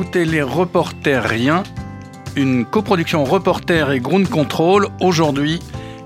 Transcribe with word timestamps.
Écoutez 0.00 0.26
les 0.26 0.42
reporters 0.42 1.24
rien, 1.24 1.64
une 2.36 2.64
coproduction 2.64 3.24
reporter 3.24 3.90
et 3.90 3.98
ground 3.98 4.28
control. 4.28 4.86
Aujourd'hui, 5.00 5.58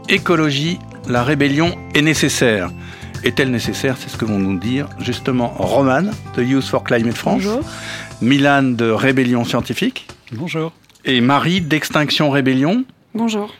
écologie, 0.08 0.78
la 1.10 1.22
rébellion 1.22 1.76
est 1.94 2.00
nécessaire. 2.00 2.70
Est-elle 3.22 3.50
nécessaire? 3.50 3.98
C'est 3.98 4.08
ce 4.08 4.16
que 4.16 4.24
vont 4.24 4.38
nous 4.38 4.58
dire 4.58 4.88
justement 4.98 5.48
Roman 5.48 6.04
de 6.34 6.42
Youth 6.42 6.64
for 6.64 6.84
Climate 6.84 7.12
France. 7.12 7.42
Bonjour. 7.42 7.60
Milan 8.22 8.62
de 8.62 8.88
Rébellion 8.88 9.44
Scientifique. 9.44 10.08
Bonjour. 10.32 10.72
Et 11.04 11.20
Marie 11.20 11.60
d'Extinction 11.60 12.30
Rébellion. 12.30 12.86
Bonjour. 13.14 13.52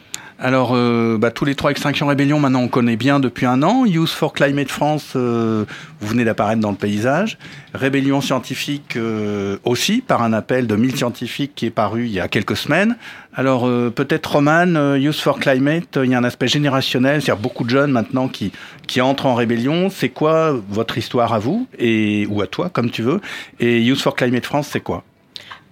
Alors, 0.45 0.73
euh, 0.75 1.19
bah, 1.19 1.31
tous 1.31 1.45
les 1.45 1.55
trois 1.55 1.71
Extinction 1.71 2.09
Rébellion, 2.09 2.41
maintenant 2.41 2.63
on 2.63 2.69
connaît 2.69 2.97
bien 2.97 3.21
depuis 3.21 3.47
un 3.47 3.63
an. 3.63 3.85
Youth 3.85 4.09
for 4.09 4.33
Climate 4.33 4.71
France, 4.71 5.13
euh, 5.15 5.65
vous 6.01 6.09
venez 6.09 6.25
d'apparaître 6.25 6.61
dans 6.61 6.73
le 6.73 6.77
paysage. 6.77 7.39
Rébellion 7.75 8.21
Scientifique 8.21 8.97
euh, 8.97 9.59
aussi, 9.63 10.01
par 10.01 10.21
un 10.21 10.33
appel 10.33 10.67
de 10.67 10.75
1000 10.75 10.97
scientifiques 10.97 11.53
qui 11.55 11.67
est 11.67 11.71
paru 11.71 12.07
il 12.07 12.11
y 12.11 12.19
a 12.19 12.27
quelques 12.27 12.57
semaines. 12.57 12.97
Alors, 13.37 13.69
euh, 13.69 13.91
peut-être 13.91 14.33
Roman, 14.33 14.97
Youth 14.97 15.21
for 15.21 15.39
Climate, 15.39 15.97
il 16.03 16.11
y 16.11 16.15
a 16.17 16.19
un 16.19 16.25
aspect 16.25 16.49
générationnel, 16.49 17.23
c'est-à-dire 17.23 17.41
beaucoup 17.41 17.63
de 17.63 17.71
jeunes 17.71 17.93
maintenant 17.93 18.27
qui, 18.27 18.51
qui 18.89 19.01
entrent 19.01 19.27
en 19.27 19.37
rébellion. 19.37 19.91
C'est 19.91 20.09
quoi 20.09 20.61
votre 20.71 20.99
histoire 20.99 21.33
à 21.35 21.39
vous, 21.39 21.69
et, 21.79 22.27
ou 22.29 22.43
à 22.43 22.49
toi, 22.49 22.69
comme 22.69 22.91
tu 22.91 23.03
veux 23.03 23.21
Et 23.61 23.81
Youth 23.81 24.01
for 24.01 24.17
Climate 24.17 24.45
France, 24.45 24.71
c'est 24.73 24.81
quoi? 24.81 25.05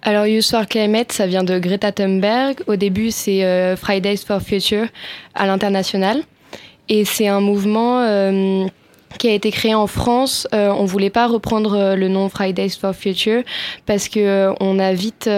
Alors, 0.03 0.25
Youth 0.25 0.49
for 0.49 0.65
Climate, 0.65 1.11
ça 1.11 1.27
vient 1.27 1.43
de 1.43 1.59
Greta 1.59 1.91
Thunberg. 1.91 2.61
Au 2.65 2.75
début, 2.75 3.11
c'est 3.11 3.43
euh, 3.43 3.75
Fridays 3.75 4.17
for 4.17 4.41
Future 4.41 4.87
à 5.35 5.45
l'international. 5.45 6.23
Et 6.89 7.05
c'est 7.05 7.27
un 7.27 7.39
mouvement 7.39 8.01
euh, 8.01 8.65
qui 9.17 9.29
a 9.29 9.33
été 9.33 9.51
créé 9.51 9.73
en 9.73 9.87
France. 9.87 10.47
Euh, 10.53 10.73
on 10.77 10.85
voulait 10.85 11.09
pas 11.09 11.27
reprendre 11.27 11.73
euh, 11.73 11.95
le 11.95 12.07
nom 12.07 12.29
Fridays 12.29 12.71
for 12.71 12.93
Future 12.93 13.43
parce 13.85 14.09
que 14.09 14.53
on 14.59 14.79
a 14.79 14.91
vite 14.93 15.29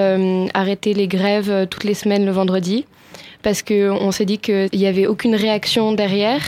arrêté 0.54 0.94
les 0.94 1.08
grèves 1.08 1.68
toutes 1.70 1.84
les 1.84 1.94
semaines 1.94 2.26
le 2.26 2.32
vendredi. 2.32 2.86
Parce 3.44 3.62
que 3.62 3.90
on 3.92 4.12
s'est 4.12 4.26
dit 4.26 4.38
qu'il 4.38 4.70
n'y 4.74 4.88
avait 4.88 5.06
aucune 5.06 5.36
réaction 5.36 5.92
derrière, 5.92 6.42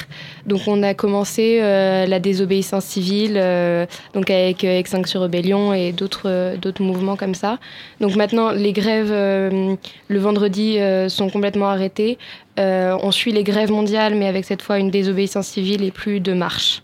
donc 0.45 0.61
on 0.65 0.81
a 0.81 0.93
commencé 0.93 1.59
euh, 1.61 2.05
la 2.05 2.19
désobéissance 2.19 2.85
civile, 2.85 3.35
euh, 3.35 3.85
donc 4.13 4.29
avec 4.29 4.63
euh, 4.63 4.79
Extinction 4.79 5.19
Rebellion 5.19 5.73
et 5.73 5.91
d'autres 5.91 6.29
euh, 6.29 6.71
mouvements 6.79 7.17
comme 7.17 7.35
ça. 7.35 7.59
Donc 7.99 8.15
maintenant, 8.15 8.51
les 8.51 8.71
grèves 8.71 9.11
euh, 9.11 9.75
le 10.07 10.19
vendredi 10.19 10.79
euh, 10.79 11.09
sont 11.09 11.29
complètement 11.29 11.67
arrêtées. 11.67 12.17
Euh, 12.59 12.97
on 13.03 13.11
suit 13.11 13.33
les 13.33 13.43
grèves 13.43 13.71
mondiales, 13.71 14.15
mais 14.15 14.27
avec 14.27 14.45
cette 14.45 14.61
fois 14.61 14.79
une 14.79 14.89
désobéissance 14.89 15.47
civile 15.47 15.83
et 15.83 15.91
plus 15.91 16.21
de 16.21 16.33
marche. 16.33 16.81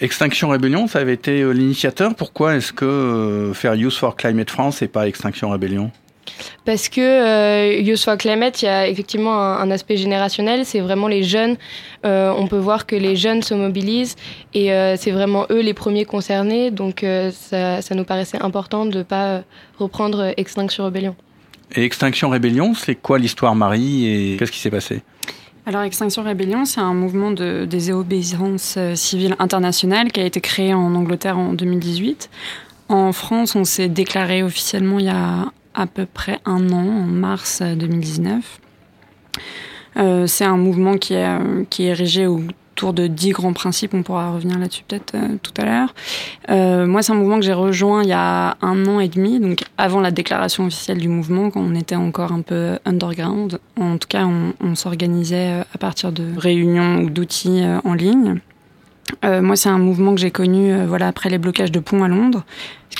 Extinction 0.00 0.48
Rébellion, 0.48 0.86
ça 0.86 1.00
avait 1.00 1.14
été 1.14 1.42
euh, 1.42 1.50
l'initiateur. 1.50 2.14
Pourquoi 2.14 2.56
est-ce 2.56 2.72
que 2.72 2.84
euh, 2.84 3.52
faire 3.52 3.74
Youth 3.74 3.92
for 3.92 4.16
Climate 4.16 4.50
France 4.50 4.80
et 4.80 4.88
pas 4.88 5.06
Extinction 5.06 5.50
Rébellion 5.50 5.90
Parce 6.64 6.88
que 6.88 7.00
euh, 7.00 7.80
Youth 7.80 8.04
for 8.04 8.16
Climate, 8.16 8.62
il 8.62 8.66
y 8.66 8.68
a 8.68 8.88
effectivement 8.88 9.40
un, 9.40 9.58
un 9.60 9.70
aspect 9.70 9.96
générationnel. 9.96 10.64
C'est 10.64 10.80
vraiment 10.80 11.08
les 11.08 11.22
jeunes. 11.22 11.56
Euh, 12.04 12.32
on 12.36 12.46
peut 12.46 12.58
voir 12.58 12.86
que 12.86 12.94
les 12.94 13.16
jeunes 13.16 13.42
se 13.42 13.54
mobilisent 13.54 14.16
et 14.54 14.72
euh, 14.72 14.96
c'est 14.96 15.10
vraiment 15.10 15.46
eux 15.50 15.60
les 15.60 15.74
premiers 15.74 16.04
concernés. 16.04 16.70
Donc 16.70 17.02
euh, 17.02 17.30
ça, 17.32 17.82
ça 17.82 17.94
nous 17.94 18.04
paraissait 18.04 18.40
important 18.40 18.86
de 18.86 18.98
ne 18.98 19.02
pas 19.02 19.42
reprendre 19.78 20.32
Extinction 20.36 20.84
Rebellion. 20.84 21.16
Et 21.74 21.84
Extinction 21.84 22.30
Rébellion, 22.30 22.74
c'est 22.74 22.94
quoi 22.94 23.18
l'histoire 23.18 23.54
Marie 23.54 24.06
et 24.06 24.36
qu'est-ce 24.36 24.52
qui 24.52 24.58
s'est 24.58 24.70
passé? 24.70 25.02
Alors, 25.66 25.82
Extinction 25.82 26.22
Rébellion, 26.22 26.64
c'est 26.64 26.80
un 26.80 26.94
mouvement 26.94 27.30
de 27.30 27.66
désobéissance 27.66 28.78
civile 28.94 29.36
internationale 29.38 30.10
qui 30.10 30.20
a 30.20 30.24
été 30.24 30.40
créé 30.40 30.72
en 30.72 30.94
Angleterre 30.94 31.36
en 31.36 31.52
2018. 31.52 32.30
En 32.88 33.12
France, 33.12 33.54
on 33.54 33.64
s'est 33.64 33.88
déclaré 33.88 34.42
officiellement 34.42 34.98
il 34.98 35.04
y 35.04 35.10
a 35.10 35.52
à 35.78 35.86
peu 35.86 36.06
près 36.06 36.40
un 36.44 36.70
an, 36.70 36.86
en 36.86 37.06
mars 37.06 37.60
euh, 37.62 37.74
2019. 37.74 38.60
Euh, 39.96 40.26
c'est 40.26 40.44
un 40.44 40.56
mouvement 40.56 40.96
qui 40.96 41.14
est, 41.14 41.26
euh, 41.26 41.64
qui 41.70 41.84
est 41.84 41.88
érigé 41.88 42.26
autour 42.26 42.92
de 42.92 43.06
dix 43.06 43.30
grands 43.30 43.52
principes. 43.52 43.94
On 43.94 44.02
pourra 44.02 44.32
revenir 44.32 44.58
là-dessus 44.58 44.84
peut-être 44.86 45.14
euh, 45.14 45.36
tout 45.42 45.52
à 45.56 45.64
l'heure. 45.64 45.94
Moi, 46.86 47.02
c'est 47.02 47.12
un 47.12 47.16
mouvement 47.16 47.36
que 47.36 47.44
j'ai 47.44 47.52
rejoint 47.52 48.02
il 48.02 48.08
y 48.08 48.12
a 48.12 48.56
un 48.60 48.86
an 48.86 49.00
et 49.00 49.08
demi, 49.08 49.40
donc 49.40 49.64
avant 49.76 50.00
la 50.00 50.10
déclaration 50.10 50.66
officielle 50.66 50.98
du 50.98 51.08
mouvement, 51.08 51.50
quand 51.50 51.60
on 51.60 51.74
était 51.74 51.96
encore 51.96 52.32
un 52.32 52.42
peu 52.42 52.78
underground. 52.84 53.58
En 53.80 53.98
tout 53.98 54.08
cas, 54.08 54.26
on, 54.26 54.74
s'organisait 54.74 55.62
à 55.74 55.78
partir 55.78 56.12
de 56.12 56.24
réunions 56.36 57.02
ou 57.02 57.10
d'outils 57.10 57.62
en 57.84 57.94
ligne. 57.94 58.40
Euh, 59.24 59.42
moi, 59.42 59.56
c'est 59.56 59.68
un 59.68 59.78
mouvement 59.78 60.14
que 60.14 60.20
j'ai 60.20 60.30
connu 60.30 60.72
euh, 60.72 60.86
voilà, 60.86 61.08
après 61.08 61.28
les 61.30 61.38
blocages 61.38 61.72
de 61.72 61.80
ponts 61.80 62.02
à 62.02 62.08
Londres, 62.08 62.44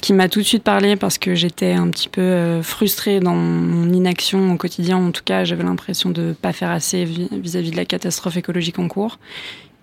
qui 0.00 0.12
m'a 0.12 0.28
tout 0.28 0.40
de 0.40 0.44
suite 0.44 0.62
parlé 0.62 0.96
parce 0.96 1.18
que 1.18 1.34
j'étais 1.34 1.72
un 1.72 1.88
petit 1.88 2.08
peu 2.08 2.20
euh, 2.20 2.62
frustrée 2.62 3.20
dans 3.20 3.34
mon 3.34 3.92
inaction 3.92 4.52
au 4.52 4.56
quotidien. 4.56 4.96
En 4.96 5.10
tout 5.10 5.22
cas, 5.24 5.44
j'avais 5.44 5.64
l'impression 5.64 6.10
de 6.10 6.22
ne 6.22 6.32
pas 6.32 6.52
faire 6.52 6.70
assez 6.70 7.04
vis- 7.04 7.28
vis-à-vis 7.32 7.70
de 7.70 7.76
la 7.76 7.84
catastrophe 7.84 8.36
écologique 8.36 8.78
en 8.78 8.88
cours. 8.88 9.18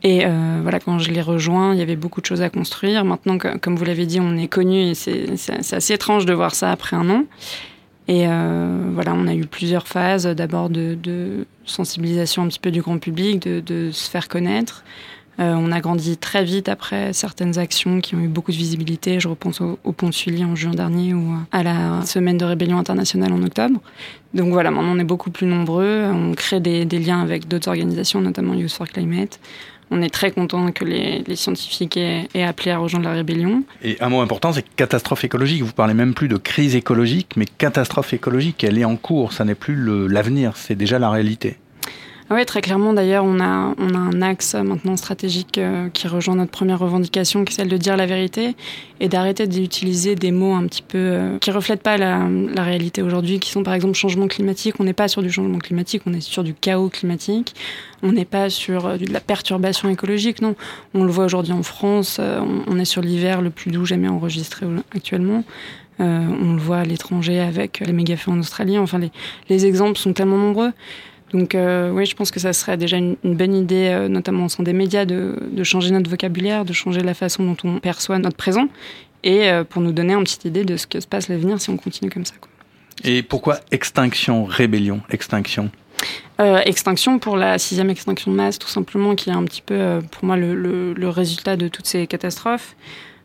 Et 0.04 0.26
euh, 0.26 0.60
voilà, 0.62 0.80
quand 0.80 1.00
je 1.00 1.12
l'ai 1.12 1.22
rejoint, 1.22 1.74
il 1.74 1.80
y 1.80 1.82
avait 1.82 1.96
beaucoup 1.96 2.22
de 2.22 2.26
choses 2.26 2.42
à 2.42 2.50
construire. 2.50 3.04
Maintenant, 3.06 3.38
comme 3.38 3.76
vous 3.76 3.86
l'avez 3.86 4.06
dit, 4.06 4.20
on 4.20 4.38
est 4.38 4.48
connu 4.48 4.82
et 4.82 4.94
c'est 4.94 5.74
assez 5.74 5.94
étrange 5.94 6.26
de 6.26 6.34
voir 6.34 6.54
ça 6.54 6.72
après 6.72 6.96
un 6.96 7.10
an. 7.10 7.24
Et 8.08 8.26
euh, 8.28 8.82
voilà, 8.94 9.16
on 9.16 9.26
a 9.28 9.34
eu 9.34 9.48
plusieurs 9.48 9.88
phases. 9.88 10.28
D'abord 10.28 10.70
de, 10.70 11.48
sensibilisation 11.66 12.44
un 12.44 12.48
petit 12.48 12.60
peu 12.60 12.70
du 12.70 12.82
grand 12.82 13.00
public, 13.00 13.42
de 13.42 13.90
se 13.92 14.10
faire 14.10 14.28
connaître. 14.28 14.84
Euh, 15.40 15.54
on 15.58 15.72
a 15.72 15.82
grandi 15.82 16.18
très 16.18 16.44
vite 16.44 16.70
après 16.70 17.12
certaines 17.12 17.58
actions 17.58 18.00
qui 18.00 18.16
ont 18.16 18.20
eu 18.20 18.28
beaucoup 18.28 18.52
de 18.52 18.58
visibilité. 18.58 19.20
Je 19.20 19.28
repense 19.28 19.60
au, 19.62 19.78
au 19.84 19.92
Pont 19.92 20.12
Sully 20.12 20.46
en 20.46 20.56
juin 20.56 20.72
dernier 20.72 21.14
ou 21.14 21.34
à 21.52 21.64
la 21.64 22.06
semaine 22.06 22.38
de 22.38 22.46
rébellion 22.46 22.78
internationale 22.78 23.34
en 23.34 23.44
octobre. 23.44 23.82
Donc 24.34 24.52
voilà, 24.52 24.72
maintenant 24.72 24.94
on 24.96 25.00
est 25.00 25.06
beaucoup 25.06 25.32
plus 25.32 25.48
nombreux. 25.48 26.06
On 26.14 26.34
crée 26.34 26.60
des, 26.60 26.86
liens 26.86 27.22
avec 27.22 27.48
d'autres 27.48 27.70
organisations, 27.70 28.22
notamment 28.22 28.54
Youth 28.54 28.72
for 28.72 28.88
Climate. 28.88 29.40
On 29.92 30.02
est 30.02 30.10
très 30.10 30.32
content 30.32 30.72
que 30.72 30.84
les, 30.84 31.24
scientifiques 31.36 31.96
aient, 31.96 32.28
aient 32.34 32.44
appelé 32.44 32.72
à 32.72 32.80
rejoindre 32.80 33.06
la 33.06 33.14
rébellion. 33.14 33.64
Et 33.84 33.98
un 34.02 34.10
mot 34.10 34.22
important, 34.22 34.52
c'est 34.52 34.66
catastrophe 34.76 35.24
écologique. 35.24 35.62
Vous 35.62 35.74
parlez 35.74 35.94
même 35.94 36.14
plus 36.14 36.28
de 36.28 36.38
crise 36.38 36.76
écologique, 36.76 37.34
mais 37.38 37.46
catastrophe 37.46 38.14
écologique, 38.14 38.64
elle 38.64 38.80
est 38.80 38.86
en 38.86 38.96
cours. 38.96 39.32
Ça 39.32 39.46
n'est 39.46 39.56
plus 39.56 39.76
l'avenir, 40.10 40.54
c'est 40.56 40.76
déjà 40.76 40.98
la 40.98 41.10
réalité. 41.10 41.58
Oui, 42.32 42.44
très 42.44 42.62
clairement. 42.62 42.92
D'ailleurs, 42.92 43.24
on 43.24 43.40
a, 43.40 43.76
on 43.78 43.94
a 43.94 44.00
un 44.00 44.22
axe 44.24 44.56
maintenant 44.56 44.98
stratégique 44.98 45.60
euh, 45.60 45.90
qui 45.90 46.08
rejoint 46.08 46.34
notre 46.34 46.50
première 46.50 46.80
revendication, 46.80 47.46
qui 47.46 47.54
est 47.54 47.58
celle 47.58 47.68
de 47.68 47.78
dire 47.78 47.96
la 47.98 48.08
vérité 48.08 48.56
et 49.00 49.08
d'arrêter 49.08 49.46
d'utiliser 49.46 50.16
des 50.16 50.32
mots 50.32 50.56
un 50.56 50.66
petit 50.66 50.82
peu 50.82 50.98
euh, 50.98 51.38
qui 51.38 51.52
reflètent 51.52 51.84
pas 51.84 51.98
la, 51.98 52.28
réalité 52.64 53.04
aujourd'hui, 53.04 53.40
qui 53.40 53.52
sont 53.52 53.62
par 53.62 53.76
exemple 53.76 53.94
changement 53.94 54.28
climatique. 54.28 54.76
On 54.80 54.86
n'est 54.86 54.94
pas 54.94 55.08
sur 55.08 55.22
du 55.22 55.32
changement 55.32 55.60
climatique, 55.60 56.02
on 56.08 56.14
est 56.14 56.22
sur 56.22 56.44
du 56.44 56.56
chaos 56.56 56.90
climatique. 56.90 57.54
On 58.02 58.12
n'est 58.12 58.26
pas 58.26 58.50
sur 58.50 58.88
euh, 58.88 58.98
de 58.98 59.06
la 59.14 59.20
perturbation 59.20 59.88
écologique, 59.90 60.42
non. 60.42 60.56
On 60.96 61.04
le 61.04 61.12
voit 61.12 61.26
aujourd'hui 61.26 61.54
en 61.54 61.64
France. 61.64 62.20
on, 62.20 62.80
est 62.80 62.86
sur 62.86 63.04
l'hiver 63.04 63.42
le 63.42 63.52
plus 63.52 63.70
doux 63.70 63.86
jamais 63.86 64.08
enregistré 64.08 64.66
actuellement. 64.96 65.44
On 66.00 66.54
le 66.54 66.60
voit 66.60 66.80
à 66.80 66.84
l'étranger 66.84 67.40
avec 67.40 67.80
les 67.80 67.94
méga-feux 67.94 68.32
en 68.32 68.40
Australie. 68.40 68.78
Enfin, 68.78 69.00
les 69.48 69.66
exemples 69.66 69.98
sont 69.98 70.12
tellement 70.12 70.38
nombreux. 70.38 70.72
Donc 71.36 71.54
euh, 71.54 71.92
oui, 71.92 72.06
je 72.06 72.16
pense 72.16 72.32
que 72.32 72.40
ça 72.40 72.54
serait 72.54 72.78
déjà 72.78 72.96
une, 72.96 73.18
une 73.26 73.36
bonne 73.36 73.54
idée, 73.54 73.90
euh, 73.90 74.08
notamment 74.08 74.46
au 74.46 74.50
sein 74.50 74.64
des 74.64 74.72
médias, 74.72 75.04
de, 75.04 75.36
de 75.52 75.64
changer 75.66 75.92
notre 75.92 76.10
vocabulaire, 76.10 76.64
de 76.64 76.72
changer 76.72 77.02
la 77.02 77.14
façon 77.14 77.44
dont 77.44 77.58
on 77.66 77.80
perçoit 77.80 78.18
notre 78.20 78.38
présent, 78.38 78.70
et 79.24 79.50
euh, 79.50 79.66
pour 79.66 79.82
nous 79.82 79.92
donner 79.92 80.14
une 80.14 80.24
petite 80.24 80.46
idée 80.46 80.64
de 80.64 80.78
ce 80.78 80.88
que 80.88 81.02
se 81.02 81.08
passe 81.08 81.28
l'avenir 81.28 81.60
si 81.60 81.70
on 81.70 81.76
continue 81.76 82.10
comme 82.10 82.24
ça. 82.24 82.36
Quoi. 82.40 82.50
Et 83.04 83.22
pourquoi 83.22 83.60
extinction, 83.72 84.46
rébellion, 84.46 85.02
extinction? 85.10 85.72
Euh, 86.40 86.62
extinction 86.64 87.20
pour 87.20 87.36
la 87.36 87.58
sixième 87.58 87.90
extinction 87.90 88.32
de 88.32 88.38
masse, 88.38 88.58
tout 88.58 88.70
simplement, 88.70 89.14
qui 89.16 89.30
est 89.30 89.34
un 89.34 89.44
petit 89.44 89.62
peu, 89.62 89.76
euh, 89.76 90.02
pour 90.12 90.24
moi, 90.24 90.38
le, 90.38 90.56
le, 90.56 90.94
le 90.94 91.10
résultat 91.10 91.58
de 91.58 91.68
toutes 91.68 91.88
ces 91.88 92.08
catastrophes. 92.08 92.78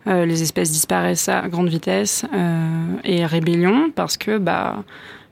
Euh, 0.09 0.27
les 0.27 0.43
espèces 0.43 0.73
disparaissent 0.73 1.29
à 1.29 1.47
grande 1.49 1.69
vitesse 1.69 2.25
et 3.05 3.25
rébellion 3.27 3.91
parce 3.95 4.17
que 4.17 4.39
bah 4.39 4.83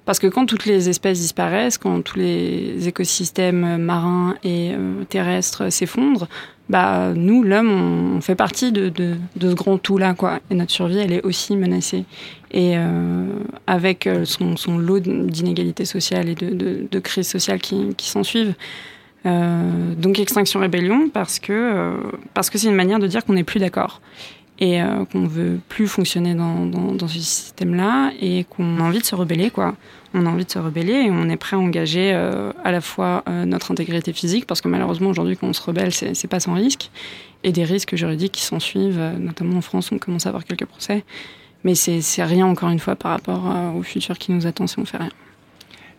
parce 0.08 0.20
que 0.20 0.26
quand 0.26 0.46
toutes 0.46 0.64
les 0.64 0.88
espèces 0.88 1.20
disparaissent, 1.20 1.76
quand 1.76 2.00
tous 2.00 2.16
les 2.16 2.88
écosystèmes 2.88 3.76
marins 3.76 4.36
et 4.42 4.70
euh, 4.72 5.04
terrestres 5.04 5.70
s'effondrent, 5.70 6.28
bah 6.70 7.12
nous 7.14 7.42
l'homme 7.42 8.16
on, 8.16 8.20
fait 8.22 8.34
partie 8.34 8.72
de, 8.72 8.88
de, 8.88 9.18
ce 9.38 9.52
grand 9.52 9.76
tout 9.76 9.98
là 9.98 10.14
quoi 10.14 10.40
et 10.50 10.54
notre 10.54 10.70
survie 10.70 10.96
elle 10.96 11.12
est 11.12 11.22
aussi 11.26 11.56
menacée 11.56 12.06
et 12.52 12.78
euh, 12.78 13.26
avec 13.66 14.06
euh, 14.06 14.24
son, 14.24 14.56
son 14.56 14.78
lot 14.78 14.98
d'inégalités 14.98 15.84
sociales 15.84 16.30
et 16.30 16.34
de, 16.34 16.86
de, 16.90 16.98
crises 17.00 17.28
sociales 17.28 17.60
qui, 17.60 17.94
qui 17.94 18.08
s'en 18.08 18.22
suivent. 18.22 18.54
Donc 19.26 20.18
extinction 20.18 20.58
rébellion 20.58 21.10
parce 21.10 21.38
que 21.38 21.92
c'est 22.32 22.66
une 22.66 22.74
manière 22.74 22.98
de 22.98 23.06
dire 23.06 23.26
qu'on 23.26 23.34
n'est 23.34 23.44
plus 23.44 23.60
d'accord 23.60 24.00
et 24.58 24.80
qu'on 25.12 25.26
veut 25.26 25.60
plus 25.68 25.86
fonctionner 25.86 26.34
dans, 26.34 26.64
dans, 26.64 26.94
dans 26.94 27.08
ce 27.08 27.18
système-là 27.18 28.12
et 28.22 28.44
qu'on 28.44 28.78
a 28.80 28.82
envie 28.84 29.00
de 29.00 29.04
se 29.04 29.14
rebeller 29.14 29.50
quoi. 29.50 29.76
On 30.14 30.24
a 30.26 30.30
envie 30.30 30.44
de 30.44 30.50
se 30.50 30.58
rebeller 30.58 30.94
et 30.94 31.10
on 31.10 31.28
est 31.28 31.36
prêt 31.36 31.56
à 31.56 31.58
engager 31.58 32.12
euh, 32.14 32.52
à 32.64 32.72
la 32.72 32.80
fois 32.80 33.22
euh, 33.28 33.44
notre 33.44 33.70
intégrité 33.70 34.12
physique 34.12 34.46
parce 34.46 34.60
que 34.60 34.68
malheureusement 34.68 35.10
aujourd'hui 35.10 35.36
quand 35.36 35.46
on 35.46 35.52
se 35.52 35.62
rebelle 35.62 35.92
c'est 35.92 36.28
pas 36.28 36.40
sans 36.40 36.54
risque 36.54 36.90
et 37.44 37.52
des 37.52 37.64
risques 37.64 37.94
juridiques 37.94 38.32
qui 38.32 38.42
s'en 38.42 38.58
suivent, 38.58 38.98
euh, 38.98 39.18
notamment 39.18 39.58
en 39.58 39.60
France 39.60 39.92
on 39.92 39.98
commence 39.98 40.26
à 40.26 40.30
avoir 40.30 40.44
quelques 40.44 40.64
procès 40.64 41.04
Mais 41.64 41.74
c'est 41.74 42.24
rien, 42.24 42.46
encore 42.46 42.70
une 42.70 42.78
fois, 42.78 42.96
par 42.96 43.12
rapport 43.12 43.44
au 43.76 43.82
futur 43.82 44.16
qui 44.18 44.32
nous 44.32 44.46
attend 44.46 44.66
si 44.66 44.78
on 44.78 44.84
fait 44.84 44.96
rien. 44.96 45.10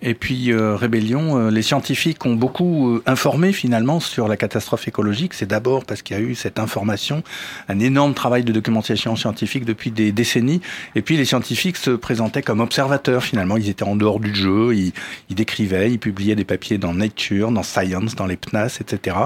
Et 0.01 0.13
puis 0.13 0.51
euh, 0.51 0.75
Rébellion, 0.75 1.38
euh, 1.38 1.51
les 1.51 1.62
scientifiques 1.62 2.25
ont 2.25 2.36
beaucoup 2.36 2.96
euh, 2.96 3.04
informé 3.06 3.51
finalement 3.51 4.00
sur 4.00 4.30
la 4.30 4.38
catastrophe 4.38 4.88
écologique. 4.88 5.34
C'est 5.34 5.46
d'abord 5.46 5.84
parce 5.84 6.01
qu'il 6.01 6.16
y 6.16 6.19
a 6.19 6.24
eu 6.24 6.36
cette 6.36 6.57
information, 6.57 7.22
un 7.68 7.80
énorme 7.80 8.13
travail 8.13 8.44
de 8.44 8.54
documentation 8.54 9.18
scientifique 9.18 9.66
depuis 9.66 9.92
des 9.92 10.13
décennies. 10.13 10.62
Et 10.96 11.01
puis 11.01 11.18
les 11.18 11.25
scientifiques 11.25 11.75
se 11.75 11.92
présentaient 11.92 12.42
comme 12.42 12.62
observateurs 12.62 13.24
finalement. 13.24 13.57
Ils 13.57 13.68
étaient 13.68 13.84
en 13.84 13.98
dehors 13.98 14.22
du 14.22 14.34
jeu, 14.34 14.74
ils, 14.74 14.94
ils 15.30 15.36
décrivaient, 15.36 15.92
ils 15.92 16.00
publiaient 16.00 16.36
des 16.36 16.46
papiers 16.46 16.78
dans 16.78 16.94
Nature, 16.94 17.51
dans 17.51 17.63
Science, 17.63 18.16
dans 18.16 18.25
les 18.25 18.38
PNAS, 18.38 18.78
etc. 18.80 19.18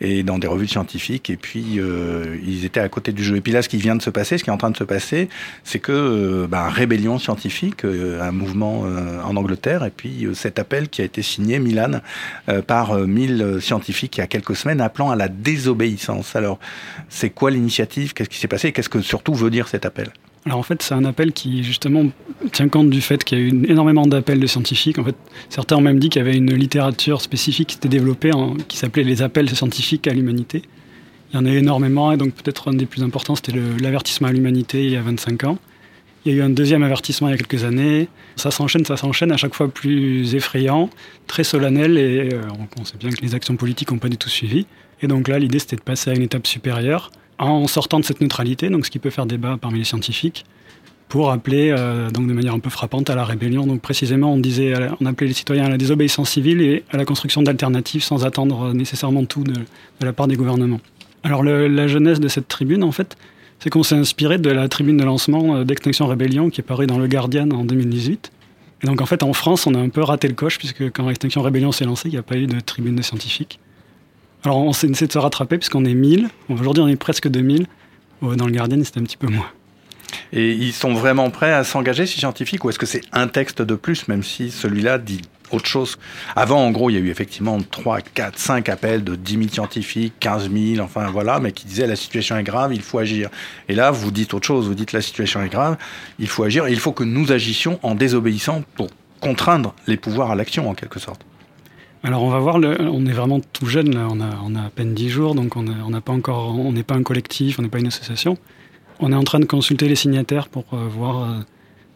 Et 0.00 0.24
dans 0.24 0.38
des 0.38 0.48
revues 0.48 0.66
scientifiques. 0.66 1.30
Et 1.30 1.36
puis 1.36 1.78
ils 2.44 2.64
étaient 2.64 2.80
à 2.80 2.88
côté 2.88 3.12
du 3.12 3.22
jeu. 3.22 3.36
Et 3.36 3.40
puis 3.40 3.52
là, 3.52 3.62
ce 3.62 3.68
qui 3.68 3.76
vient 3.76 3.94
de 3.94 4.02
se 4.02 4.10
passer, 4.10 4.38
ce 4.38 4.44
qui 4.44 4.50
est 4.50 4.52
en 4.52 4.58
train 4.58 4.70
de 4.70 4.76
se 4.76 4.84
passer, 4.84 5.28
c'est 5.62 5.78
que 5.78 6.46
bah, 6.46 6.68
Rébellion 6.68 7.20
scientifique, 7.20 7.84
un 7.84 8.32
mouvement 8.32 8.86
en 9.24 9.36
Angleterre, 9.36 9.84
et 9.84 9.90
puis 9.90 10.15
euh, 10.24 10.34
cet 10.34 10.58
appel 10.58 10.88
qui 10.88 11.02
a 11.02 11.04
été 11.04 11.22
signé, 11.22 11.58
Milan, 11.58 12.00
euh, 12.48 12.62
par 12.62 12.96
1000 12.96 13.42
euh, 13.42 13.60
scientifiques 13.60 14.16
il 14.16 14.20
y 14.20 14.22
a 14.22 14.26
quelques 14.26 14.56
semaines, 14.56 14.80
appelant 14.80 15.10
à 15.10 15.16
la 15.16 15.28
désobéissance. 15.28 16.36
Alors, 16.36 16.58
c'est 17.08 17.30
quoi 17.30 17.50
l'initiative? 17.50 18.14
Qu'est-ce 18.14 18.28
qui 18.28 18.38
s'est 18.38 18.48
passé? 18.48 18.72
Qu'est-ce 18.72 18.88
que 18.88 19.00
surtout 19.00 19.34
veut 19.34 19.50
dire 19.50 19.68
cet 19.68 19.84
appel? 19.84 20.10
Alors 20.46 20.58
en 20.58 20.62
fait, 20.62 20.80
c'est 20.80 20.94
un 20.94 21.04
appel 21.04 21.32
qui 21.32 21.64
justement 21.64 22.04
tient 22.52 22.68
compte 22.68 22.88
du 22.88 23.00
fait 23.00 23.24
qu'il 23.24 23.38
y 23.38 23.40
a 23.40 23.44
eu 23.44 23.66
énormément 23.68 24.06
d'appels 24.06 24.38
de 24.38 24.46
scientifiques. 24.46 24.96
En 24.98 25.04
fait, 25.04 25.16
certains 25.48 25.76
ont 25.76 25.80
même 25.80 25.98
dit 25.98 26.08
qu'il 26.08 26.22
y 26.22 26.24
avait 26.24 26.36
une 26.36 26.54
littérature 26.54 27.20
spécifique 27.20 27.68
qui 27.68 27.74
s'était 27.74 27.88
développée 27.88 28.30
qui 28.68 28.76
s'appelait 28.76 29.02
les 29.02 29.22
appels 29.22 29.50
scientifiques 29.50 30.06
à 30.06 30.12
l'humanité. 30.12 30.62
Il 31.32 31.36
y 31.36 31.38
en 31.40 31.46
a 31.46 31.50
énormément 31.50 32.12
et 32.12 32.16
donc 32.16 32.32
peut-être 32.32 32.68
un 32.68 32.74
des 32.74 32.86
plus 32.86 33.02
importants, 33.02 33.34
c'était 33.34 33.54
l'avertissement 33.80 34.28
à 34.28 34.32
l'humanité 34.32 34.84
il 34.84 34.92
y 34.92 34.96
a 34.96 35.02
25 35.02 35.44
ans. 35.44 35.58
Il 36.26 36.32
y 36.32 36.34
a 36.34 36.38
eu 36.38 36.42
un 36.42 36.50
deuxième 36.50 36.82
avertissement 36.82 37.28
il 37.28 37.30
y 37.30 37.34
a 37.34 37.36
quelques 37.36 37.62
années. 37.62 38.08
Ça 38.34 38.50
s'enchaîne, 38.50 38.84
ça 38.84 38.96
s'enchaîne, 38.96 39.30
à 39.30 39.36
chaque 39.36 39.54
fois 39.54 39.68
plus 39.68 40.34
effrayant, 40.34 40.90
très 41.28 41.44
solennel, 41.44 41.96
et 41.96 42.34
euh, 42.34 42.40
on 42.80 42.84
sait 42.84 42.96
bien 42.98 43.10
que 43.10 43.22
les 43.22 43.36
actions 43.36 43.54
politiques 43.54 43.92
n'ont 43.92 43.98
pas 43.98 44.08
du 44.08 44.16
tout 44.16 44.28
suivi. 44.28 44.66
Et 45.02 45.06
donc 45.06 45.28
là, 45.28 45.38
l'idée, 45.38 45.60
c'était 45.60 45.76
de 45.76 45.82
passer 45.82 46.10
à 46.10 46.14
une 46.14 46.22
étape 46.22 46.48
supérieure, 46.48 47.12
en 47.38 47.68
sortant 47.68 48.00
de 48.00 48.04
cette 48.04 48.20
neutralité, 48.20 48.70
donc 48.70 48.86
ce 48.86 48.90
qui 48.90 48.98
peut 48.98 49.10
faire 49.10 49.26
débat 49.26 49.56
parmi 49.56 49.78
les 49.78 49.84
scientifiques, 49.84 50.44
pour 51.08 51.30
appeler, 51.30 51.70
euh, 51.70 52.10
donc 52.10 52.26
de 52.26 52.32
manière 52.32 52.54
un 52.54 52.58
peu 52.58 52.70
frappante, 52.70 53.08
à 53.08 53.14
la 53.14 53.24
rébellion. 53.24 53.64
Donc 53.64 53.80
précisément, 53.80 54.32
on 54.32 54.38
disait, 54.38 54.74
on 55.00 55.06
appelait 55.06 55.28
les 55.28 55.32
citoyens 55.32 55.66
à 55.66 55.68
la 55.68 55.78
désobéissance 55.78 56.30
civile 56.30 56.60
et 56.60 56.82
à 56.90 56.96
la 56.96 57.04
construction 57.04 57.42
d'alternatives 57.42 58.02
sans 58.02 58.24
attendre 58.24 58.74
nécessairement 58.74 59.24
tout 59.26 59.44
de, 59.44 59.54
la 60.00 60.12
part 60.12 60.26
des 60.26 60.34
gouvernements. 60.34 60.80
Alors 61.22 61.44
la 61.44 61.86
jeunesse 61.86 62.18
de 62.18 62.26
cette 62.26 62.48
tribune, 62.48 62.82
en 62.82 62.90
fait, 62.90 63.16
c'est 63.58 63.70
qu'on 63.70 63.82
s'est 63.82 63.94
inspiré 63.94 64.38
de 64.38 64.50
la 64.50 64.68
tribune 64.68 64.96
de 64.96 65.04
lancement 65.04 65.56
euh, 65.56 65.64
d'Extinction 65.64 66.06
Rébellion 66.06 66.50
qui 66.50 66.60
est 66.60 66.64
parue 66.64 66.86
dans 66.86 66.98
Le 66.98 67.08
Guardian 67.08 67.50
en 67.50 67.64
2018. 67.64 68.32
Et 68.82 68.86
donc 68.86 69.00
en 69.00 69.06
fait 69.06 69.22
en 69.22 69.32
France 69.32 69.66
on 69.66 69.74
a 69.74 69.78
un 69.78 69.88
peu 69.88 70.02
raté 70.02 70.28
le 70.28 70.34
coche 70.34 70.58
puisque 70.58 70.90
quand 70.90 71.08
Extinction 71.08 71.42
Rébellion 71.42 71.72
s'est 71.72 71.84
lancée 71.84 72.08
il 72.08 72.12
n'y 72.12 72.18
a 72.18 72.22
pas 72.22 72.36
eu 72.36 72.46
de 72.46 72.60
tribune 72.60 72.96
de 72.96 73.02
scientifiques. 73.02 73.58
Alors 74.44 74.58
on 74.58 74.72
s'est 74.72 74.86
essayé 74.86 75.06
de 75.06 75.12
se 75.12 75.18
rattraper 75.18 75.58
puisqu'on 75.58 75.84
est 75.84 75.94
1000, 75.94 76.28
aujourd'hui 76.48 76.82
on 76.82 76.88
est 76.88 76.96
presque 76.96 77.28
2000, 77.28 77.66
dans 78.22 78.46
Le 78.46 78.52
Guardian 78.52 78.82
c'était 78.84 79.00
un 79.00 79.04
petit 79.04 79.16
peu 79.16 79.28
moins. 79.28 79.50
Et 80.32 80.52
ils 80.52 80.72
sont 80.72 80.94
vraiment 80.94 81.30
prêts 81.30 81.52
à 81.52 81.64
s'engager, 81.64 82.06
ces 82.06 82.18
scientifiques, 82.18 82.64
ou 82.64 82.70
est-ce 82.70 82.78
que 82.78 82.86
c'est 82.86 83.02
un 83.12 83.28
texte 83.28 83.62
de 83.62 83.74
plus, 83.74 84.08
même 84.08 84.22
si 84.22 84.50
celui-là 84.50 84.98
dit 84.98 85.22
autre 85.50 85.66
chose. 85.66 85.98
Avant, 86.34 86.64
en 86.64 86.70
gros, 86.70 86.90
il 86.90 86.94
y 86.94 86.96
a 86.96 87.00
eu 87.00 87.10
effectivement 87.10 87.58
3, 87.70 88.00
4, 88.00 88.38
5 88.38 88.68
appels 88.68 89.04
de 89.04 89.16
10 89.16 89.32
000 89.34 89.48
scientifiques, 89.48 90.14
15 90.20 90.50
000, 90.50 90.84
enfin 90.84 91.08
voilà, 91.10 91.40
mais 91.40 91.52
qui 91.52 91.66
disaient 91.66 91.86
la 91.86 91.96
situation 91.96 92.36
est 92.36 92.42
grave, 92.42 92.74
il 92.74 92.82
faut 92.82 92.98
agir. 92.98 93.28
Et 93.68 93.74
là, 93.74 93.90
vous 93.90 94.10
dites 94.10 94.34
autre 94.34 94.46
chose, 94.46 94.66
vous 94.66 94.74
dites 94.74 94.92
la 94.92 95.02
situation 95.02 95.42
est 95.42 95.48
grave, 95.48 95.76
il 96.18 96.28
faut 96.28 96.44
agir, 96.44 96.66
et 96.66 96.72
il 96.72 96.78
faut 96.78 96.92
que 96.92 97.04
nous 97.04 97.32
agissions 97.32 97.78
en 97.82 97.94
désobéissant 97.94 98.62
pour 98.74 98.88
contraindre 99.20 99.74
les 99.86 99.96
pouvoirs 99.96 100.30
à 100.30 100.34
l'action, 100.34 100.68
en 100.68 100.74
quelque 100.74 101.00
sorte. 101.00 101.22
Alors 102.02 102.22
on 102.22 102.30
va 102.30 102.38
voir, 102.38 102.56
on 102.56 103.06
est 103.06 103.12
vraiment 103.12 103.40
tout 103.40 103.66
jeune, 103.66 103.96
on, 103.96 104.20
a, 104.20 104.60
à 104.60 104.70
peine 104.70 104.94
10 104.94 105.08
jours, 105.08 105.34
donc 105.34 105.56
on 105.56 105.62
n'a 105.62 106.00
pas 106.00 106.12
encore, 106.12 106.56
on 106.56 106.70
n'est 106.70 106.84
pas 106.84 106.94
un 106.94 107.02
collectif, 107.02 107.58
on 107.58 107.62
n'est 107.62 107.68
pas 107.68 107.80
une 107.80 107.88
association. 107.88 108.38
On 109.00 109.12
est 109.12 109.16
en 109.16 109.24
train 109.24 109.40
de 109.40 109.44
consulter 109.44 109.88
les 109.88 109.96
signataires 109.96 110.48
pour 110.48 110.64
euh, 110.72 110.86
voir 110.88 111.22
euh, 111.22 111.40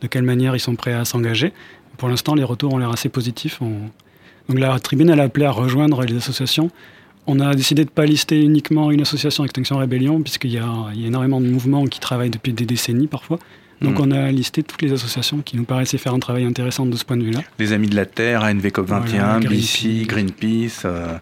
de 0.01 0.07
quelle 0.07 0.23
manière 0.23 0.55
ils 0.57 0.61
sont 0.61 0.75
prêts 0.75 0.93
à 0.93 1.05
s'engager 1.05 1.53
pour 2.01 2.09
l'instant, 2.09 2.35
les 2.35 2.45
retours 2.45 2.73
ont 2.73 2.79
l'air 2.79 2.89
assez 2.89 3.11
positifs. 3.11 3.61
Donc 3.61 4.59
la 4.59 4.81
tribune, 4.81 5.11
elle 5.11 5.21
a 5.21 5.25
appelé 5.25 5.45
à 5.45 5.51
rejoindre 5.51 6.03
les 6.03 6.17
associations. 6.17 6.71
On 7.27 7.41
a 7.41 7.55
décidé 7.55 7.85
de 7.85 7.91
ne 7.91 7.95
pas 7.95 8.07
lister 8.07 8.41
uniquement 8.41 8.91
une 8.91 9.03
association 9.03 9.45
Extinction 9.45 9.77
Rébellion, 9.77 10.23
puisqu'il 10.23 10.51
y, 10.51 10.57
a 10.57 10.67
énormément 10.97 11.43
de 11.43 11.47
mouvements 11.47 11.85
qui 11.85 12.01
travaillent 12.01 12.31
depuis 12.31 12.55
des 12.55 12.65
décennies 12.65 13.07
parfois. 13.07 13.39
Donc 13.83 13.99
mm. 13.99 14.03
on 14.03 14.11
a 14.13 14.33
listé 14.33 14.63
toutes 14.63 14.81
les 14.81 14.95
associations 14.95 15.43
qui 15.43 15.59
nous 15.59 15.65
paraissaient 15.65 15.99
faire 15.99 16.15
un 16.15 16.19
travail 16.19 16.47
intéressant 16.47 16.87
de 16.87 16.97
ce 16.97 17.05
point 17.05 17.19
de 17.19 17.23
vue-là. 17.23 17.41
Les 17.59 17.75
Amis 17.75 17.89
de 17.89 17.97
la 17.97 18.07
Terre, 18.07 18.45
ANV 18.45 18.67
COP21, 18.69 19.47
BC, 19.47 20.07
Greenpeace, 20.07 20.87
euh, 20.87 21.19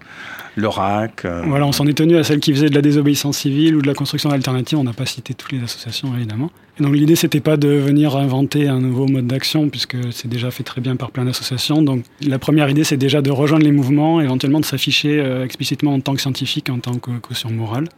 l'ORAC. 0.58 1.24
Euh. 1.24 1.42
Voilà, 1.46 1.66
on 1.66 1.72
s'en 1.72 1.86
est 1.86 1.94
tenu 1.94 2.16
à 2.16 2.24
celles 2.24 2.40
qui 2.40 2.52
faisaient 2.52 2.68
de 2.68 2.74
la 2.74 2.82
désobéissance 2.82 3.38
civile 3.38 3.76
ou 3.76 3.82
de 3.82 3.86
la 3.86 3.94
construction 3.94 4.30
alternative. 4.30 4.78
On 4.78 4.84
n'a 4.84 4.92
pas 4.92 5.06
cité 5.06 5.34
toutes 5.34 5.52
les 5.52 5.62
associations, 5.62 6.14
évidemment. 6.16 6.50
Et 6.78 6.82
donc 6.82 6.94
l'idée, 6.94 7.16
c'était 7.16 7.40
pas 7.40 7.56
de 7.56 7.68
venir 7.68 8.16
inventer 8.16 8.68
un 8.68 8.80
nouveau 8.80 9.06
mode 9.06 9.26
d'action, 9.26 9.68
puisque 9.68 9.96
c'est 10.12 10.28
déjà 10.28 10.50
fait 10.50 10.64
très 10.64 10.80
bien 10.80 10.96
par 10.96 11.10
plein 11.10 11.24
d'associations. 11.24 11.82
Donc 11.82 12.04
la 12.20 12.38
première 12.38 12.68
idée, 12.68 12.84
c'est 12.84 12.96
déjà 12.96 13.22
de 13.22 13.30
rejoindre 13.30 13.64
les 13.64 13.72
mouvements, 13.72 14.20
éventuellement 14.20 14.60
de 14.60 14.64
s'afficher 14.64 15.20
euh, 15.20 15.44
explicitement 15.44 15.94
en 15.94 16.00
tant 16.00 16.14
que 16.14 16.20
scientifique, 16.20 16.70
en 16.70 16.78
tant 16.78 16.98
que 16.98 17.10
caution 17.18 17.50
morale. 17.50 17.88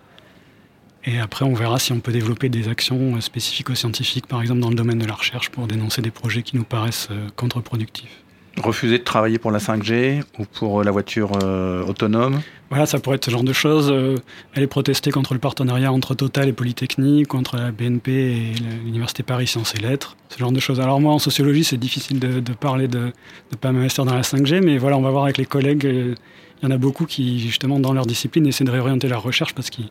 Et 1.05 1.19
après, 1.19 1.47
on 1.47 1.55
verra 1.55 1.79
si 1.79 1.93
on 1.93 2.01
peut 2.01 2.13
développer 2.13 2.51
des 2.51 2.69
actions 2.69 3.17
euh, 3.17 3.21
spécifiques 3.21 3.71
aux 3.71 3.75
scientifiques, 3.75 4.27
par 4.27 4.41
exemple 4.43 4.61
dans 4.61 4.71
le 4.71 4.77
domaine 4.77 4.99
de 4.99 5.07
la 5.07 5.15
recherche, 5.15 5.49
pour 5.51 5.67
dénoncer 5.67 6.03
des 6.03 6.11
projets 6.11 6.43
qui 6.43 6.57
nous 6.57 6.65
paraissent 6.65 7.09
contre-productifs 7.37 8.23
refuser 8.61 8.99
de 8.99 9.05
travailler 9.05 9.39
pour 9.39 9.51
la 9.51 9.59
5G 9.59 10.23
ou 10.39 10.45
pour 10.45 10.81
euh, 10.81 10.85
la 10.85 10.91
voiture 10.91 11.33
euh, 11.43 11.85
autonome? 11.85 12.41
Voilà, 12.69 12.87
ça 12.87 12.99
pourrait 12.99 13.17
être 13.17 13.25
ce 13.25 13.31
genre 13.31 13.43
de 13.43 13.53
choses. 13.53 13.91
Euh, 13.91 14.17
aller 14.55 14.67
protester 14.67 15.11
contre 15.11 15.35
le 15.35 15.41
partenariat 15.41 15.93
entre 15.93 16.15
Total 16.15 16.49
et 16.49 16.53
Polytechnique, 16.53 17.29
contre 17.29 17.57
la 17.57 17.73
BNP 17.73 18.13
et 18.13 18.53
l'Université 18.85 19.23
Paris 19.23 19.47
Sciences 19.47 19.75
et 19.75 19.79
Lettres, 19.81 20.17
ce 20.29 20.39
genre 20.39 20.53
de 20.53 20.61
choses. 20.61 20.81
Alors 20.81 21.01
moi, 21.01 21.13
en 21.13 21.19
sociologie, 21.19 21.65
c'est 21.65 21.79
difficile 21.79 22.19
de, 22.19 22.53
parler 22.53 22.89
de 22.89 23.13
ne 23.51 23.57
pas 23.57 23.73
m'investir 23.73 24.05
dans 24.05 24.15
la 24.15 24.23
5G, 24.23 24.63
mais 24.63 24.79
voilà, 24.79 24.97
on 24.97 25.03
va 25.03 25.11
voir 25.11 25.25
avec 25.25 25.39
les 25.39 25.47
collègues. 25.47 25.85
Il 25.85 26.65
y 26.65 26.67
en 26.67 26.71
a 26.71 26.79
beaucoup 26.79 27.07
qui, 27.07 27.41
justement, 27.41 27.81
dans 27.81 27.93
leur 27.93 28.07
discipline, 28.07 28.47
essaient 28.47 28.65
de 28.65 28.71
réorienter 28.71 29.09
leur 29.09 29.23
recherche 29.23 29.55
parce 29.55 29.71
qu'ils 29.71 29.89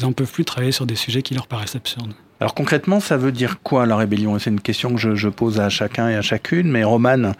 n'en 0.00 0.12
peuvent 0.12 0.30
plus 0.30 0.44
travailler 0.44 0.72
sur 0.72 0.86
des 0.86 0.94
sujets 0.94 1.22
qui 1.22 1.34
leur 1.34 1.48
paraissent 1.48 1.76
absurdes. 1.76 2.14
Alors 2.42 2.54
concrètement, 2.54 2.98
ça 2.98 3.16
veut 3.16 3.30
dire 3.30 3.60
quoi 3.62 3.86
la 3.86 3.96
rébellion? 3.96 4.36
C'est 4.40 4.50
une 4.50 4.60
question 4.60 4.94
que 4.94 5.00
je, 5.00 5.14
je, 5.14 5.28
pose 5.28 5.60
à 5.60 5.68
chacun 5.68 6.08
et 6.08 6.16
à 6.16 6.22
chacune, 6.22 6.70
mais 6.70 6.82
Roman, 6.82 7.34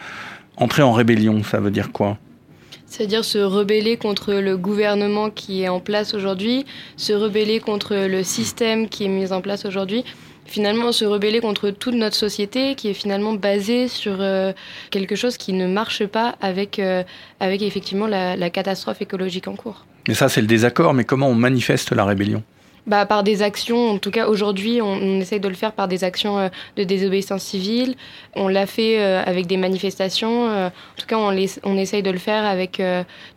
Entrer 0.62 0.85
en 0.85 0.92
rébellion, 0.92 1.42
ça 1.42 1.59
veut 1.59 1.73
dire 1.73 1.90
quoi? 1.90 2.19
C'est-à-dire 2.87 3.25
se 3.25 3.38
rebeller 3.38 3.97
contre 3.97 4.33
le 4.35 4.57
gouvernement 4.57 5.28
qui 5.28 5.62
est 5.62 5.69
en 5.69 5.81
place 5.81 6.14
aujourd'hui, 6.14 6.66
se 6.97 7.12
rebeller 7.12 7.59
contre 7.59 7.97
le 7.97 8.23
système 8.23 8.88
qui 8.88 9.07
est 9.07 9.09
mis 9.09 9.33
en 9.33 9.40
place 9.40 9.64
aujourd'hui, 9.64 10.04
finalement 10.45 10.92
se 10.92 11.04
rebeller 11.04 11.40
contre 11.40 11.71
toute 11.71 11.97
notre 11.97 12.14
société 12.14 12.76
qui 12.76 12.87
est 12.90 12.95
finalement 12.95 13.33
basée 13.33 13.88
sur 13.88 14.19
euh, 14.21 14.52
quelque 14.90 15.16
chose 15.16 15.37
qui 15.37 15.52
ne 15.52 15.66
marche 15.66 16.07
pas 16.07 16.37
avec, 16.40 16.78
euh, 16.78 17.02
avec 17.40 17.61
effectivement 17.62 18.07
la, 18.07 18.37
la 18.37 18.49
catastrophe 18.49 19.02
écologique 19.02 19.49
en 19.49 19.57
cours. 19.57 19.85
Mais 20.07 20.14
ça, 20.14 20.28
c'est 20.28 20.42
le 20.42 20.47
désaccord, 20.47 20.95
mais 20.95 21.02
comment 21.02 21.26
on 21.26 21.35
manifeste 21.35 21.90
la 21.90 22.04
rébellion? 22.04 22.45
Bah, 22.87 23.07
par 23.07 23.23
des 23.23 23.43
actions, 23.43 23.91
en 23.91 23.99
tout 23.99 24.11
cas 24.11 24.27
aujourd'hui, 24.27 24.81
on, 24.83 25.21
essaye 25.21 25.39
de 25.39 25.49
le 25.49 25.55
faire 25.55 25.73
par 25.73 25.87
des 25.87 26.03
actions 26.03 26.39
euh, 26.39 26.49
de 26.77 26.83
désobéissance 26.83 27.43
civile. 27.43 27.95
On 28.35 28.49
l'a 28.49 28.67
fait 28.67 29.01
euh, 29.01 29.23
avec 29.25 29.47
des 29.47 29.57
manifestations. 29.57 30.49
Euh, 30.49 30.67
en 30.67 31.01
tout 31.01 31.07
cas, 31.07 31.17
on, 31.17 31.37
on, 31.62 31.77
essaye 31.77 32.03
de 32.03 32.11
le 32.11 32.19
faire 32.19 32.45
avec 32.45 32.83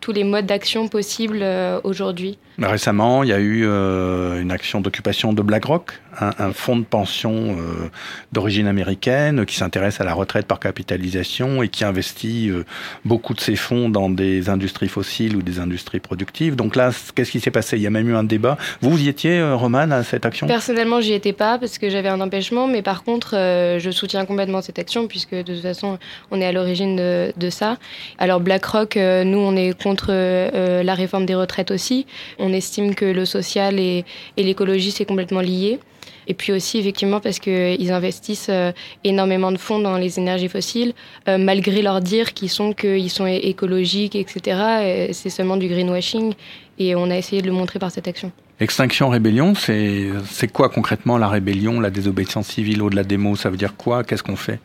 tous 0.02 0.12
les 0.12 0.24
modes 0.24 0.46
d'action 0.46 0.88
possibles 0.88 1.46
aujourd'hui. 1.84 2.38
Récemment, 2.58 3.24
il 3.24 3.30
y 3.30 3.34
a 3.34 3.40
eu 3.40 3.66
une 3.66 4.52
action 4.52 4.82
d'occupation 4.82 5.34
de 5.34 5.42
BlackRock 5.42 5.94
un, 6.20 6.54
fonds 6.54 6.78
de 6.78 6.84
pension 6.84 7.34
euh, 7.34 7.90
d'origine 8.32 8.68
américaine 8.68 9.46
qui 9.46 9.56
s'intéresse 9.56 10.02
à 10.02 10.04
la 10.04 10.14
retraite 10.14 10.46
par 10.46 10.60
capitalisation 10.60 11.64
et 11.64 11.70
qui 11.70 11.84
investit 11.84 12.50
euh, 12.50 12.66
beaucoup 13.04 13.34
de 13.34 13.40
ses 13.40 13.56
fonds 13.56 13.90
dans 13.90 14.10
des 14.10 14.50
industries 14.50 14.88
fossiles 14.88 15.36
ou 15.36 15.42
des 15.42 15.60
industries 15.60 16.00
productives. 16.00 16.56
Donc 16.56 16.76
là, 16.76 16.92
qu'est-ce 17.16 17.32
qui 17.32 17.40
s'est 17.40 17.52
passé? 17.52 17.78
Il 17.78 17.84
y 17.84 17.88
a 17.88 17.90
même 17.90 18.10
eu 18.10 18.16
un 18.16 18.24
débat. 18.24 18.58
Vous, 18.82 18.98
y 18.98 19.08
étiez, 19.08 19.40
euh, 19.40 19.56
Romane, 19.56 19.92
à 19.92 20.04
cette 20.04 20.26
action? 20.26 20.48
Personnellement, 20.48 21.02
j'y 21.02 21.14
étais 21.14 21.34
pas 21.34 21.58
parce 21.58 21.78
que 21.78 21.90
j'avais 21.90 22.10
un 22.10 22.22
empêchement, 22.22 22.68
mais 22.68 22.82
par 22.82 23.04
contre, 23.04 23.36
je 23.36 23.90
soutiens 23.92 24.26
complètement 24.26 24.62
cette 24.62 24.80
action 24.80 25.08
puisque 25.08 25.36
de 25.36 25.54
toute 25.54 25.62
façon, 25.62 25.98
on 26.32 26.42
est 26.42 26.46
à 26.46 26.52
l'origine 26.52 26.96
de, 26.96 27.34
de, 27.36 27.50
ça. 27.50 27.78
Alors 28.18 28.40
BlackRock, 28.40 28.96
nous, 28.96 29.38
on 29.38 29.56
est 29.56 29.80
contre 29.82 30.12
la 30.12 30.94
réforme 30.94 31.26
des 31.26 31.36
retraites 31.36 31.72
aussi. 31.72 32.06
On 32.40 32.54
estime 32.54 32.96
que 32.96 33.06
le 33.06 33.26
social 33.26 33.80
et, 33.80 34.06
et 34.38 34.44
l'écologie, 34.44 34.92
c'est 34.92 35.06
complètement 35.06 35.42
lié. 35.42 35.80
Et 36.28 36.34
puis 36.34 36.52
aussi, 36.52 36.80
effectivement, 36.80 37.20
parce 37.20 37.40
qu'ils 37.40 37.92
investissent 37.92 38.48
euh, 38.50 38.72
énormément 39.04 39.52
de 39.52 39.58
fonds 39.58 39.80
dans 39.80 39.98
les 39.98 40.20
énergies 40.20 40.50
fossiles, 40.50 40.94
euh, 41.28 41.38
malgré 41.38 41.82
leur 41.82 42.02
dire 42.02 42.34
qu'ils 42.34 42.50
sont, 42.50 42.74
qu'ils 42.74 43.12
sont 43.12 43.28
écologiques, 43.28 44.16
etc. 44.16 45.10
C'est 45.14 45.30
seulement 45.30 45.58
du 45.58 45.68
greenwashing. 45.68 46.34
Et 46.78 46.96
on 46.96 47.10
a 47.10 47.16
essayé 47.16 47.42
de 47.42 47.48
le 47.48 47.54
montrer 47.54 47.80
par 47.80 47.92
cette 47.92 48.08
action. 48.08 48.32
Extinction 48.60 49.10
Rébellion, 49.10 49.54
c'est 49.56 50.48
quoi 50.52 50.70
concrètement 50.70 51.18
la 51.18 51.28
rébellion, 51.28 51.80
la 51.80 51.90
désobéissance 51.90 52.48
civile 52.48 52.82
au-delà 52.82 53.04
des 53.04 53.18
mots? 53.18 53.36
Ça 53.36 53.50
veut 53.50 53.58
dire 53.58 53.76
quoi? 53.76 54.04
Qu'est-ce 54.04 54.24
qu'on 54.24 54.38
fait? 54.38 54.60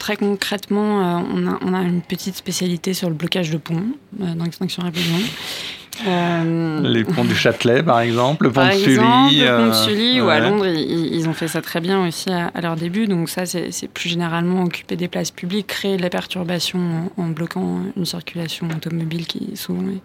Très 0.00 0.16
concrètement, 0.16 1.18
euh, 1.18 1.22
on, 1.34 1.46
a, 1.46 1.58
on, 1.60 1.74
a, 1.74 1.82
une 1.82 2.00
petite 2.00 2.34
spécialité 2.34 2.94
sur 2.94 3.10
le 3.10 3.14
blocage 3.14 3.50
de 3.50 3.58
ponts 3.58 3.84
euh, 4.22 4.34
dans 4.34 4.46
Extinction 4.46 4.82
Rébellion. 4.82 5.18
Euh, 6.06 6.80
les 6.82 7.04
ponts 7.04 7.24
du 7.24 7.34
Châtelet, 7.34 7.82
par 7.82 8.00
exemple, 8.00 8.44
le 8.44 8.52
pont 8.52 8.66
de 8.66 8.72
Sully. 8.72 8.96
le 8.96 9.56
pont 9.56 9.66
de 9.68 9.72
Sully, 9.72 10.20
ou 10.20 10.28
à 10.28 10.40
Londres, 10.40 10.66
ils, 10.66 11.28
ont 11.28 11.32
fait 11.32 11.48
ça 11.48 11.62
très 11.62 11.80
bien 11.80 12.06
aussi 12.06 12.30
à, 12.30 12.60
leur 12.60 12.76
début. 12.76 13.06
Donc 13.06 13.28
ça, 13.28 13.46
c'est 13.46 13.88
plus 13.88 14.08
généralement 14.08 14.64
occuper 14.64 14.96
des 14.96 15.08
places 15.08 15.30
publiques, 15.30 15.66
créer 15.66 15.96
de 15.96 16.02
la 16.02 16.10
perturbation 16.10 17.10
en, 17.16 17.22
en 17.22 17.26
bloquant 17.28 17.80
une 17.96 18.04
circulation 18.04 18.68
automobile 18.68 19.26
qui 19.26 19.56
souvent 19.56 19.88
est 19.88 20.02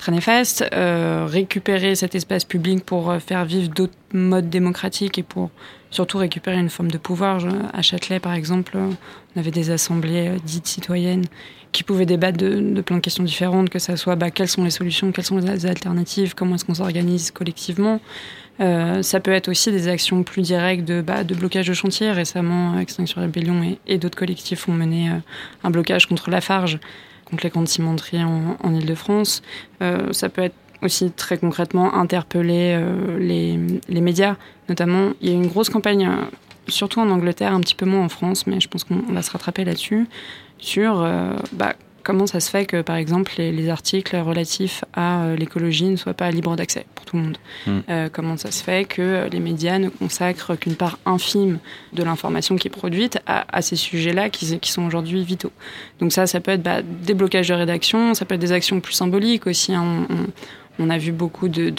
très 0.00 0.12
néfaste, 0.12 0.64
euh, 0.72 1.26
récupérer 1.28 1.94
cet 1.94 2.14
espace 2.14 2.44
public 2.44 2.84
pour 2.84 3.10
euh, 3.10 3.18
faire 3.18 3.44
vivre 3.44 3.68
d'autres 3.68 3.92
modes 4.14 4.48
démocratiques 4.48 5.18
et 5.18 5.22
pour 5.22 5.50
surtout 5.90 6.16
récupérer 6.16 6.58
une 6.58 6.70
forme 6.70 6.90
de 6.90 6.96
pouvoir. 6.96 7.46
À 7.74 7.82
Châtelet, 7.82 8.18
par 8.18 8.32
exemple, 8.32 8.78
on 8.78 9.38
avait 9.38 9.50
des 9.50 9.70
assemblées 9.70 10.28
euh, 10.28 10.38
dites 10.42 10.66
citoyennes 10.66 11.26
qui 11.72 11.82
pouvaient 11.82 12.06
débattre 12.06 12.38
de, 12.38 12.80
plein 12.80 12.96
de 12.96 13.02
questions 13.02 13.22
différentes, 13.22 13.68
que 13.68 13.78
ça 13.78 13.96
soit 13.98 14.16
bah, 14.16 14.30
quelles 14.30 14.48
sont 14.48 14.64
les 14.64 14.70
solutions, 14.70 15.12
quelles 15.12 15.26
sont 15.26 15.36
les 15.36 15.66
alternatives, 15.66 16.34
comment 16.34 16.54
est-ce 16.54 16.64
qu'on 16.64 16.74
s'organise 16.74 17.30
collectivement. 17.30 18.00
ça 18.58 19.20
peut 19.20 19.30
être 19.30 19.48
aussi 19.48 19.70
des 19.70 19.86
actions 19.86 20.24
plus 20.24 20.42
directes 20.42 20.84
de, 20.84 21.00
bah, 21.00 21.22
de 21.22 21.34
blocage 21.34 21.68
de 21.68 21.74
chantier. 21.74 22.10
Récemment, 22.10 22.76
Extinction 22.80 23.20
Rébellion 23.20 23.76
et, 23.86 23.98
d'autres 23.98 24.18
collectifs 24.18 24.68
ont 24.68 24.72
mené 24.72 25.12
un 25.62 25.70
blocage 25.70 26.06
contre 26.06 26.28
la 26.30 26.40
Contre 27.30 27.44
les 27.44 27.50
grandes 27.50 27.68
cimenteries 27.68 28.24
en, 28.24 28.56
en 28.62 28.74
Ile-de-France. 28.74 29.42
Euh, 29.82 30.12
ça 30.12 30.28
peut 30.28 30.42
être 30.42 30.56
aussi 30.82 31.10
très 31.10 31.38
concrètement 31.38 31.94
interpeller 31.94 32.74
euh, 32.74 33.18
les, 33.18 33.58
les, 33.88 34.00
médias. 34.00 34.36
Notamment, 34.68 35.10
il 35.20 35.28
y 35.28 35.32
a 35.32 35.34
une 35.34 35.46
grosse 35.46 35.68
campagne, 35.68 36.06
euh, 36.06 36.24
surtout 36.68 37.00
en 37.00 37.10
Angleterre, 37.10 37.52
un 37.52 37.60
petit 37.60 37.74
peu 37.74 37.86
moins 37.86 38.04
en 38.04 38.08
France, 38.08 38.46
mais 38.46 38.60
je 38.60 38.68
pense 38.68 38.84
qu'on 38.84 39.00
va 39.12 39.22
se 39.22 39.30
rattraper 39.30 39.64
là-dessus, 39.64 40.06
sur 40.58 41.06
bah, 41.52 41.74
comment 42.10 42.26
ça 42.26 42.40
se 42.40 42.50
fait 42.50 42.66
que, 42.66 42.82
par 42.82 42.96
exemple, 42.96 43.32
les, 43.38 43.68
articles 43.68 44.16
relatifs 44.16 44.84
à 44.94 45.22
euh, 45.22 45.36
l'écologie 45.36 45.84
ne 45.84 45.94
soient 45.94 46.12
pas 46.12 46.28
libres 46.32 46.56
d'accès 46.56 46.84
pour 46.96 47.04
tout 47.04 47.16
le 47.16 47.22
monde 47.22 47.38
hmm. 47.68 47.78
euh, 47.88 48.08
Comment 48.12 48.36
ça 48.36 48.50
se 48.50 48.64
fait 48.64 48.84
que 48.84 49.28
les 49.30 49.38
médias 49.38 49.78
ne 49.78 49.88
consacrent 49.88 50.58
qu'une 50.58 50.74
part 50.74 50.98
infime 51.06 51.60
de 51.92 52.02
l'information 52.02 52.56
qui 52.56 52.66
est 52.66 52.70
produite 52.70 53.20
à, 53.26 53.62
ces 53.62 53.76
sujets-là 53.76 54.28
qui, 54.28 54.58
qui, 54.58 54.72
sont 54.72 54.84
aujourd'hui 54.84 55.22
vitaux? 55.22 55.52
Donc 56.00 56.10
ça, 56.10 56.26
ça 56.26 56.40
peut 56.40 56.50
être 56.50 56.64
bah, 56.64 56.82
des 56.82 57.14
blocages 57.14 57.48
de 57.48 57.54
rédaction, 57.54 58.14
ça 58.14 58.24
peut 58.24 58.34
être 58.34 58.40
des 58.40 58.52
actions 58.52 58.80
plus 58.80 58.94
symboliques 58.94 59.46
aussi. 59.46 59.72
Hein. 59.72 60.06
On 60.10 60.26
a 60.88 60.96
vu 60.96 61.12
beaucoup 61.12 61.48
de, 61.48 61.72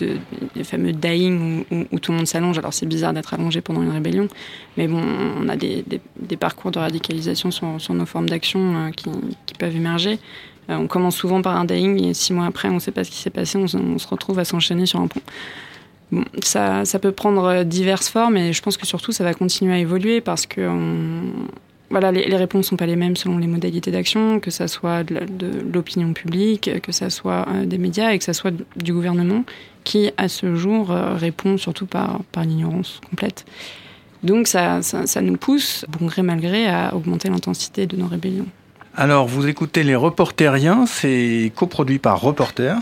fameux 0.63 0.91
dying 0.91 1.65
où, 1.91 1.99
tout 1.99 2.11
le 2.11 2.17
monde 2.17 2.27
s'allonge. 2.27 2.57
Alors 2.59 2.73
c'est 2.73 2.85
bizarre 2.85 3.13
d'être 3.13 3.33
allongé 3.33 3.61
pendant 3.61 3.81
une 3.81 3.89
rébellion, 3.89 4.27
mais 4.77 4.87
bon, 4.87 5.01
on 5.39 5.49
a 5.49 5.55
des, 5.55 5.83
parcours 6.39 6.71
de 6.71 6.79
radicalisation 6.79 7.49
sur, 7.49 7.93
nos 7.93 8.05
formes 8.05 8.29
d'action 8.29 8.75
euh, 8.75 8.89
qui, 8.91 9.09
peuvent 9.57 9.75
émerger. 9.75 10.19
Euh, 10.69 10.75
on 10.75 10.87
commence 10.87 11.15
souvent 11.15 11.41
par 11.41 11.55
un 11.55 11.65
dying 11.65 12.03
et 12.03 12.13
six 12.13 12.33
mois 12.33 12.45
après, 12.45 12.69
on 12.69 12.75
ne 12.75 12.79
sait 12.79 12.91
pas 12.91 13.03
ce 13.03 13.11
qui 13.11 13.17
s'est 13.17 13.29
passé, 13.31 13.57
on, 13.57 13.67
se 13.67 14.07
retrouve 14.07 14.37
à 14.37 14.45
s'enchaîner 14.45 14.85
sur 14.85 14.99
un 14.99 15.07
pont. 15.07 15.21
Ça, 16.43 16.83
ça, 16.83 16.99
peut 16.99 17.13
prendre 17.13 17.63
diverses 17.63 18.09
formes 18.09 18.35
et 18.35 18.51
je 18.51 18.61
pense 18.61 18.75
que 18.75 18.85
surtout 18.85 19.13
ça 19.13 19.23
va 19.23 19.33
continuer 19.33 19.73
à 19.73 19.79
évoluer 19.79 20.19
parce 20.19 20.45
que 20.45 20.69
voilà, 21.91 22.11
les, 22.11 22.35
réponses 22.35 22.65
ne 22.65 22.69
sont 22.69 22.77
pas 22.77 22.85
les 22.85 22.95
mêmes 22.95 23.15
selon 23.15 23.37
les 23.37 23.47
modalités 23.47 23.91
d'action, 23.91 24.39
que 24.39 24.49
ça 24.49 24.67
soit 24.67 25.03
de, 25.03 25.47
l'opinion 25.71 26.13
publique, 26.13 26.81
que 26.81 26.91
ça 26.91 27.09
soit 27.09 27.45
euh, 27.49 27.65
des 27.65 27.77
médias 27.77 28.11
et 28.11 28.17
que 28.17 28.23
ça 28.23 28.33
soit 28.33 28.53
du 28.77 28.93
gouvernement, 28.93 29.43
qui 29.83 30.11
à 30.17 30.27
ce 30.27 30.55
jour 30.55 30.91
euh, 30.91 31.15
répond 31.15 31.57
surtout 31.57 31.85
par, 31.85 32.21
par 32.31 32.43
l'ignorance 32.43 33.01
complète. 33.09 33.45
Donc 34.23 34.47
ça, 34.47 34.81
ça, 34.81 35.21
nous 35.21 35.35
pousse, 35.35 35.85
bon 35.89 36.05
gré 36.05 36.21
mal 36.21 36.39
gré, 36.39 36.67
à 36.67 36.95
augmenter 36.95 37.29
l'intensité 37.29 37.87
de 37.87 37.97
nos 37.97 38.07
rébellions. 38.07 38.45
Alors, 38.97 39.25
vous 39.25 39.47
écoutez 39.47 39.83
Les 39.83 39.95
Reporteriens, 39.95 40.85
c'est 40.85 41.49
coproduit 41.55 41.97
par 41.97 42.19
Reporter, 42.19 42.75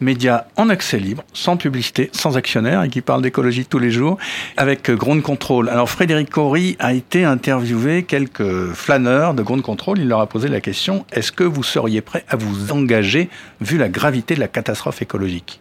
média 0.00 0.48
en 0.56 0.68
accès 0.68 0.98
libre, 0.98 1.22
sans 1.32 1.56
publicité, 1.56 2.10
sans 2.12 2.36
actionnaire 2.36 2.82
et 2.82 2.88
qui 2.88 3.00
parle 3.00 3.22
d'écologie 3.22 3.64
tous 3.64 3.78
les 3.78 3.92
jours, 3.92 4.18
avec 4.56 4.90
Ground 4.90 5.22
Control. 5.22 5.68
Alors, 5.68 5.88
Frédéric 5.88 6.30
Cory 6.30 6.76
a 6.80 6.92
été 6.92 7.24
interviewé 7.24 8.02
quelques 8.02 8.72
flâneurs 8.72 9.34
de 9.34 9.42
Ground 9.42 9.62
Control. 9.62 10.00
Il 10.00 10.08
leur 10.08 10.20
a 10.20 10.26
posé 10.26 10.48
la 10.48 10.60
question 10.60 11.06
est-ce 11.12 11.30
que 11.30 11.44
vous 11.44 11.62
seriez 11.62 12.00
prêt 12.00 12.24
à 12.28 12.34
vous 12.34 12.72
engager 12.72 13.28
vu 13.60 13.78
la 13.78 13.88
gravité 13.88 14.34
de 14.34 14.40
la 14.40 14.48
catastrophe 14.48 15.00
écologique? 15.00 15.60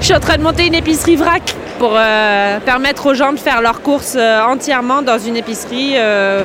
Je 0.00 0.04
suis 0.04 0.14
en 0.14 0.20
train 0.20 0.38
de 0.38 0.42
monter 0.42 0.66
une 0.66 0.74
épicerie 0.74 1.16
vrac 1.16 1.54
pour 1.78 1.92
euh, 1.94 2.58
permettre 2.60 3.06
aux 3.06 3.14
gens 3.14 3.32
de 3.32 3.38
faire 3.38 3.62
leurs 3.62 3.82
courses 3.82 4.16
euh, 4.16 4.42
entièrement 4.42 5.02
dans 5.02 5.18
une 5.18 5.36
épicerie. 5.36 5.94
Euh, 5.96 6.42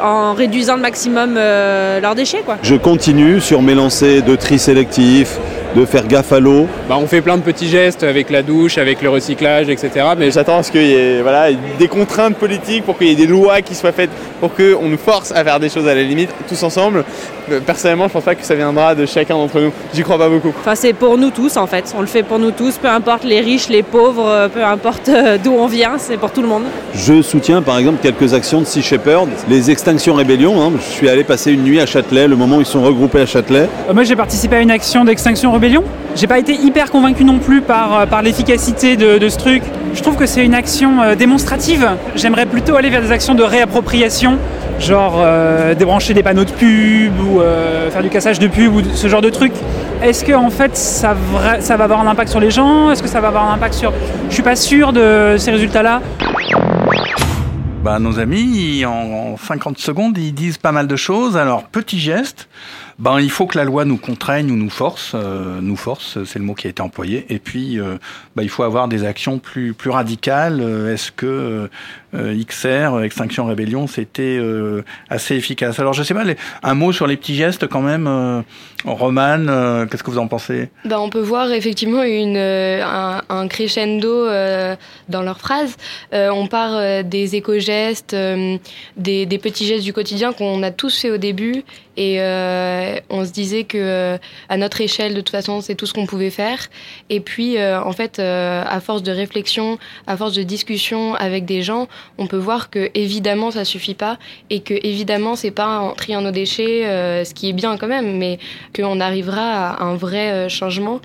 en 0.00 0.34
réduisant 0.34 0.76
le 0.76 0.82
maximum 0.82 1.36
euh, 1.36 2.00
leurs 2.00 2.14
déchets. 2.14 2.42
Quoi. 2.44 2.58
Je 2.62 2.74
continue 2.74 3.40
sur 3.40 3.62
mes 3.62 3.74
lancers 3.74 4.22
de 4.22 4.36
tri 4.36 4.58
sélectif, 4.58 5.38
de 5.74 5.84
faire 5.84 6.06
gaffe 6.06 6.32
à 6.32 6.40
l'eau. 6.40 6.66
Bah, 6.88 6.96
on 6.98 7.06
fait 7.06 7.20
plein 7.20 7.36
de 7.36 7.42
petits 7.42 7.68
gestes 7.68 8.02
avec 8.02 8.30
la 8.30 8.42
douche, 8.42 8.78
avec 8.78 9.02
le 9.02 9.08
recyclage, 9.08 9.68
etc. 9.68 10.06
Mais 10.16 10.30
j'attends 10.30 10.58
à 10.58 10.62
ce 10.62 10.70
qu'il 10.70 10.82
y 10.82 10.94
ait 10.94 11.22
voilà, 11.22 11.48
des 11.78 11.88
contraintes 11.88 12.36
politiques 12.36 12.84
pour 12.84 12.98
qu'il 12.98 13.08
y 13.08 13.12
ait 13.12 13.16
des 13.16 13.26
lois 13.26 13.62
qui 13.62 13.74
soient 13.74 13.92
faites 13.92 14.10
pour 14.40 14.54
qu'on 14.54 14.88
nous 14.88 14.98
force 14.98 15.32
à 15.32 15.44
faire 15.44 15.60
des 15.60 15.68
choses 15.68 15.86
à 15.86 15.94
la 15.94 16.02
limite, 16.02 16.30
tous 16.48 16.62
ensemble. 16.62 17.04
Euh, 17.50 17.60
personnellement, 17.60 18.08
je 18.08 18.12
pense 18.12 18.24
pas 18.24 18.34
que 18.34 18.44
ça 18.44 18.54
viendra 18.54 18.94
de 18.94 19.06
chacun 19.06 19.34
d'entre 19.34 19.60
nous. 19.60 19.72
J'y 19.94 20.02
crois 20.02 20.18
pas 20.18 20.28
beaucoup. 20.28 20.52
Enfin, 20.60 20.74
c'est 20.74 20.92
pour 20.92 21.16
nous 21.16 21.30
tous 21.30 21.56
en 21.56 21.66
fait. 21.66 21.94
On 21.96 22.00
le 22.00 22.06
fait 22.06 22.22
pour 22.22 22.38
nous 22.38 22.50
tous, 22.50 22.76
peu 22.76 22.88
importe 22.88 23.24
les 23.24 23.40
riches, 23.40 23.68
les 23.68 23.82
pauvres, 23.82 24.26
euh, 24.26 24.48
peu 24.48 24.64
importe 24.64 25.10
d'où 25.42 25.52
on 25.52 25.66
vient, 25.66 25.92
c'est 25.98 26.16
pour 26.16 26.32
tout 26.32 26.42
le 26.42 26.48
monde. 26.48 26.64
Je 26.94 27.22
soutiens 27.22 27.62
par 27.62 27.78
exemple 27.78 27.98
quelques 28.02 28.34
actions 28.34 28.60
de 28.60 28.66
Sea 28.66 28.82
Shepherd, 28.82 29.28
les 29.48 29.70
Extinctions 29.82 30.14
Rébellion. 30.14 30.62
Hein. 30.62 30.70
Je 30.76 30.92
suis 30.92 31.08
allé 31.08 31.24
passer 31.24 31.50
une 31.50 31.64
nuit 31.64 31.80
à 31.80 31.86
Châtelet, 31.86 32.28
le 32.28 32.36
moment 32.36 32.58
où 32.58 32.60
ils 32.60 32.66
sont 32.66 32.84
regroupés 32.84 33.20
à 33.20 33.26
Châtelet. 33.26 33.68
moi, 33.92 34.04
j'ai 34.04 34.14
participé 34.14 34.54
à 34.54 34.60
une 34.60 34.70
action 34.70 35.04
d'Extinction 35.04 35.50
Rébellion. 35.50 35.82
J'ai 36.14 36.28
pas 36.28 36.38
été 36.38 36.54
hyper 36.54 36.92
convaincu 36.92 37.24
non 37.24 37.40
plus 37.40 37.62
par, 37.62 38.06
par 38.06 38.22
l'efficacité 38.22 38.94
de, 38.94 39.28
ce 39.28 39.36
truc. 39.36 39.64
Je 39.92 40.00
trouve 40.00 40.14
que 40.14 40.26
c'est 40.26 40.44
une 40.44 40.54
action 40.54 41.16
démonstrative. 41.18 41.84
J'aimerais 42.14 42.46
plutôt 42.46 42.76
aller 42.76 42.90
vers 42.90 43.02
des 43.02 43.10
actions 43.10 43.34
de 43.34 43.42
réappropriation 43.42 44.38
genre 44.78 45.14
euh, 45.18 45.74
débrancher 45.74 46.12
des 46.14 46.22
panneaux 46.22 46.44
de 46.44 46.50
pub 46.50 47.12
ou 47.20 47.40
euh, 47.40 47.90
faire 47.90 48.02
du 48.02 48.08
cassage 48.08 48.38
de 48.38 48.48
pub 48.48 48.74
ou 48.74 48.82
ce 48.94 49.08
genre 49.08 49.20
de 49.20 49.30
truc. 49.30 49.52
Est-ce 50.02 50.24
que 50.24 50.32
en 50.32 50.50
fait 50.50 50.76
ça, 50.76 51.14
ça, 51.60 51.76
va 51.76 51.84
avoir 51.84 52.00
un 52.00 52.06
impact 52.06 52.30
sur 52.30 52.40
les 52.40 52.50
gens? 52.50 52.90
Est-ce 52.90 53.02
que 53.02 53.08
ça 53.08 53.20
va 53.20 53.28
avoir 53.28 53.50
un 53.50 53.54
impact 53.54 53.74
sur... 53.74 53.92
Je 54.28 54.34
suis 54.34 54.42
pas 54.42 54.56
sûr 54.56 54.92
de 54.92 55.36
ces 55.38 55.50
résultats-là. 55.50 56.00
Bah, 57.82 57.98
nos 57.98 58.20
amis, 58.20 58.84
en 58.84 59.36
50 59.36 59.76
secondes, 59.78 60.16
ils 60.16 60.32
disent 60.32 60.56
pas 60.56 60.70
mal 60.70 60.86
de 60.86 60.94
choses. 60.94 61.36
Alors, 61.36 61.64
petit 61.64 61.98
geste, 61.98 62.48
ben, 62.98 63.20
il 63.20 63.30
faut 63.30 63.46
que 63.46 63.58
la 63.58 63.64
loi 63.64 63.84
nous 63.84 63.96
contraigne 63.96 64.50
ou 64.50 64.56
nous 64.56 64.70
force. 64.70 65.12
Euh, 65.14 65.60
nous 65.60 65.76
force, 65.76 66.22
c'est 66.24 66.38
le 66.38 66.44
mot 66.44 66.54
qui 66.54 66.66
a 66.66 66.70
été 66.70 66.82
employé. 66.82 67.26
Et 67.28 67.38
puis, 67.38 67.80
euh, 67.80 67.96
ben, 68.36 68.42
il 68.42 68.48
faut 68.48 68.62
avoir 68.62 68.88
des 68.88 69.04
actions 69.04 69.38
plus, 69.38 69.74
plus 69.74 69.90
radicales. 69.90 70.60
Euh, 70.60 70.92
est-ce 70.92 71.10
que 71.12 71.70
XR, 72.14 73.00
Extinction 73.02 73.46
Rébellion, 73.46 73.86
c'était 73.86 74.38
assez 75.08 75.34
efficace? 75.34 75.80
Alors, 75.80 75.94
je 75.94 76.02
sais 76.02 76.12
pas, 76.12 76.24
un 76.62 76.74
mot 76.74 76.92
sur 76.92 77.06
les 77.06 77.16
petits 77.16 77.34
gestes 77.34 77.66
quand 77.66 77.80
même. 77.80 78.44
Romane, 78.84 79.86
qu'est-ce 79.88 80.02
que 80.02 80.10
vous 80.10 80.18
en 80.18 80.26
pensez? 80.26 80.68
Ben, 80.84 80.98
On 80.98 81.08
peut 81.08 81.22
voir 81.22 81.50
effectivement 81.52 82.02
une, 82.02 82.36
un, 82.36 83.48
crescendo 83.48 84.26
dans 85.08 85.22
leurs 85.22 85.38
phrases. 85.38 85.78
on 86.12 86.46
part 86.48 87.02
des 87.02 87.34
éco-gestes, 87.34 88.14
des, 88.14 89.24
des 89.24 89.38
petits 89.38 89.64
gestes 89.64 89.84
du 89.84 89.94
quotidien 89.94 90.34
qu'on 90.34 90.62
a 90.62 90.70
tous 90.70 91.00
fait 91.00 91.10
au 91.10 91.16
début 91.16 91.64
et 91.96 92.20
euh, 92.20 92.96
on 93.10 93.24
se 93.24 93.32
disait 93.32 93.64
que 93.64 93.78
euh, 93.78 94.18
à 94.48 94.56
notre 94.56 94.80
échelle, 94.80 95.12
de 95.12 95.20
toute 95.20 95.30
façon, 95.30 95.60
c'est 95.60 95.74
tout 95.74 95.86
ce 95.86 95.92
qu'on 95.92 96.06
pouvait 96.06 96.30
faire. 96.30 96.58
Et 97.10 97.20
puis, 97.20 97.58
euh, 97.58 97.82
en 97.82 97.92
fait, 97.92 98.18
à 98.18 98.80
force 98.80 99.02
de 99.02 99.12
réflexion, 99.12 99.78
à 100.06 100.16
force 100.16 100.34
de 100.34 100.42
discussion 100.42 101.14
avec 101.16 101.44
des 101.44 101.62
gens, 101.62 101.88
on 102.18 102.26
peut 102.26 102.38
voir 102.38 102.70
que 102.70 102.90
évidemment, 102.94 103.50
ça 103.50 103.64
suffit 103.64 103.94
pas 103.94 104.18
et 104.50 104.60
que 104.60 104.74
évidemment, 104.82 105.36
c'est 105.36 105.50
pas 105.50 105.80
en 105.80 105.92
triant 105.92 106.22
nos 106.22 106.30
déchets, 106.30 107.24
ce 107.24 107.34
qui 107.34 107.48
est 107.48 107.52
bien 107.52 107.76
quand 107.76 107.88
même, 107.88 108.18
mais 108.18 108.38
qu'on 108.74 109.00
arrivera 109.00 109.70
à 109.70 109.84
un 109.84 109.94
vrai 109.94 110.48
changement. 110.48 111.00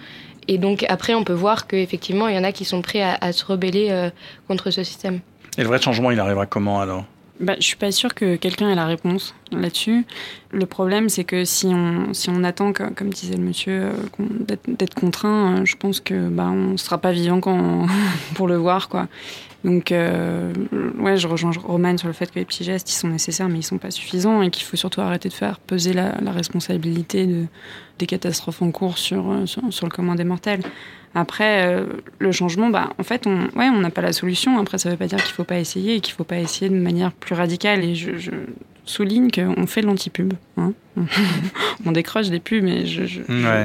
Et 0.47 0.57
donc 0.57 0.85
après, 0.87 1.13
on 1.13 1.23
peut 1.23 1.33
voir 1.33 1.67
qu'effectivement, 1.67 2.27
il 2.27 2.35
y 2.35 2.39
en 2.39 2.43
a 2.43 2.51
qui 2.51 2.65
sont 2.65 2.81
prêts 2.81 3.01
à, 3.01 3.17
à 3.19 3.31
se 3.31 3.43
rebeller 3.45 4.09
contre 4.47 4.71
ce 4.71 4.83
système. 4.83 5.19
Et 5.57 5.61
le 5.61 5.67
vrai 5.67 5.81
changement, 5.81 6.11
il 6.11 6.19
arrivera 6.19 6.45
comment 6.45 6.79
alors? 6.79 7.05
Bah, 7.39 7.55
je 7.59 7.65
suis 7.65 7.75
pas 7.75 7.91
sûre 7.91 8.15
que 8.15 8.35
quelqu'un 8.35 8.69
ait 8.69 8.75
la 8.75 8.85
réponse 8.85 9.35
là-dessus. 9.51 10.05
Le 10.51 10.65
problème, 10.65 11.09
c'est 11.09 11.23
que 11.23 11.45
si 11.45 11.67
on, 11.67 12.13
si 12.13 12.29
on 12.29 12.43
attend, 12.43 12.73
comme 12.73 13.09
disait 13.09 13.35
le 13.35 13.43
monsieur, 13.43 13.91
euh, 14.19 14.55
d'être 14.67 14.95
contraint, 14.95 15.57
euh, 15.59 15.65
je 15.65 15.75
pense 15.75 15.99
que 15.99 16.29
bah, 16.29 16.49
on 16.49 16.77
sera 16.77 16.97
pas 16.97 17.11
vivant 17.11 17.39
quand, 17.39 17.87
pour 18.35 18.47
le 18.47 18.55
voir. 18.55 18.89
Quoi. 18.89 19.07
Donc, 19.63 19.91
euh, 19.91 20.53
ouais, 20.99 21.17
je 21.17 21.27
rejoins 21.27 21.51
Roman 21.51 21.97
sur 21.97 22.07
le 22.07 22.13
fait 22.13 22.31
que 22.31 22.39
les 22.39 22.45
petits 22.45 22.63
gestes, 22.63 22.89
ils 22.91 22.95
sont 22.95 23.07
nécessaires, 23.07 23.49
mais 23.49 23.59
ils 23.59 23.63
sont 23.63 23.79
pas 23.79 23.91
suffisants 23.91 24.41
et 24.41 24.49
qu'il 24.49 24.63
faut 24.63 24.77
surtout 24.77 25.01
arrêter 25.01 25.29
de 25.29 25.33
faire 25.33 25.59
peser 25.59 25.93
la, 25.93 26.13
responsabilité 26.31 27.25
de, 27.25 27.45
des 27.97 28.05
catastrophes 28.05 28.61
en 28.61 28.71
cours 28.71 28.97
sur, 28.97 29.31
euh, 29.31 29.45
sur, 29.45 29.85
le 29.85 29.91
commun 29.91 30.15
des 30.15 30.23
mortels. 30.23 30.61
Après, 31.15 31.65
euh, 31.65 31.85
le 32.19 32.31
changement, 32.31 32.69
bah, 32.69 32.93
en 32.99 33.03
fait, 33.03 33.25
on 33.25 33.45
ouais, 33.57 33.69
on 33.69 33.79
n'a 33.79 33.89
pas 33.89 34.01
la 34.01 34.13
solution. 34.13 34.59
Après, 34.59 34.77
ça 34.77 34.89
veut 34.89 34.97
pas 34.97 35.07
dire 35.07 35.23
qu'il 35.23 35.33
faut 35.33 35.43
pas 35.43 35.57
essayer 35.57 35.95
et 35.95 36.01
qu'il 36.01 36.13
faut 36.13 36.23
pas 36.23 36.37
essayer 36.39 36.69
de 36.69 36.75
manière 36.75 37.11
plus 37.11 37.33
radicale. 37.33 37.83
Et 37.83 37.95
je, 37.95 38.17
je 38.17 38.31
souligne 38.85 39.31
qu'on 39.31 39.65
fait 39.65 39.81
de 39.81 39.87
l'anti-pub. 39.87 40.33
Hein 40.57 40.73
on 41.85 41.91
décroche 41.91 42.29
des 42.29 42.39
pubs, 42.39 42.63
mais 42.63 42.85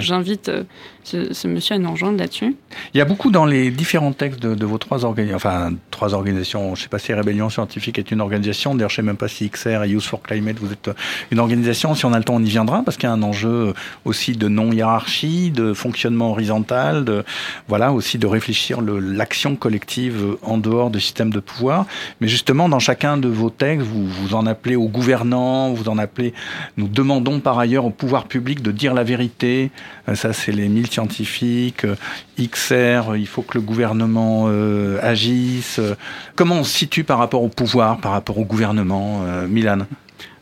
j'invite 0.01 0.49
euh, 0.49 0.65
ce, 1.05 1.49
monsieur 1.49 1.77
à 1.77 1.79
nous 1.79 1.91
rejoindre 1.91 2.19
là-dessus. 2.19 2.57
Il 2.95 2.99
y 2.99 3.01
a 3.01 3.05
beaucoup 3.05 3.31
dans 3.31 3.45
les 3.45 3.71
différents 3.71 4.13
textes 4.13 4.41
de, 4.41 4.67
vos 4.67 4.79
trois 4.79 5.05
organisations, 5.05 5.37
enfin 5.37 5.73
trois 5.91 6.15
organisations, 6.15 6.75
je 6.75 6.81
ne 6.81 6.83
sais 6.85 6.89
pas 6.89 6.99
si 6.99 7.13
Rébellion 7.13 7.51
Scientifique 7.51 7.99
est 7.99 8.11
une 8.11 8.21
organisation, 8.21 8.75
d'ailleurs 8.75 8.91
je 8.91 8.95
ne 8.95 8.97
sais 8.97 9.07
même 9.07 9.17
pas 9.17 9.29
si 9.29 9.49
XR 9.49 9.85
et 9.85 9.91
Youth 9.91 10.05
for 10.05 10.23
Climate, 10.23 10.59
vous 10.61 10.73
êtes 10.73 10.91
une 11.31 11.39
organisation, 11.39 11.95
si 11.95 12.05
on 12.05 12.13
a 12.13 12.19
le 12.19 12.25
temps 12.25 12.35
on 12.35 12.43
y 12.43 12.49
viendra, 12.49 12.83
parce 12.85 12.97
qu'il 12.97 13.09
y 13.09 13.11
a 13.11 13.15
un 13.15 13.23
enjeu 13.23 13.75
aussi 14.05 14.33
de 14.33 14.49
non-hiérarchie, 14.49 15.51
de 15.51 15.73
fonctionnement 15.73 16.31
horizontal, 16.31 17.05
de, 17.05 17.25
voilà, 17.69 17.93
aussi 17.93 18.19
de 18.19 18.27
réfléchir 18.27 18.81
l'action 18.81 19.57
collective 19.57 20.37
en 20.43 20.59
dehors 20.59 20.91
du 20.91 21.01
système 21.01 21.31
de 21.31 21.41
pouvoir. 21.41 21.87
Mais 22.21 22.29
justement, 22.29 22.69
dans 22.69 22.79
chacun 22.79 23.17
de 23.17 23.29
vos 23.29 23.51
textes, 23.51 23.87
vous, 23.87 24.07
vous 24.07 24.35
en 24.35 24.47
appelez 24.47 24.77
aux 24.77 24.89
gouvernants, 24.89 25.73
vous 25.73 25.89
en 25.89 25.99
appelez, 25.99 26.33
nous 26.77 26.89
demandons 26.89 27.22
par 27.41 27.59
ailleurs 27.59 27.85
au 27.85 27.91
pouvoir 27.91 28.27
public 28.27 28.63
de 28.63 28.71
dire 28.71 28.95
la 28.95 29.05
vérité. 29.05 29.71
Euh, 30.09 30.15
ça, 30.15 30.33
c'est 30.33 30.53
les 30.53 30.69
mille 30.69 30.91
scientifiques. 30.91 31.85
Euh, 31.85 31.97
XR, 32.39 33.17
il 33.17 33.27
faut 33.27 33.43
que 33.43 33.59
le 33.59 33.61
gouvernement 33.61 34.45
euh, 34.49 34.99
agisse. 35.03 35.81
Comment 36.35 36.57
on 36.57 36.65
se 36.65 36.77
situe 36.77 37.05
par 37.05 37.19
rapport 37.19 37.43
au 37.43 37.49
pouvoir, 37.49 37.99
par 37.99 38.13
rapport 38.13 38.39
au 38.39 38.45
gouvernement, 38.45 39.23
Milan? 39.49 39.79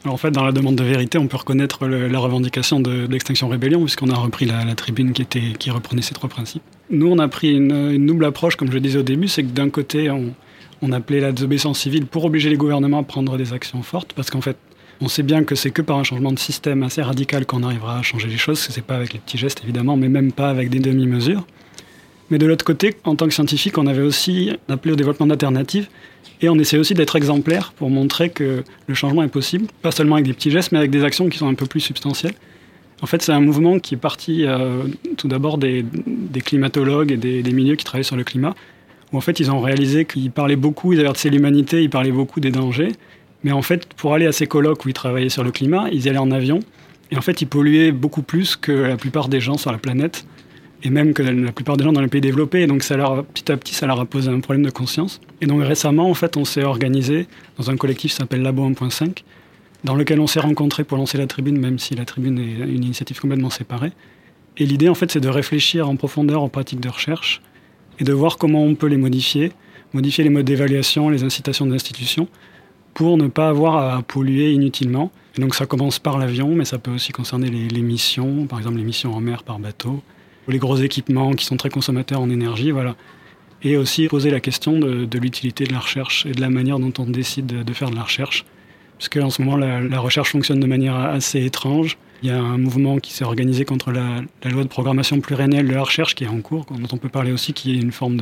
En 0.07 0.17
fait, 0.17 0.31
dans 0.31 0.45
la 0.45 0.53
demande 0.53 0.77
de 0.77 0.85
vérité, 0.85 1.19
on 1.19 1.27
peut 1.27 1.37
reconnaître 1.37 1.87
la 1.87 2.19
revendication 2.19 2.81
de, 2.81 3.07
l'extinction 3.07 3.49
rébellion, 3.49 3.81
puisqu'on 3.81 4.09
a 4.09 4.15
repris 4.15 4.47
la, 4.47 4.75
tribune 4.75 5.13
qui, 5.13 5.23
était, 5.23 5.53
qui 5.59 5.71
reprenait 5.71 6.01
ces 6.01 6.15
trois 6.15 6.31
principes. 6.31 6.63
Nous, 6.89 7.07
on 7.07 7.19
a 7.19 7.29
pris 7.29 7.55
une, 7.55 8.07
double 8.07 8.25
approche, 8.25 8.57
comme 8.57 8.69
je 8.69 8.75
le 8.75 8.81
disais 8.81 8.99
au 8.99 9.03
début, 9.03 9.29
c'est 9.29 9.43
que 9.43 9.51
d'un 9.51 9.69
côté, 9.69 10.11
on, 10.11 10.33
on 10.81 10.93
appelait 10.93 11.21
la 11.21 11.33
désobéissance 11.33 11.81
civile 11.81 12.07
pour 12.07 12.25
obliger 12.25 12.49
les 12.49 12.57
gouvernements 12.57 13.01
à 13.01 13.03
prendre 13.03 13.37
des 13.37 13.53
actions 13.53 13.83
fortes, 13.83 14.15
parce 14.15 14.31
qu'en 14.31 14.41
fait, 14.41 14.57
on 15.01 15.09
sait 15.09 15.23
bien 15.23 15.45
que 15.45 15.55
c'est 15.55 15.71
que 15.71 15.83
par 15.83 15.99
un 15.99 16.05
changement 16.05 16.33
de 16.33 16.39
système 16.39 16.83
assez 16.83 17.03
radical 17.03 17.47
qu'on 17.47 17.63
arrivera 17.63 17.99
à 17.99 18.03
changer 18.03 18.29
les 18.29 18.37
choses, 18.37 18.59
ce 18.59 18.75
n'est 18.75 18.83
pas 18.83 18.97
avec 18.97 19.13
les 19.13 19.19
petits 19.19 19.39
gestes 19.39 19.63
évidemment, 19.63 19.97
mais 19.97 20.09
même 20.09 20.33
pas 20.33 20.51
avec 20.51 20.69
des 20.71 20.79
demi-mesures. 20.79 21.47
Mais 22.31 22.39
de 22.39 22.47
l'autre 22.47 22.65
côté, 22.65 22.95
en 23.05 23.17
tant 23.17 23.27
que 23.27 23.35
scientifique, 23.35 23.77
on 23.77 23.87
avait 23.87 24.03
aussi 24.03 24.53
appelé 24.69 24.93
au 24.93 24.97
développement 24.97 25.27
d'alternatives 25.27 25.89
et 26.43 26.49
on 26.49 26.57
essaie 26.59 26.79
aussi 26.79 26.95
d'être 26.95 27.17
exemplaire 27.17 27.73
pour 27.77 27.91
montrer 27.91 28.31
que 28.31 28.63
le 28.87 28.95
changement 28.95 29.23
est 29.23 29.29
possible, 29.29 29.67
pas 29.83 29.91
seulement 29.91 30.15
avec 30.15 30.27
des 30.27 30.33
petits 30.33 30.51
gestes, 30.51 30.73
mais 30.73 30.79
avec 30.79 30.91
des 30.91 31.03
actions 31.03 31.29
qui 31.29 31.39
sont 31.39 31.49
un 31.49 31.55
peu 31.55 31.67
plus 31.67 31.81
substantielles. 31.81 32.35
En 33.03 33.07
fait, 33.07 33.23
c'est 33.23 33.33
un 33.33 33.41
mouvement 33.41 33.79
qui 33.79 33.95
est 33.95 33.99
parti 33.99 34.45
euh, 34.45 34.83
tout 35.17 35.29
d'abord 35.29 35.59
des, 35.59 35.85
climatologues 36.45 37.13
et 37.13 37.17
des, 37.17 37.53
milieux 37.53 37.77
qui 37.77 37.85
travaillent 37.85 38.05
sur 38.05 38.17
le 38.17 38.25
climat, 38.25 38.55
où 39.13 39.17
en 39.17 39.21
fait 39.21 39.41
ils 39.41 39.51
ont 39.51 39.61
réalisé 39.61 40.05
qu'ils 40.05 40.31
parlaient 40.31 40.57
beaucoup, 40.57 40.93
ils 40.93 41.01
avertissaient 41.01 41.31
l'humanité, 41.31 41.83
ils 41.83 41.91
parlaient 41.91 42.13
beaucoup 42.13 42.41
des 42.41 42.51
dangers, 42.51 42.93
mais 43.45 43.53
en 43.53 43.63
fait, 43.63 43.87
pour 43.95 44.15
aller 44.15 44.27
à 44.27 44.33
ces 44.33 44.47
colloques 44.47 44.85
où 44.85 44.89
ils 44.89 44.95
travaillaient 44.95 45.31
sur 45.31 45.45
le 45.45 45.51
climat, 45.51 45.89
ils 45.93 46.09
allaient 46.09 46.19
en 46.19 46.31
avion. 46.31 46.61
Et 47.11 47.17
en 47.17 47.23
fait, 47.23 47.41
ils 47.43 47.47
polluaient 47.47 47.93
beaucoup 47.93 48.23
plus 48.23 48.57
que 48.57 48.73
la 48.73 48.97
plupart 48.97 49.29
des 49.29 49.41
gens 49.41 49.57
sur 49.57 49.73
la 49.73 49.79
planète, 49.79 50.27
et 50.83 50.91
même 50.91 51.13
que 51.13 51.23
la 51.23 51.53
plupart 51.53 51.77
des 51.77 51.85
gens 51.85 51.93
dans 51.93 52.01
les 52.01 52.09
pays 52.09 52.21
développés. 52.21 52.63
Et 52.63 52.67
donc, 52.67 52.83
ça 52.83 52.97
leur, 52.97 53.25
petit 53.25 53.51
à 53.51 53.57
petit, 53.57 53.75
ça 53.75 53.87
leur 53.87 54.01
a 54.01 54.05
posé 54.05 54.31
un 54.31 54.41
problème 54.41 54.65
de 54.65 54.71
conscience. 54.71 55.21
Et 55.41 55.47
donc, 55.47 55.63
récemment, 55.63 56.09
en 56.09 56.15
fait, 56.15 56.37
on 56.37 56.45
s'est 56.45 56.63
organisé 56.65 57.27
dans 57.59 57.71
un 57.71 57.77
collectif 57.77 58.13
qui 58.13 58.17
s'appelle 58.17 58.43
Labo 58.43 58.69
1.5, 58.69 59.23
dans 59.85 59.95
lequel 59.95 60.21
on 60.21 60.27
s'est 60.27 60.41
rencontrés 60.41 60.85
pour 60.85 60.99
lancer 60.99 61.19
la 61.19 61.27
tribune, 61.27 61.59
même 61.59 61.79
si 61.79 61.95
la 61.95 62.05
tribune 62.05 62.39
est 62.39 62.69
une 62.69 62.85
initiative 62.85 63.21
complètement 63.21 63.51
séparée. 63.51 63.93
Et 64.59 64.67
l'idée, 64.67 64.89
en 64.89 64.95
fait, 64.95 65.11
c'est 65.11 65.21
de 65.21 65.29
réfléchir 65.29 65.89
en 65.89 65.97
profondeur 65.97 66.43
aux 66.43 66.49
pratiques 66.49 66.81
de 66.81 66.89
recherche 66.89 67.41
et 67.99 68.05
de 68.05 68.13
voir 68.13 68.37
comment 68.37 68.63
on 68.65 68.75
peut 68.75 68.89
les 68.89 68.97
modifier, 68.97 69.53
modifier 69.93 70.25
les 70.25 70.31
modes 70.31 70.45
d'évaluation, 70.45 71.09
les 71.09 71.25
incitations 71.25 71.67
d'institutions, 71.67 72.29
pour 72.95 73.17
ne 73.17 73.29
pas 73.29 73.49
avoir 73.49 73.97
à 73.97 74.03
polluer 74.03 74.53
inutilement. 74.53 75.11
Donc 75.39 75.55
ça 75.55 75.67
commence 75.67 75.99
par 75.99 76.19
l'avion, 76.19 76.55
mais 76.55 76.65
ça 76.65 76.79
peut 76.79 76.91
aussi 76.91 77.13
concerner 77.13 77.49
les, 77.51 77.83
missions, 77.83 78.47
par 78.47 78.59
exemple 78.59 78.79
les 78.79 78.85
missions 78.85 79.15
en 79.15 79.21
mer 79.21 79.43
par 79.43 79.59
bateau, 79.59 80.03
ou 80.49 80.51
les 80.51 80.59
gros 80.59 80.77
équipements 80.77 81.33
qui 81.33 81.45
sont 81.45 81.57
très 81.57 81.71
consommateurs 81.71 82.21
en 82.21 82.31
énergie, 82.31 82.71
voilà. 82.71 82.97
Et 83.63 83.77
aussi 83.77 84.09
poser 84.09 84.31
la 84.31 84.41
question 84.41 84.79
de, 84.79 85.19
l'utilité 85.19 85.65
de 85.65 85.73
la 85.73 85.81
recherche 85.81 86.27
et 86.27 86.33
de 86.33 86.41
la 86.41 86.51
manière 86.51 86.79
dont 86.79 86.93
on 86.99 87.05
décide 87.05 87.47
de, 87.47 87.73
faire 87.73 87.91
de 87.91 87.97
la 87.97 88.03
recherche. 88.03 88.45
Parce 88.99 89.09
qu'en 89.09 89.31
ce 89.31 89.43
moment, 89.43 89.57
la, 89.57 90.01
recherche 90.01 90.31
fonctionne 90.31 90.61
de 90.61 90.67
manière 90.67 90.97
assez 90.97 91.45
étrange. 91.45 91.99
Il 92.23 92.29
y 92.29 92.33
a 92.33 92.39
un 92.39 92.59
mouvement 92.59 92.99
qui 92.99 93.13
s'est 93.13 93.25
organisé 93.25 93.65
contre 93.65 93.93
la, 93.93 94.23
loi 94.51 94.63
de 94.63 94.69
programmation 94.69 95.21
pluriannuelle 95.21 95.69
de 95.69 95.75
la 95.75 95.83
recherche 95.83 96.15
qui 96.15 96.25
est 96.25 96.29
en 96.29 96.41
cours, 96.41 96.67
dont 96.67 96.89
on 96.93 96.97
peut 96.97 97.09
parler 97.09 97.33
aussi 97.33 97.53
qui 97.53 97.77
est 97.77 97.81
une 97.81 97.93
forme 97.93 98.17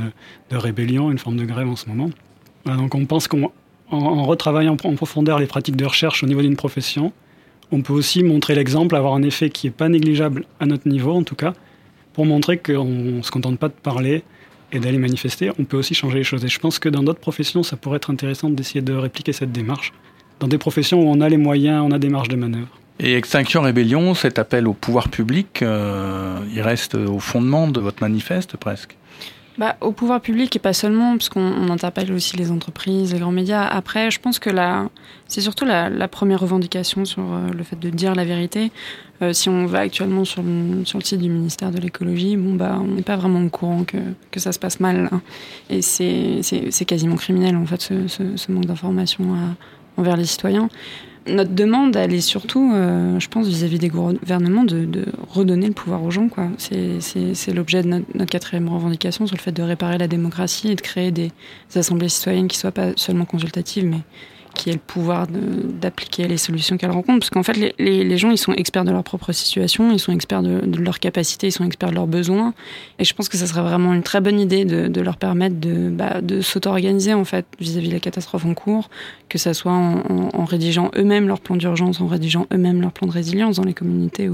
de, 0.50 0.56
rébellion, 0.56 1.10
une 1.10 1.18
forme 1.18 1.36
de 1.36 1.44
grève 1.44 1.68
en 1.68 1.76
ce 1.76 1.88
moment. 1.88 2.10
donc 2.66 2.94
on 2.94 3.06
pense 3.06 3.28
qu'on 3.28 3.50
en, 3.90 4.24
retravaillant 4.24 4.76
en 4.82 4.94
profondeur 4.94 5.38
les 5.38 5.46
pratiques 5.46 5.76
de 5.76 5.84
recherche 5.84 6.22
au 6.22 6.26
niveau 6.26 6.42
d'une 6.42 6.56
profession, 6.56 7.12
on 7.70 7.82
peut 7.82 7.92
aussi 7.92 8.22
montrer 8.22 8.54
l'exemple, 8.54 8.96
avoir 8.96 9.14
un 9.14 9.22
effet 9.22 9.50
qui 9.50 9.66
n'est 9.66 9.72
pas 9.72 9.88
négligeable 9.88 10.44
à 10.60 10.66
notre 10.66 10.88
niveau 10.88 11.12
en 11.12 11.22
tout 11.22 11.34
cas, 11.34 11.52
pour 12.12 12.26
montrer 12.26 12.58
qu'on 12.58 12.84
ne 12.84 13.22
se 13.22 13.30
contente 13.30 13.58
pas 13.58 13.68
de 13.68 13.74
parler 13.74 14.22
et 14.72 14.80
d'aller 14.80 14.98
manifester, 14.98 15.50
on 15.58 15.64
peut 15.64 15.76
aussi 15.76 15.94
changer 15.94 16.18
les 16.18 16.24
choses. 16.24 16.44
Et 16.44 16.48
je 16.48 16.58
pense 16.58 16.78
que 16.78 16.88
dans 16.88 17.02
d'autres 17.02 17.20
professions, 17.20 17.62
ça 17.62 17.76
pourrait 17.76 17.96
être 17.96 18.10
intéressant 18.10 18.50
d'essayer 18.50 18.82
de 18.82 18.92
répliquer 18.92 19.32
cette 19.32 19.52
démarche, 19.52 19.92
dans 20.40 20.48
des 20.48 20.58
professions 20.58 21.00
où 21.00 21.08
on 21.08 21.20
a 21.20 21.28
les 21.28 21.36
moyens, 21.36 21.82
on 21.86 21.90
a 21.90 21.98
des 21.98 22.08
marges 22.08 22.28
de 22.28 22.36
manœuvre. 22.36 22.78
Et 23.00 23.14
Extinction 23.14 23.62
Rébellion, 23.62 24.14
cet 24.14 24.38
appel 24.38 24.66
au 24.66 24.72
pouvoir 24.72 25.08
public, 25.08 25.62
euh, 25.62 26.38
il 26.52 26.60
reste 26.60 26.96
au 26.96 27.20
fondement 27.20 27.68
de 27.68 27.80
votre 27.80 28.02
manifeste 28.02 28.56
presque? 28.56 28.96
Bah, 29.58 29.76
Au 29.80 29.92
pouvoir 29.92 30.20
public 30.20 30.54
et 30.56 30.58
pas 30.58 30.72
seulement, 30.72 31.16
parce 31.16 31.28
qu'on 31.28 31.68
interpelle 31.68 32.12
aussi 32.12 32.36
les 32.36 32.50
entreprises, 32.50 33.12
les 33.12 33.18
grands 33.18 33.32
médias. 33.32 33.66
Après, 33.66 34.10
je 34.10 34.20
pense 34.20 34.38
que 34.38 34.50
c'est 35.26 35.40
surtout 35.40 35.64
la, 35.64 36.08
première 36.08 36.40
revendication 36.40 37.04
sur 37.04 37.22
euh, 37.22 37.50
le 37.50 37.62
fait 37.64 37.78
de 37.78 37.90
dire 37.90 38.14
la 38.14 38.24
vérité. 38.24 38.70
Euh, 39.20 39.32
si 39.32 39.48
on 39.48 39.66
va 39.66 39.80
actuellement 39.80 40.24
sur 40.24 40.42
le, 40.42 40.84
site 40.84 41.20
du 41.20 41.28
ministère 41.28 41.70
de 41.70 41.78
l'écologie, 41.78 42.36
bon, 42.36 42.54
bah, 42.54 42.78
on 42.80 42.94
n'est 42.94 43.02
pas 43.02 43.16
vraiment 43.16 43.42
au 43.42 43.48
courant 43.48 43.84
que, 43.84 43.98
ça 44.36 44.52
se 44.52 44.58
passe 44.58 44.80
mal. 44.80 45.08
Hein. 45.12 45.20
Et 45.68 45.82
c'est 45.82 46.84
quasiment 46.86 47.16
criminel, 47.16 47.56
en 47.56 47.66
fait, 47.66 47.80
ce, 47.80 48.06
ce, 48.06 48.52
manque 48.52 48.66
d'information 48.66 49.36
envers 49.96 50.16
les 50.16 50.26
citoyens 50.26 50.68
notre 51.28 51.54
demande, 51.54 51.96
elle 51.96 52.14
est 52.14 52.20
surtout, 52.20 52.72
euh, 52.74 53.18
je 53.18 53.28
pense, 53.28 53.46
vis-à-vis 53.46 53.78
des 53.78 53.88
gouvernements, 53.88 54.64
de, 54.64 55.04
redonner 55.28 55.66
le 55.66 55.72
pouvoir 55.72 56.02
aux 56.02 56.10
gens. 56.10 56.28
C'est 56.58 57.52
l'objet 57.54 57.82
de 57.82 57.88
notre, 57.88 58.26
quatrième 58.26 58.68
revendication 58.68 59.26
sur 59.26 59.36
le 59.36 59.40
fait 59.40 59.52
de 59.52 59.62
réparer 59.62 59.98
la 59.98 60.08
démocratie 60.08 60.68
et 60.68 60.74
de 60.74 60.80
créer 60.80 61.10
des, 61.10 61.30
des 61.72 61.78
assemblées 61.78 62.08
citoyennes 62.08 62.48
qui 62.48 62.56
ne 62.56 62.60
soient 62.60 62.72
pas 62.72 62.92
seulement 62.96 63.24
consultatives, 63.24 63.84
mais 63.84 64.00
qui 64.58 64.70
ait 64.70 64.74
le 64.74 64.78
pouvoir 64.78 65.26
d'appliquer 65.28 66.26
les 66.26 66.36
solutions 66.36 66.76
qu'elle 66.76 66.90
rencontre. 66.90 67.20
Parce 67.20 67.30
qu'en 67.30 67.44
fait, 67.44 67.74
les, 67.78 68.18
gens, 68.18 68.30
ils 68.30 68.38
sont 68.38 68.52
experts 68.52 68.84
de 68.84 68.90
leur 68.90 69.04
propre 69.04 69.32
situation, 69.32 69.92
ils 69.92 70.00
sont 70.00 70.12
experts 70.12 70.42
de, 70.42 70.66
de 70.66 70.78
leurs 70.80 70.98
capacités, 70.98 71.46
ils 71.46 71.52
sont 71.52 71.64
experts 71.64 71.90
de 71.90 71.94
leurs 71.94 72.08
besoins. 72.08 72.52
Et 72.98 73.04
je 73.04 73.14
pense 73.14 73.28
que 73.28 73.36
ça 73.36 73.46
serait 73.46 73.62
vraiment 73.62 73.94
une 73.94 74.02
très 74.02 74.20
bonne 74.20 74.40
idée 74.40 74.64
de, 74.64 75.00
leur 75.00 75.16
permettre 75.16 75.60
de, 75.60 75.88
bah, 75.88 76.20
de 76.20 76.40
s'auto-organiser, 76.40 77.14
en 77.14 77.24
fait, 77.24 77.46
vis-à-vis 77.60 77.88
de 77.88 77.94
la 77.94 78.00
catastrophe 78.00 78.44
en 78.44 78.54
cours, 78.54 78.90
que 79.28 79.38
ça 79.38 79.54
soit 79.54 79.72
en, 79.72 80.44
rédigeant 80.44 80.90
eux-mêmes 80.96 81.28
leur 81.28 81.40
plan 81.40 81.56
d'urgence, 81.56 82.00
en 82.00 82.08
rédigeant 82.08 82.46
eux-mêmes 82.52 82.80
leur 82.80 82.92
plan 82.92 83.06
de 83.06 83.12
résilience 83.12 83.56
dans 83.56 83.64
les 83.64 83.74
communautés 83.74 84.28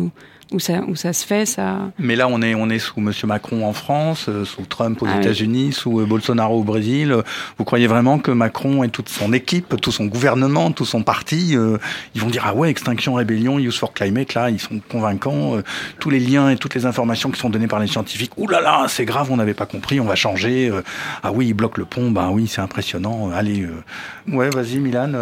où 0.52 0.60
ça, 0.60 0.80
où 0.86 0.94
ça 0.94 1.12
se 1.12 1.26
fait. 1.26 1.46
Ça... 1.46 1.90
Mais 1.98 2.16
là, 2.16 2.28
on 2.28 2.42
est, 2.42 2.54
on 2.54 2.68
est 2.70 2.78
sous 2.78 2.98
M. 2.98 3.12
Macron 3.24 3.66
en 3.66 3.72
France, 3.72 4.26
euh, 4.28 4.44
sous 4.44 4.62
Trump 4.62 5.00
aux 5.02 5.06
ah 5.08 5.18
États-Unis, 5.18 5.72
sous 5.72 6.00
euh, 6.00 6.06
Bolsonaro 6.06 6.60
au 6.60 6.64
Brésil. 6.64 7.16
Vous 7.58 7.64
croyez 7.64 7.86
vraiment 7.86 8.18
que 8.18 8.30
Macron 8.30 8.82
et 8.82 8.88
toute 8.88 9.08
son 9.08 9.32
équipe, 9.32 9.80
tout 9.80 9.92
son 9.92 10.06
gouvernement, 10.06 10.70
tout 10.70 10.84
son 10.84 11.02
parti, 11.02 11.56
euh, 11.56 11.78
ils 12.14 12.20
vont 12.20 12.28
dire 12.28 12.44
ah 12.46 12.54
ouais, 12.54 12.70
Extinction, 12.70 13.14
Rébellion, 13.14 13.58
Use 13.58 13.78
for 13.78 13.92
Climate, 13.92 14.34
là, 14.34 14.50
ils 14.50 14.60
sont 14.60 14.80
convaincants. 14.88 15.58
tous 15.98 16.10
les 16.10 16.20
liens 16.20 16.50
et 16.50 16.56
toutes 16.56 16.74
les 16.74 16.86
informations 16.86 17.30
qui 17.30 17.40
sont 17.40 17.50
données 17.50 17.66
par 17.66 17.80
les 17.80 17.86
scientifiques, 17.86 18.32
ouh 18.36 18.48
là 18.48 18.60
là, 18.60 18.86
c'est 18.88 19.04
grave, 19.04 19.30
on 19.30 19.36
n'avait 19.36 19.54
pas 19.54 19.66
compris, 19.66 20.00
on 20.00 20.04
va 20.04 20.14
changer. 20.14 20.72
ah 21.22 21.32
oui, 21.32 21.48
ils 21.48 21.54
bloquent 21.54 21.78
le 21.78 21.84
pont, 21.84 22.10
bah 22.10 22.28
oui, 22.30 22.46
c'est 22.46 22.60
impressionnant. 22.60 23.30
allez, 23.30 23.66
ouais, 24.28 24.50
vas-y, 24.50 24.78
Milan. 24.78 25.12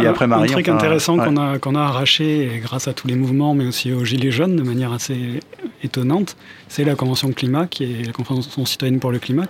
et 0.00 0.06
après 0.06 0.26
Marie. 0.26 0.50
Un 0.50 0.52
truc 0.52 0.68
intéressant 0.68 1.16
qu'on 1.16 1.36
a, 1.36 1.58
qu'on 1.58 1.74
a 1.74 1.80
arraché 1.80 2.60
grâce 2.62 2.88
à 2.88 2.92
tous 2.92 3.08
les 3.08 3.14
mouvements, 3.14 3.54
mais 3.54 3.66
aussi 3.66 3.92
aux 3.92 4.04
Gilets 4.04 4.30
jaunes 4.30 4.41
de 4.48 4.62
manière 4.62 4.92
assez 4.92 5.40
étonnante, 5.82 6.36
c'est 6.68 6.84
la 6.84 6.94
Convention 6.94 7.32
climat, 7.32 7.66
qui 7.66 7.84
est 7.84 8.06
la 8.06 8.12
Convention 8.12 8.64
citoyenne 8.64 9.00
pour 9.00 9.10
le 9.10 9.18
climat, 9.18 9.46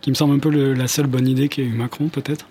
qui 0.00 0.10
me 0.10 0.14
semble 0.14 0.34
un 0.34 0.38
peu 0.38 0.50
la 0.50 0.88
seule 0.88 1.06
bonne 1.06 1.28
idée 1.28 1.48
qu'ait 1.48 1.62
eu 1.62 1.72
Macron 1.72 2.08
peut-être. 2.08 2.46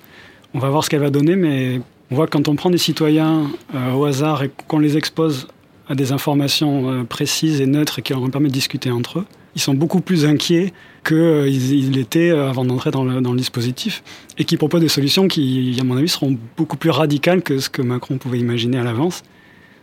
On 0.53 0.59
va 0.59 0.69
voir 0.69 0.83
ce 0.83 0.89
qu'elle 0.89 1.01
va 1.01 1.09
donner, 1.09 1.35
mais 1.35 1.81
on 2.11 2.15
voit 2.15 2.27
que 2.27 2.31
quand 2.31 2.47
on 2.47 2.55
prend 2.55 2.69
des 2.69 2.77
citoyens 2.77 3.49
euh, 3.73 3.93
au 3.93 4.05
hasard 4.05 4.43
et 4.43 4.51
qu'on 4.67 4.79
les 4.79 4.97
expose 4.97 5.47
à 5.87 5.95
des 5.95 6.11
informations 6.11 6.91
euh, 6.91 7.03
précises 7.03 7.61
et 7.61 7.65
neutres 7.65 8.01
qui 8.01 8.13
leur 8.13 8.29
permettent 8.29 8.51
de 8.51 8.53
discuter 8.53 8.91
entre 8.91 9.19
eux, 9.19 9.25
ils 9.55 9.61
sont 9.61 9.73
beaucoup 9.73 10.01
plus 10.01 10.25
inquiets 10.25 10.73
qu'ils 11.05 11.91
l'étaient 11.91 12.31
avant 12.31 12.65
d'entrer 12.65 12.91
dans 12.91 13.03
le 13.03 13.37
dispositif 13.37 14.03
et 14.37 14.43
qui 14.43 14.57
proposent 14.57 14.81
des 14.81 14.89
solutions 14.89 15.27
qui, 15.29 15.77
à 15.79 15.83
mon 15.83 15.95
avis, 15.95 16.09
seront 16.09 16.37
beaucoup 16.57 16.75
plus 16.75 16.89
radicales 16.89 17.41
que 17.41 17.59
ce 17.59 17.69
que 17.69 17.81
Macron 17.81 18.17
pouvait 18.17 18.39
imaginer 18.39 18.77
à 18.77 18.83
l'avance. 18.83 19.23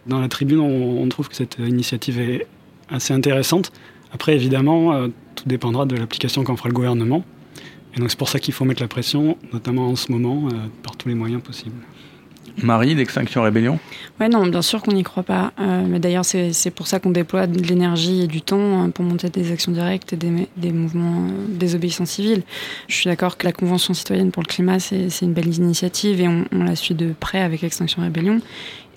Dans 0.06 0.20
la 0.20 0.28
tribune, 0.28 0.58
on, 0.58 1.08
trouve 1.08 1.28
que 1.28 1.36
cette 1.36 1.58
initiative 1.58 2.18
est 2.20 2.46
assez 2.88 3.14
intéressante. 3.14 3.72
Après, 4.12 4.34
évidemment, 4.34 4.92
euh, 4.92 5.08
tout 5.34 5.44
dépendra 5.46 5.86
de 5.86 5.96
l'application 5.96 6.44
qu'en 6.44 6.56
fera 6.56 6.68
le 6.68 6.74
gouvernement. 6.74 7.24
Et 7.94 8.00
donc 8.00 8.10
c'est 8.10 8.18
pour 8.18 8.28
ça 8.28 8.38
qu'il 8.38 8.54
faut 8.54 8.64
mettre 8.64 8.82
la 8.82 8.88
pression, 8.88 9.36
notamment 9.52 9.88
en 9.88 9.96
ce 9.96 10.10
moment, 10.10 10.48
euh, 10.48 10.56
par 10.82 10.96
tous 10.96 11.08
les 11.08 11.14
moyens 11.14 11.42
possibles. 11.42 11.76
Marie, 12.62 12.94
l'extinction 12.94 13.42
rébellion? 13.42 13.78
Ouais, 14.20 14.28
non, 14.28 14.46
bien 14.46 14.60
sûr 14.60 14.82
qu'on 14.82 14.92
n'y 14.92 15.02
croit 15.02 15.22
pas. 15.22 15.52
Euh, 15.58 15.84
mais 15.88 15.98
d'ailleurs, 15.98 16.24
c'est 16.24 16.70
pour 16.70 16.86
ça 16.86 17.00
qu'on 17.00 17.10
déploie 17.10 17.46
de 17.46 17.62
l'énergie 17.62 18.22
et 18.22 18.26
du 18.26 18.42
temps 18.42 18.90
pour 18.90 19.04
monter 19.04 19.30
des 19.30 19.52
actions 19.52 19.72
directes 19.72 20.12
et 20.12 20.16
des, 20.16 20.48
des 20.56 20.72
mouvements 20.72 21.28
désobéissance 21.48 22.10
civile. 22.10 22.42
Je 22.88 22.94
suis 22.94 23.08
d'accord 23.08 23.38
que 23.38 23.46
la 23.46 23.52
Convention 23.52 23.94
citoyenne 23.94 24.30
pour 24.30 24.42
le 24.42 24.48
climat, 24.48 24.78
c'est 24.80 25.08
une 25.22 25.32
belle 25.32 25.54
initiative 25.54 26.20
et 26.20 26.28
on, 26.28 26.44
on, 26.52 26.64
la 26.64 26.76
suit 26.76 26.94
de 26.94 27.14
près 27.18 27.40
avec 27.40 27.64
Extinction 27.64 28.02
Rébellion. 28.02 28.40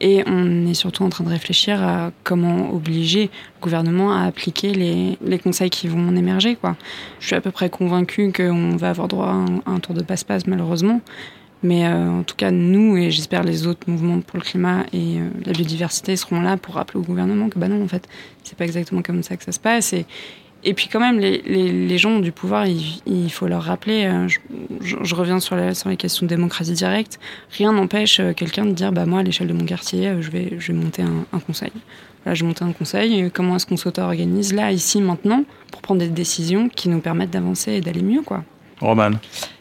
Et 0.07 0.23
on 0.27 0.67
est 0.67 0.75
surtout 0.75 1.03
en 1.03 1.09
train 1.09 1.23
de 1.23 1.29
réfléchir 1.29 1.81
à 1.83 2.11
comment 2.23 2.71
obliger 2.71 3.23
le 3.23 3.61
gouvernement 3.61 4.13
à 4.13 4.25
appliquer 4.25 4.71
les, 4.71 5.17
les 5.25 5.39
conseils 5.39 5.71
qui 5.71 5.87
vont 5.87 6.07
en 6.07 6.15
émerger. 6.15 6.59
Je 7.19 7.25
suis 7.25 7.35
à 7.35 7.41
peu 7.41 7.49
près 7.49 7.71
convaincue 7.71 8.31
qu'on 8.31 8.77
va 8.77 8.91
avoir 8.91 9.07
droit 9.07 9.29
à 9.29 9.71
un, 9.71 9.79
tour 9.79 9.95
de 9.95 10.03
passe-passe, 10.03 10.45
malheureusement. 10.45 11.01
Mais 11.63 11.87
euh, 11.87 12.19
en 12.19 12.21
tout 12.21 12.35
cas, 12.35 12.51
nous 12.51 12.97
et 12.97 13.09
j'espère 13.09 13.41
les 13.41 13.65
autres 13.65 13.89
mouvements 13.89 14.21
pour 14.21 14.37
le 14.37 14.43
climat 14.43 14.85
et 14.93 15.17
euh, 15.17 15.29
la 15.43 15.53
biodiversité 15.53 16.15
seront 16.15 16.39
là 16.39 16.55
pour 16.57 16.75
rappeler 16.75 16.99
au 16.99 17.03
gouvernement 17.03 17.49
que 17.49 17.57
bah 17.57 17.67
non, 17.67 17.83
en 17.83 17.87
fait, 17.87 18.07
c'est 18.43 18.55
pas 18.55 18.65
exactement 18.65 19.01
comme 19.01 19.23
ça 19.23 19.37
que 19.37 19.43
ça 19.43 19.53
se 19.53 19.59
passe. 19.59 19.95
Et 20.67 20.73
puis 20.73 20.89
quand 20.91 20.99
même, 20.99 21.19
les, 21.19 21.97
gens 21.99 22.19
du 22.19 22.31
pouvoir, 22.31 22.65
il, 22.65 23.29
faut 23.31 23.47
leur 23.47 23.61
rappeler, 23.61 24.05
euh, 24.05 24.27
je, 24.81 25.15
reviens 25.15 25.39
sur, 25.39 25.55
la, 25.55 25.75
sur 25.75 25.89
les 25.89 25.95
questions 25.95 26.25
de 26.25 26.29
démocratie 26.29 26.73
directe, 26.73 27.19
rien 27.51 27.71
n'empêche 27.71 28.19
euh, 28.19 28.33
quelqu'un 28.33 28.65
de 28.65 28.71
dire, 28.71 28.91
bah 28.91 29.05
moi, 29.05 29.19
à 29.19 29.23
l'échelle 29.23 29.47
de 29.47 29.53
mon 29.53 29.65
quartier, 29.65 30.07
euh, 30.07 30.21
je 30.23 30.31
vais, 30.31 30.55
je 30.57 30.71
vais 30.71 30.77
monter 30.77 31.03
un, 31.03 31.25
un 31.31 31.39
conseil. 31.39 31.71
Là, 32.25 32.33
je 32.33 32.41
vais 32.41 32.47
monter 32.47 32.63
un 32.63 32.71
conseil, 32.71 33.29
comment 33.31 33.57
est-ce 33.57 33.67
qu'on 33.67 33.77
s'auto-organise 33.77 34.53
là, 34.55 34.71
ici, 34.71 35.01
maintenant, 35.01 35.43
pour 35.71 35.83
prendre 35.83 35.99
des 35.99 36.07
décisions 36.07 36.67
qui 36.67 36.89
nous 36.89 36.99
permettent 36.99 37.29
d'avancer 37.29 37.73
et 37.73 37.81
d'aller 37.81 38.01
mieux, 38.01 38.23
quoi. 38.23 38.43
Roman 38.81 39.11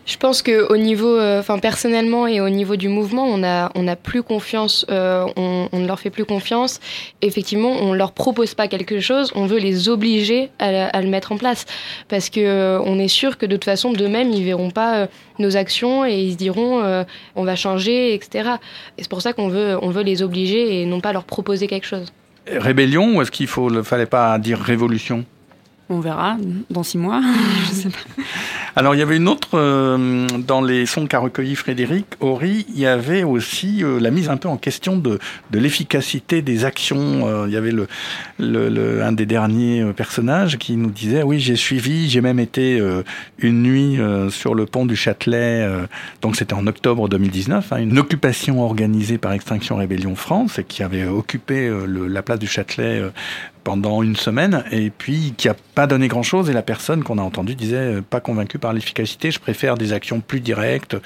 je 0.07 0.19
pense 0.19 0.43
que 0.43 0.71
au 0.71 0.77
niveau, 0.77 1.19
enfin 1.19 1.57
euh, 1.57 1.61
personnellement 1.61 2.27
et 2.27 2.41
au 2.41 2.51
niveau 2.51 2.77
du 2.77 2.89
mouvement, 2.89 3.25
on 3.25 3.43
a 3.43 3.71
on 3.75 3.89
a 3.89 3.97
plus 3.97 4.23
confiance, 4.23 4.85
euh, 4.91 5.27
on, 5.37 5.69
on, 5.73 5.79
ne 5.81 5.87
leur 5.87 5.99
fait 5.99 6.11
plus 6.11 6.27
confiance. 6.27 6.81
Effectivement, 7.23 7.71
on 7.71 7.95
leur 7.95 8.13
propose 8.13 8.55
pas 8.55 8.69
quelque 8.69 9.01
chose, 9.01 9.33
on 9.35 9.47
veut 9.47 9.59
les 9.59 9.89
obliger 9.89 10.51
à, 10.59 10.89
à 10.89 11.01
le 11.01 11.09
mettre 11.09 11.33
en 11.33 11.39
place 11.39 11.65
parce 12.09 12.29
que 12.29 12.41
euh, 12.41 12.81
on 12.85 12.99
est 12.99 13.09
sûr 13.09 13.39
que 13.39 13.47
de 13.47 13.57
toute 13.57 13.65
façon 13.65 13.93
d'eux-mêmes 13.93 14.31
ils 14.31 14.45
verront 14.45 14.71
pas 14.71 14.97
euh, 14.97 15.07
nos 15.39 15.57
actions 15.57 16.05
et 16.05 16.21
ils 16.21 16.33
se 16.33 16.37
diront 16.37 16.83
euh, 16.83 17.05
on 17.35 17.45
va 17.45 17.57
changer, 17.57 18.15
etc. 18.15 18.51
Et 18.99 19.03
c'est 19.03 19.11
pour 19.11 19.23
ça 19.23 19.33
qu'on 19.33 19.49
veut 19.49 19.79
on 19.81 19.89
veut 19.89 20.03
les 20.03 20.23
obliger 20.23 20.83
et 20.83 20.87
non 20.87 21.01
pas 21.01 21.15
leur 21.15 21.25
proposer 21.25 21.67
quelque 21.67 21.87
chose. 21.87 22.13
Rébellion 22.47 23.17
ou 23.17 23.23
est-ce 23.23 23.31
qu'il 23.31 23.47
faut, 23.47 23.83
fallait 23.83 24.05
pas 24.05 24.39
dire 24.39 24.59
révolution? 24.59 25.25
On 25.89 26.01
verra 26.01 26.37
dans 26.71 26.83
six 26.83 26.99
mois. 26.99 27.23
je 27.69 27.73
sais 27.73 27.89
pas. 27.89 28.23
Alors, 28.77 28.97
il 28.97 28.99
y 28.99 29.03
avait 29.03 29.19
une 29.19 29.29
autre, 29.29 29.51
euh, 29.55 30.27
dans 30.37 30.61
les 30.61 30.85
sons 30.85 31.07
qu'a 31.07 31.21
recueilli 31.21 31.55
Frédéric 31.55 32.07
Horry, 32.19 32.67
il 32.71 32.81
y 32.81 32.87
avait 32.87 33.23
aussi 33.23 33.85
euh, 33.85 34.01
la 34.01 34.11
mise 34.11 34.29
un 34.29 34.37
peu 34.37 34.49
en 34.49 34.57
question 34.57 34.97
de, 34.97 35.21
de 35.53 35.59
l'efficacité 35.61 36.43
des 36.43 36.65
actions. 36.65 37.29
Euh, 37.29 37.45
il 37.47 37.53
y 37.53 37.57
avait 37.57 37.71
le, 37.71 37.87
le, 38.41 38.69
le, 38.69 39.05
un 39.05 39.13
des 39.13 39.27
derniers 39.27 39.85
personnages 39.97 40.59
qui 40.59 40.77
nous 40.77 40.91
disait, 40.91 41.23
oui, 41.23 41.39
j'ai 41.39 41.55
suivi, 41.55 42.11
j'ai 42.11 42.21
même 42.21 42.41
été 42.41 42.83
une 43.39 43.63
nuit 43.63 43.99
sur 44.31 44.55
le 44.55 44.67
pont 44.67 44.87
du 44.87 44.97
Châtelet, 44.97 45.69
donc 46.21 46.35
c'était 46.37 46.55
en 46.55 46.67
octobre 46.67 47.09
2019, 47.09 47.73
hein, 47.73 47.77
une 47.77 47.99
occupation 47.99 48.61
organisée 48.61 49.19
par 49.19 49.33
Extinction 49.33 49.77
Rébellion 49.77 50.17
France 50.17 50.59
et 50.59 50.65
qui 50.65 50.83
avait 50.83 51.05
occupé 51.05 51.69
le, 51.69 52.09
la 52.09 52.23
place 52.23 52.39
du 52.39 52.47
Châtelet 52.47 53.03
pendant 53.65 54.03
une 54.03 54.17
semaine 54.17 54.65
et 54.71 54.91
puis 54.91 55.35
qui 55.37 55.49
a 55.49 55.57
pas 55.75 55.87
donné 55.87 56.09
grand 56.09 56.23
chose 56.23 56.51
et 56.51 56.53
la 56.53 56.63
personne 56.63 57.03
qu'on 57.03 57.19
a 57.19 57.23
entendue 57.23 57.55
disait 57.55 58.01
pas 58.09 58.21
convaincue 58.21 58.59
par 58.59 58.73
l'efficacité, 58.73 59.31
je 59.31 59.41
préfère 59.41 59.77
des 59.77 59.93
actions 59.93 60.21
plus 60.21 60.41
directes, 60.41 60.97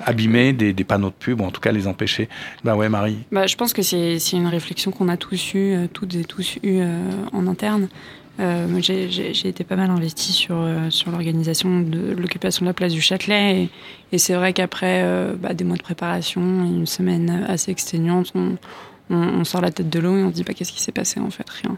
abîmer 0.00 0.52
des, 0.52 0.72
panneaux 0.84 1.10
de 1.10 1.14
pub 1.14 1.40
ou 1.40 1.44
en 1.44 1.50
tout 1.50 1.60
cas 1.60 1.72
les 1.72 1.86
empêcher. 1.86 2.28
Bah 2.62 2.76
ouais 2.76 2.88
Marie. 2.88 3.18
Bah, 3.32 3.46
je 3.46 3.56
pense 3.56 3.72
que 3.72 3.82
c'est 3.82 4.18
une 4.32 4.46
réflexion 4.46 4.90
qu'on 4.90 5.08
a 5.08 5.16
tous 5.16 5.54
eu, 5.54 5.88
toutes 5.92 6.14
et 6.14 6.24
tous 6.24 6.56
eu 6.62 6.78
euh, 6.80 7.10
en 7.32 7.46
interne. 7.46 7.88
Euh, 8.40 8.66
j'ai 8.80 9.48
été 9.48 9.62
pas 9.62 9.76
mal 9.76 9.90
investi 9.90 10.32
sur, 10.32 10.56
euh, 10.58 10.90
sur 10.90 11.12
l'organisation 11.12 11.80
de 11.80 12.14
l'occupation 12.18 12.64
de 12.64 12.70
la 12.70 12.74
place 12.74 12.92
du 12.92 13.00
Châtelet 13.00 13.68
et, 14.12 14.18
c'est 14.18 14.34
vrai 14.34 14.52
qu'après 14.52 15.02
euh, 15.04 15.34
bah, 15.38 15.54
des 15.54 15.64
mois 15.64 15.76
de 15.76 15.82
préparation, 15.82 16.40
une 16.40 16.86
semaine 16.86 17.44
assez 17.48 17.70
exténuante, 17.70 18.32
on, 18.34 18.56
on, 19.10 19.44
sort 19.44 19.60
la 19.60 19.70
tête 19.70 19.90
de 19.90 19.98
l'eau 19.98 20.16
et 20.16 20.22
on 20.22 20.30
se 20.30 20.34
dit 20.34 20.44
bah, 20.44 20.54
qu'est-ce 20.54 20.72
qui 20.72 20.82
s'est 20.82 20.92
passé 20.92 21.20
en 21.20 21.30
fait 21.30 21.48
rien. 21.48 21.76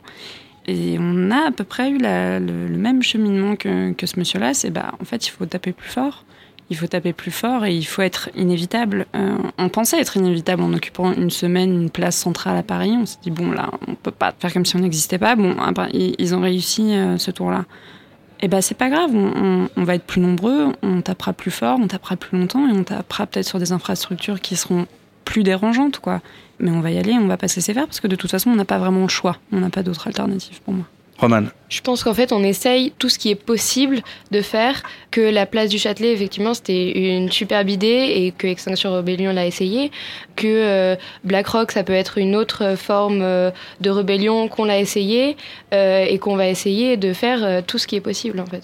Et 0.67 0.97
on 0.99 1.31
a 1.31 1.49
à 1.49 1.51
peu 1.53 1.65
près 1.65 1.91
eu 1.91 1.99
le, 1.99 2.69
même 2.77 3.03
cheminement 3.03 3.57
que, 3.57 3.95
ce 4.05 4.19
monsieur-là, 4.19 4.53
c'est 4.53 4.71
bah 4.71 4.95
en 5.01 5.05
fait 5.05 5.27
il 5.27 5.31
faut 5.31 5.47
taper 5.47 5.73
plus 5.73 5.89
fort, 5.89 6.25
il 6.71 6.77
faut 6.77 6.89
taper 6.89 7.13
plus 7.13 7.31
fort 7.31 7.65
et 7.65 7.75
il 7.75 7.85
faut 7.85 8.03
être 8.03 8.31
inévitable. 8.35 9.07
Euh, 9.15 9.39
on 9.59 9.69
pensait 9.69 10.01
être 10.01 10.17
inévitable 10.17 10.63
en 10.63 10.73
occupant 10.73 11.13
une 11.13 11.31
semaine 11.31 11.83
une 11.83 11.91
place 11.91 12.17
centrale 12.17 12.57
à 12.57 12.65
Paris. 12.65 12.95
On 12.97 13.07
s'est 13.07 13.19
dit 13.23 13.31
bon 13.31 13.53
là 13.53 13.71
on 13.87 13.95
peut 13.95 14.11
pas 14.11 14.35
faire 14.39 14.53
comme 14.53 14.67
si 14.67 14.75
on 14.75 14.81
n'existait 14.81 15.19
pas. 15.19 15.37
Bon 15.37 15.55
ils 15.93 16.35
ont 16.35 16.41
réussi 16.41 16.95
euh, 16.95 17.17
ce 17.19 17.31
tour-là. 17.31 17.65
Et 18.41 18.49
ben 18.49 18.61
c'est 18.61 18.75
pas 18.75 18.91
grave, 18.91 19.15
on, 19.15 19.69
va 19.77 19.95
être 19.95 20.05
plus 20.05 20.21
nombreux, 20.21 20.73
on 20.83 21.01
tapera 21.01 21.33
plus 21.33 21.51
fort, 21.51 21.79
on 21.81 21.89
tapera 21.89 22.17
plus 22.17 22.39
longtemps 22.39 22.69
et 22.69 22.73
on 22.73 22.85
tapera 22.85 23.27
peut-être 23.27 23.47
sur 23.47 23.59
des 23.59 23.73
infrastructures 23.73 24.43
qui 24.43 24.57
seront 24.57 24.87
plus 25.27 25.43
dérangeante, 25.43 25.99
quoi. 25.99 26.23
Mais 26.59 26.71
on 26.71 26.81
va 26.81 26.91
y 26.91 26.97
aller, 26.97 27.13
on 27.13 27.27
va 27.27 27.37
pas 27.37 27.49
se 27.49 27.57
laisser 27.57 27.75
faire 27.75 27.85
parce 27.85 28.01
que 28.01 28.07
de 28.07 28.17
toute 28.17 28.31
façon, 28.31 28.49
on 28.49 28.57
n'a 28.57 28.65
pas 28.65 28.79
vraiment 28.79 29.03
le 29.03 29.09
choix. 29.09 29.37
On 29.53 29.61
n'a 29.61 29.69
pas 29.69 29.83
d'autre 29.83 30.07
alternative 30.07 30.63
pour 30.65 30.73
moi. 30.73 30.87
Roman. 31.19 31.45
Je 31.71 31.81
pense 31.81 32.05
qu'en 32.05 32.13
fait, 32.13 32.31
on 32.31 32.43
essaye 32.43 32.93
tout 32.99 33.09
ce 33.09 33.19
qui 33.19 33.31
est 33.31 33.35
possible 33.35 34.03
de 34.31 34.43
faire. 34.43 34.83
Que 35.11 35.23
la 35.23 35.47
place 35.47 35.71
du 35.71 35.79
Châtelet, 35.79 36.13
effectivement, 36.13 36.53
c'était 36.53 37.17
une 37.17 37.31
superbe 37.31 37.71
idée 37.71 38.13
et 38.17 38.33
que 38.37 38.47
Extinction 38.47 38.93
Rebellion 38.93 39.33
l'a 39.33 39.47
essayé. 39.47 39.91
Que 40.37 40.47
euh, 40.47 40.97
BlackRock, 41.25 41.73
ça 41.73 41.85
peut 41.85 41.95
être 41.95 42.19
une 42.19 42.37
autre 42.37 42.75
forme 42.77 43.23
euh, 43.23 43.51
de 43.81 43.91
rébellion 43.91 44.49
qu'on 44.49 44.65
l'a 44.65 44.79
essayé 44.79 45.37
euh, 45.73 46.05
et 46.07 46.19
qu'on 46.19 46.37
va 46.37 46.49
essayer 46.49 46.99
de 46.99 47.13
faire 47.15 47.43
euh, 47.43 47.61
tout 47.67 47.79
ce 47.79 47.87
qui 47.87 47.97
est 47.97 48.03
possible, 48.03 48.39
en 48.39 48.47
fait. 48.47 48.63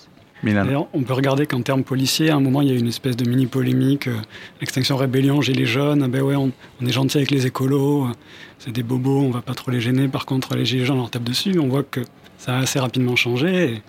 On 0.93 1.03
peut 1.03 1.13
regarder 1.13 1.47
qu'en 1.47 1.63
termes 1.63 1.85
policiers, 1.85 2.31
à 2.31 2.37
un 2.37 2.41
moment, 2.41 2.63
il 2.63 2.69
y 2.69 2.71
a 2.73 2.75
eu 2.75 2.79
une 2.79 2.89
espèce 2.89 3.17
de 3.17 3.29
mini 3.29 3.47
polémique. 3.47 4.09
Euh, 4.09 4.17
Extinction 4.61 4.97
Rébellion, 4.97 5.41
j'ai 5.41 5.53
les 5.53 5.67
jeunes, 5.67 6.07
ben 6.09 6.23
on, 6.23 6.87
est 6.87 6.93
gentil 6.93 7.19
avec 7.19 7.31
les 7.31 7.47
écolos, 7.47 8.09
c'est 8.59 8.73
des 8.73 8.83
bobos, 8.83 9.21
on 9.21 9.31
va 9.31 9.41
pas 9.41 9.55
trop 9.55 9.71
les 9.71 9.81
gêner. 9.81 10.09
Par 10.09 10.27
contre, 10.27 10.57
les 10.57 10.65
gilets 10.65 10.85
jaunes, 10.85 10.97
leur 10.97 11.11
tape 11.11 11.23
dessus. 11.23 11.59
On 11.61 11.69
voit 11.69 11.85
que 11.85 12.01
ça 12.39 12.57
a 12.57 12.59
assez 12.59 12.81
rapidement 12.81 13.15
changé. 13.15 13.83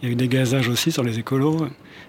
Il 0.00 0.06
y 0.06 0.08
a 0.08 0.12
eu 0.12 0.16
des 0.16 0.28
gazages 0.28 0.68
aussi 0.68 0.90
sur 0.90 1.02
les 1.02 1.18
écolos, 1.18 1.66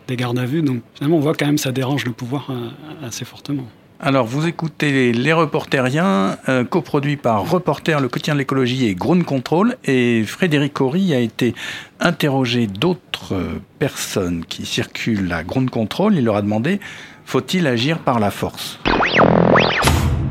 des 0.08 0.16
gardes 0.16 0.40
à 0.40 0.46
vue. 0.46 0.62
Donc 0.62 0.82
finalement, 0.96 1.18
on 1.18 1.22
voit 1.22 1.34
quand 1.34 1.46
même 1.46 1.56
que 1.56 1.62
ça 1.62 1.74
dérange 1.74 2.06
le 2.06 2.14
pouvoir 2.14 2.50
euh, 2.50 2.70
assez 3.06 3.26
fortement. 3.26 3.68
Alors, 4.04 4.26
vous 4.26 4.48
écoutez 4.48 5.12
Les 5.12 5.32
Reporteriens, 5.32 6.36
euh, 6.50 6.64
coproduit 6.64 7.18
par 7.18 7.48
Reporter, 7.48 8.00
le 8.00 8.08
quotidien 8.08 8.34
de 8.34 8.40
l'écologie 8.40 8.88
et 8.88 8.96
Ground 8.96 9.24
Control. 9.24 9.76
Et 9.86 10.24
Frédéric 10.24 10.82
Horry 10.82 11.14
a 11.14 11.20
été 11.20 11.54
interrogé 12.00 12.66
d'autres 12.66 13.36
personnes 13.78 14.44
qui 14.50 14.66
circulent 14.66 15.32
à 15.32 15.44
Ground 15.44 15.70
Control. 15.70 16.16
Il 16.16 16.26
leur 16.26 16.36
a 16.36 16.42
demandé 16.42 16.80
faut-il 17.26 17.68
agir 17.68 18.00
par 18.00 18.20
la 18.20 18.32
force? 18.32 18.80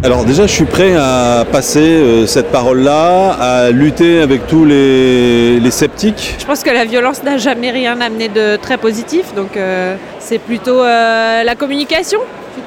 Alors 0.02 0.24
déjà, 0.24 0.46
je 0.46 0.52
suis 0.52 0.64
prêt 0.64 0.96
à 0.96 1.44
passer 1.52 1.80
euh, 1.80 2.26
cette 2.26 2.50
parole-là, 2.50 3.32
à 3.34 3.70
lutter 3.70 4.20
avec 4.20 4.46
tous 4.46 4.64
les, 4.64 5.60
les, 5.60 5.70
sceptiques. 5.70 6.36
Je 6.38 6.44
pense 6.46 6.62
que 6.64 6.70
la 6.70 6.86
violence 6.86 7.22
n'a 7.22 7.36
jamais 7.36 7.70
rien 7.70 8.00
amené 8.00 8.28
de 8.28 8.56
très 8.56 8.78
positif, 8.78 9.34
donc 9.34 9.56
euh, 9.56 9.96
c'est 10.18 10.38
plutôt 10.38 10.82
euh, 10.82 11.44
la 11.44 11.54
communication 11.54 12.18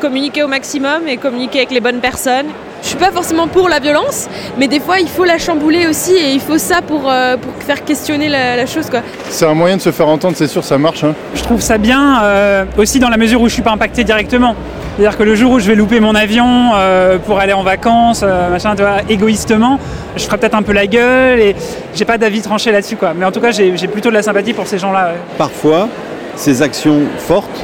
communiquer 0.03 0.43
au 0.43 0.49
maximum 0.49 1.07
et 1.07 1.15
communiquer 1.15 1.59
avec 1.59 1.71
les 1.71 1.79
bonnes 1.79 2.01
personnes. 2.01 2.47
Je 2.81 2.89
suis 2.89 2.97
pas 2.97 3.11
forcément 3.11 3.47
pour 3.47 3.69
la 3.69 3.79
violence, 3.79 4.27
mais 4.57 4.67
des 4.67 4.81
fois 4.81 4.99
il 4.99 5.07
faut 5.07 5.23
la 5.23 5.37
chambouler 5.37 5.87
aussi 5.87 6.11
et 6.11 6.31
il 6.33 6.41
faut 6.41 6.57
ça 6.57 6.81
pour, 6.81 7.09
euh, 7.09 7.37
pour 7.37 7.53
faire 7.65 7.85
questionner 7.85 8.27
la, 8.27 8.57
la 8.57 8.65
chose. 8.65 8.87
C'est 9.29 9.45
un 9.45 9.53
moyen 9.53 9.77
de 9.77 9.81
se 9.81 9.93
faire 9.93 10.09
entendre, 10.09 10.35
c'est 10.35 10.49
sûr, 10.49 10.61
ça 10.65 10.77
marche. 10.77 11.05
Hein. 11.05 11.15
Je 11.33 11.41
trouve 11.41 11.61
ça 11.61 11.77
bien 11.77 12.21
euh, 12.21 12.65
aussi 12.77 12.99
dans 12.99 13.07
la 13.07 13.15
mesure 13.15 13.39
où 13.41 13.47
je 13.47 13.53
suis 13.53 13.61
pas 13.61 13.71
impacté 13.71 14.03
directement. 14.03 14.55
C'est-à-dire 14.97 15.17
que 15.17 15.23
le 15.23 15.35
jour 15.35 15.53
où 15.53 15.59
je 15.59 15.67
vais 15.69 15.75
louper 15.75 16.01
mon 16.01 16.15
avion 16.15 16.71
euh, 16.75 17.17
pour 17.17 17.39
aller 17.39 17.53
en 17.53 17.63
vacances, 17.63 18.23
euh, 18.23 18.49
machin, 18.49 18.75
tu 18.75 18.81
vois, 18.81 18.97
égoïstement, 19.07 19.79
je 20.17 20.23
ferai 20.25 20.37
peut-être 20.37 20.55
un 20.55 20.63
peu 20.63 20.73
la 20.73 20.85
gueule 20.85 21.39
et 21.39 21.55
j'ai 21.95 22.05
pas 22.05 22.17
d'avis 22.17 22.41
tranché 22.41 22.73
là-dessus. 22.73 22.97
quoi. 22.97 23.13
Mais 23.15 23.25
en 23.25 23.31
tout 23.31 23.39
cas, 23.39 23.51
j'ai 23.51 23.87
plutôt 23.87 24.09
de 24.09 24.15
la 24.15 24.21
sympathie 24.21 24.53
pour 24.53 24.67
ces 24.67 24.77
gens-là. 24.77 25.05
Ouais. 25.05 25.19
Parfois, 25.37 25.87
ces 26.35 26.61
actions 26.61 26.99
fortes 27.17 27.63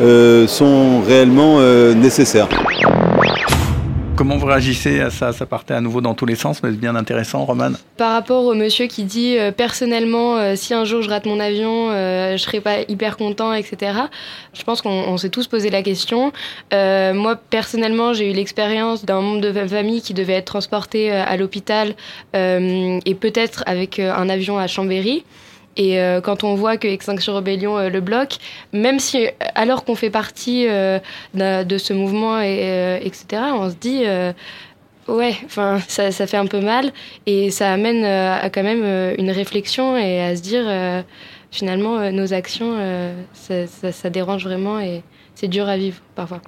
euh, 0.00 0.46
sont 0.46 1.00
réellement 1.02 1.58
euh, 1.60 1.94
nécessaires. 1.94 2.48
Comment 4.20 4.36
vous 4.36 4.48
réagissez 4.48 5.00
à 5.00 5.08
ça? 5.08 5.32
Ça 5.32 5.46
partait 5.46 5.72
à 5.72 5.80
nouveau 5.80 6.02
dans 6.02 6.12
tous 6.12 6.26
les 6.26 6.34
sens, 6.34 6.62
mais 6.62 6.72
c'est 6.72 6.76
bien 6.76 6.94
intéressant, 6.94 7.42
Roman. 7.46 7.70
Par 7.96 8.12
rapport 8.12 8.44
au 8.44 8.52
monsieur 8.52 8.86
qui 8.86 9.04
dit 9.04 9.38
euh, 9.38 9.50
personnellement, 9.50 10.36
euh, 10.36 10.56
si 10.56 10.74
un 10.74 10.84
jour 10.84 11.00
je 11.00 11.08
rate 11.08 11.24
mon 11.24 11.40
avion, 11.40 11.88
euh, 11.88 12.36
je 12.36 12.42
serai 12.42 12.60
pas 12.60 12.80
hyper 12.86 13.16
content, 13.16 13.54
etc. 13.54 13.94
Je 14.52 14.62
pense 14.62 14.82
qu'on 14.82 15.16
s'est 15.16 15.30
tous 15.30 15.46
posé 15.46 15.70
la 15.70 15.82
question. 15.82 16.32
moi, 16.70 17.36
personnellement, 17.48 18.12
j'ai 18.12 18.30
eu 18.30 18.34
l'expérience 18.34 19.06
d'un 19.06 19.22
membre 19.22 19.40
de 19.40 19.66
famille 19.66 20.02
qui 20.02 20.12
devait 20.12 20.34
être 20.34 20.44
transporté 20.44 21.10
à 21.10 21.38
l'hôpital 21.38 21.94
et 22.34 23.16
peut-être 23.18 23.64
avec 23.64 23.98
un 24.00 24.28
avion 24.28 24.58
à 24.58 24.66
Chambéry. 24.66 25.24
Et 25.76 26.00
euh, 26.00 26.20
quand 26.20 26.44
on 26.44 26.54
voit 26.54 26.76
que 26.76 26.88
Extinction 26.88 27.34
Rebellion 27.34 27.78
euh, 27.78 27.88
le 27.88 28.00
bloque, 28.00 28.36
même 28.72 28.98
si, 28.98 29.28
alors 29.54 29.84
qu'on 29.84 29.94
fait 29.94 30.10
partie 30.10 30.66
euh, 30.68 30.98
de 31.34 31.78
ce 31.78 31.92
mouvement, 31.92 32.40
et, 32.40 33.00
etc., 33.02 33.42
on 33.54 33.70
se 33.70 33.76
dit, 33.76 34.04
ouais, 35.08 35.36
enfin, 35.44 35.80
ça, 35.88 36.10
fait 36.26 36.36
un 36.36 36.46
peu 36.46 36.60
mal. 36.60 36.92
Et 37.26 37.50
ça 37.50 37.72
amène 37.72 38.04
à 38.04 38.50
quand 38.50 38.62
même 38.62 39.14
une 39.18 39.30
réflexion 39.30 39.96
et 39.96 40.20
à 40.20 40.36
se 40.36 40.42
dire, 40.42 41.04
finalement, 41.50 42.10
nos 42.10 42.32
actions, 42.32 42.76
ça 43.32 44.10
dérange 44.10 44.44
vraiment 44.44 44.80
et 44.80 45.02
c'est 45.34 45.48
dur 45.48 45.68
à 45.68 45.76
vivre 45.76 46.00
parfois. 46.14 46.40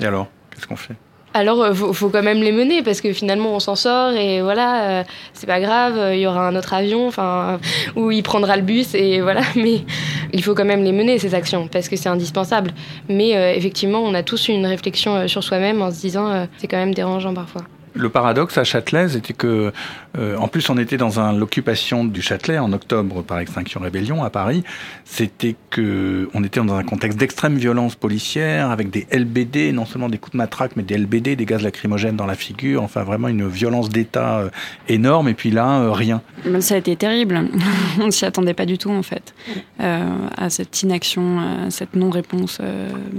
Et 0.00 0.04
alors, 0.04 0.28
qu'est-ce 0.50 0.66
qu'on 0.66 0.76
fait? 0.76 0.94
Alors 1.34 1.62
euh, 1.62 1.74
faut, 1.74 1.92
faut, 1.92 2.08
quand 2.08 2.22
même 2.22 2.42
les 2.42 2.52
mener 2.52 2.82
parce 2.82 3.00
que 3.00 3.12
finalement 3.12 3.54
on 3.54 3.60
s'en 3.60 3.74
sort 3.74 4.12
et 4.12 4.40
voilà, 4.40 5.00
euh, 5.00 5.04
c'est 5.34 5.46
pas 5.46 5.60
grave, 5.60 6.14
il 6.14 6.20
y 6.20 6.26
aura 6.26 6.46
un 6.48 6.56
autre 6.56 6.72
avion, 6.72 7.08
enfin, 7.08 7.58
où 7.96 8.10
il 8.12 8.22
prendra 8.22 8.56
le 8.56 8.62
bus 8.62 8.94
et 8.94 9.20
voilà, 9.20 9.42
mais 9.56 9.82
il 10.32 10.42
faut 10.42 10.54
quand 10.54 10.64
même 10.64 10.84
les 10.84 10.92
mener 10.92 11.18
ces 11.18 11.34
actions 11.34 11.68
parce 11.68 11.88
que 11.88 11.96
c'est 11.96 12.08
indispensable. 12.08 12.72
Mais 13.08 13.36
euh, 13.36 13.52
effectivement, 13.52 14.00
on 14.00 14.14
a 14.14 14.22
tous 14.22 14.48
une 14.48 14.64
réflexion 14.64 15.26
sur 15.28 15.42
soi-même 15.42 15.82
en 15.82 15.90
se 15.90 16.00
disant 16.00 16.46
c'est 16.58 16.68
quand 16.68 16.78
même 16.78 16.94
dérangeant 16.94 17.34
parfois. 17.34 17.62
Le 17.96 18.08
paradoxe 18.08 18.58
à 18.58 18.64
Châtelet, 18.64 19.10
c'était 19.10 19.34
que, 19.34 19.72
euh, 20.18 20.36
en 20.36 20.48
plus, 20.48 20.68
on 20.68 20.76
était 20.78 20.96
dans 20.96 21.32
l'occupation 21.32 22.04
du 22.04 22.22
Châtelet 22.22 22.58
en 22.58 22.72
octobre 22.72 23.22
par 23.22 23.38
Extinction 23.38 23.80
Rébellion 23.80 24.24
à 24.24 24.30
Paris. 24.30 24.64
C'était 25.04 25.54
que 25.70 26.28
on 26.34 26.42
était 26.42 26.58
dans 26.60 26.74
un 26.74 26.82
contexte 26.82 27.18
d'extrême 27.18 27.56
violence 27.56 27.94
policière 27.94 28.70
avec 28.70 28.90
des 28.90 29.06
LBD, 29.12 29.72
non 29.72 29.86
seulement 29.86 30.08
des 30.08 30.18
coups 30.18 30.32
de 30.32 30.38
matraque, 30.38 30.72
mais 30.74 30.82
des 30.82 30.98
LBD, 30.98 31.36
des 31.36 31.44
gaz 31.44 31.62
lacrymogènes 31.62 32.16
dans 32.16 32.26
la 32.26 32.34
figure. 32.34 32.82
Enfin, 32.82 33.04
vraiment 33.04 33.28
une 33.28 33.46
violence 33.46 33.88
d'État 33.90 34.38
euh, 34.38 34.50
énorme. 34.88 35.28
Et 35.28 35.34
puis 35.34 35.52
là, 35.52 35.78
euh, 35.78 35.92
rien. 35.92 36.20
Ça 36.58 36.74
a 36.74 36.78
été 36.78 36.96
terrible. 36.96 37.48
on 38.00 38.06
ne 38.06 38.10
s'y 38.10 38.24
attendait 38.24 38.54
pas 38.54 38.66
du 38.66 38.76
tout, 38.76 38.90
en 38.90 39.04
fait, 39.04 39.34
à 39.78 40.50
cette 40.50 40.82
inaction, 40.82 41.38
à 41.38 41.70
cette 41.70 41.94
non-réponse 41.94 42.60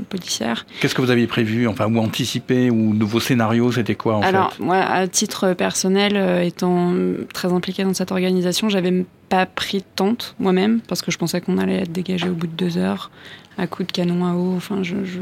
policière. 0.10 0.66
Qu'est-ce 0.82 0.96
que 0.96 1.02
vous 1.02 1.12
aviez 1.12 1.28
prévu, 1.28 1.66
enfin, 1.68 1.86
ou 1.88 1.98
anticipé, 2.00 2.70
ou 2.70 2.94
nouveaux 2.94 3.22
scénarios, 3.22 3.72
c'était 3.72 3.96
quoi 3.96 4.18
en 4.18 4.22
Alors, 4.22 4.54
moi, 4.66 4.78
à 4.78 5.08
titre 5.08 5.54
personnel, 5.54 6.14
euh, 6.16 6.42
étant 6.42 6.94
très 7.34 7.54
impliquée 7.54 7.84
dans 7.84 7.94
cette 7.94 8.12
organisation, 8.12 8.68
j'avais 8.68 9.06
pas 9.30 9.46
pris 9.46 9.80
de 9.80 9.86
tente 9.96 10.36
moi-même 10.40 10.82
parce 10.82 11.02
que 11.02 11.12
je 11.12 11.18
pensais 11.18 11.40
qu'on 11.40 11.58
allait 11.58 11.82
être 11.82 11.92
dégagé 11.92 12.28
au 12.28 12.34
bout 12.34 12.48
de 12.48 12.54
deux 12.54 12.78
heures 12.78 13.12
à 13.58 13.68
coups 13.68 13.88
de 13.88 13.92
canon 13.92 14.26
à 14.26 14.34
eau. 14.34 14.54
Enfin, 14.56 14.82
je, 14.82 15.06
je, 15.06 15.20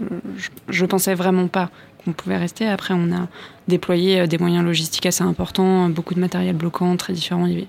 je, 0.70 0.86
pensais 0.86 1.14
vraiment 1.14 1.48
pas 1.48 1.70
qu'on 2.04 2.14
pouvait 2.14 2.38
rester. 2.38 2.68
Après, 2.68 2.94
on 2.94 3.12
a 3.12 3.28
déployé 3.68 4.22
euh, 4.22 4.28
des 4.28 4.38
moyens 4.38 4.64
logistiques 4.64 5.06
assez 5.06 5.24
importants, 5.24 5.90
beaucoup 5.90 6.14
de 6.14 6.22
matériel 6.22 6.56
bloquant, 6.56 6.96
très 6.96 7.12
différent. 7.12 7.46
Il 7.46 7.52
y 7.52 7.56
avait 7.58 7.68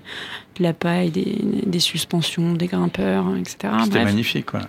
de 0.57 0.63
la 0.63 0.73
paille, 0.73 1.11
des, 1.11 1.37
des 1.65 1.79
suspensions, 1.79 2.53
des 2.53 2.67
grimpeurs, 2.67 3.35
etc. 3.35 3.73
C'était 3.83 4.03
magnifique, 4.05 4.45
quoi. 4.45 4.61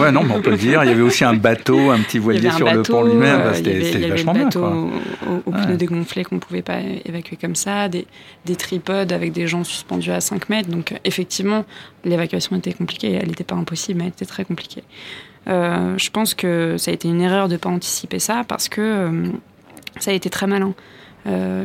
Ouais, 0.00 0.12
non, 0.12 0.22
mais 0.24 0.34
on 0.34 0.40
peut 0.40 0.50
le 0.50 0.56
dire. 0.56 0.82
Il 0.84 0.88
y 0.88 0.92
avait 0.92 1.02
aussi 1.02 1.24
un 1.24 1.34
bateau, 1.34 1.90
un 1.90 2.00
petit 2.00 2.18
voilier 2.18 2.50
sur 2.50 2.72
le 2.72 2.82
pont 2.82 3.02
lui-même. 3.02 3.40
Euh, 3.40 3.54
c'était 3.54 4.08
vachement 4.08 4.32
bien. 4.32 4.48
Il 4.48 4.58
y 4.58 4.58
avait 4.60 4.68
le 4.68 4.84
bateau 4.84 4.90
au, 5.46 5.50
pneu 5.50 5.76
dégonflé 5.76 6.24
qu'on 6.24 6.36
ne 6.36 6.40
pouvait 6.40 6.62
pas 6.62 6.78
évacuer 7.04 7.36
comme 7.36 7.54
ça, 7.54 7.88
des, 7.88 8.06
des, 8.44 8.56
tripodes 8.56 9.12
avec 9.12 9.32
des 9.32 9.46
gens 9.46 9.64
suspendus 9.64 10.10
à 10.10 10.20
5 10.20 10.48
mètres. 10.48 10.68
Donc, 10.68 10.94
effectivement, 11.04 11.64
l'évacuation 12.04 12.56
était 12.56 12.72
compliquée. 12.72 13.12
Elle 13.12 13.28
n'était 13.28 13.44
pas 13.44 13.56
impossible, 13.56 13.98
mais 13.98 14.04
elle 14.04 14.12
était 14.12 14.26
très 14.26 14.44
compliquée. 14.44 14.84
Euh, 15.48 15.96
je 15.96 16.10
pense 16.10 16.34
que 16.34 16.76
ça 16.78 16.90
a 16.90 16.94
été 16.94 17.08
une 17.08 17.20
erreur 17.20 17.48
de 17.48 17.54
ne 17.54 17.58
pas 17.58 17.70
anticiper 17.70 18.18
ça 18.18 18.44
parce 18.46 18.68
que 18.68 18.80
euh, 18.80 19.28
ça 19.98 20.10
a 20.10 20.14
été 20.14 20.30
très 20.30 20.46
malin. 20.46 20.74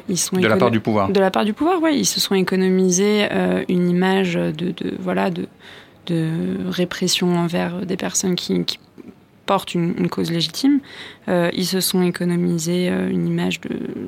ils 0.09 0.17
sont 0.17 0.37
de 0.37 0.47
la 0.47 0.57
part 0.57 0.71
du 0.71 0.79
pouvoir. 0.79 1.09
De 1.09 1.19
la 1.19 1.31
part 1.31 1.45
du 1.45 1.53
pouvoir, 1.53 1.79
oui. 1.81 1.95
Ils 1.97 2.05
se 2.05 2.19
sont 2.19 2.35
économisés 2.35 3.27
une 3.69 3.89
image 3.89 4.35
de, 4.35 4.51
de 4.51 4.93
voilà 4.99 5.29
de 5.29 5.47
de 6.05 6.57
répression 6.69 7.35
envers 7.35 7.85
des 7.85 7.97
personnes 7.97 8.35
qui, 8.35 8.65
portent 9.45 9.75
une, 9.75 10.09
cause 10.09 10.31
légitime. 10.31 10.79
Euh, 11.27 11.49
ils 11.53 11.65
se 11.65 11.81
sont 11.81 12.01
économisés 12.01 12.89
euh, 12.89 13.09
une 13.09 13.27
image 13.27 13.59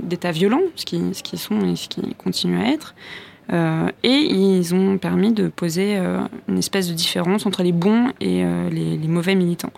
d'État 0.03 0.31
violent, 0.31 0.61
ce 0.75 0.85
qu'ils 0.85 1.13
ce 1.13 1.23
qui 1.23 1.37
sont 1.37 1.59
et 1.61 1.75
ce 1.75 1.89
qui 1.89 2.01
continuent 2.15 2.61
à 2.61 2.71
être. 2.71 2.95
Euh, 3.53 3.89
et 4.03 4.09
ils 4.09 4.73
ont 4.73 4.97
permis 4.97 5.31
de 5.31 5.49
poser 5.49 5.97
une 6.47 6.57
espèce 6.57 6.87
de 6.87 6.93
différence 6.93 7.45
entre 7.45 7.63
les 7.63 7.71
bons 7.71 8.11
et 8.19 8.43
les, 8.71 9.07
mauvais 9.07 9.35
militants, 9.35 9.73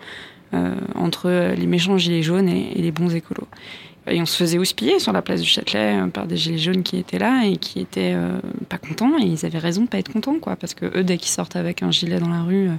entre 0.94 1.52
les 1.54 1.66
méchants 1.66 1.98
gilets 1.98 2.22
jaunes 2.22 2.48
et, 2.48 2.78
et 2.78 2.82
les 2.82 2.92
bons 2.92 3.14
écolos. 3.14 3.48
Et 4.10 4.20
on 4.20 4.26
se 4.26 4.36
faisait 4.36 4.58
houspiller 4.58 4.98
sur 4.98 5.12
la 5.12 5.22
place 5.22 5.40
du 5.40 5.48
Châtelet 5.48 6.00
euh, 6.00 6.06
par 6.06 6.26
des 6.26 6.36
gilets 6.36 6.58
jaunes 6.58 6.82
qui 6.82 6.96
étaient 6.96 7.18
là 7.18 7.44
et 7.44 7.56
qui 7.56 7.80
étaient 7.80 8.14
euh, 8.14 8.38
pas 8.68 8.78
contents. 8.78 9.18
Et 9.18 9.24
ils 9.24 9.46
avaient 9.46 9.58
raison 9.58 9.82
de 9.82 9.88
pas 9.88 9.98
être 9.98 10.12
contents, 10.12 10.38
quoi. 10.38 10.56
Parce 10.56 10.74
que 10.74 10.86
eux, 10.98 11.04
dès 11.04 11.18
qu'ils 11.18 11.30
sortent 11.30 11.56
avec 11.56 11.82
un 11.82 11.90
gilet 11.90 12.18
dans 12.18 12.28
la 12.28 12.42
rue, 12.42 12.68
euh, 12.68 12.74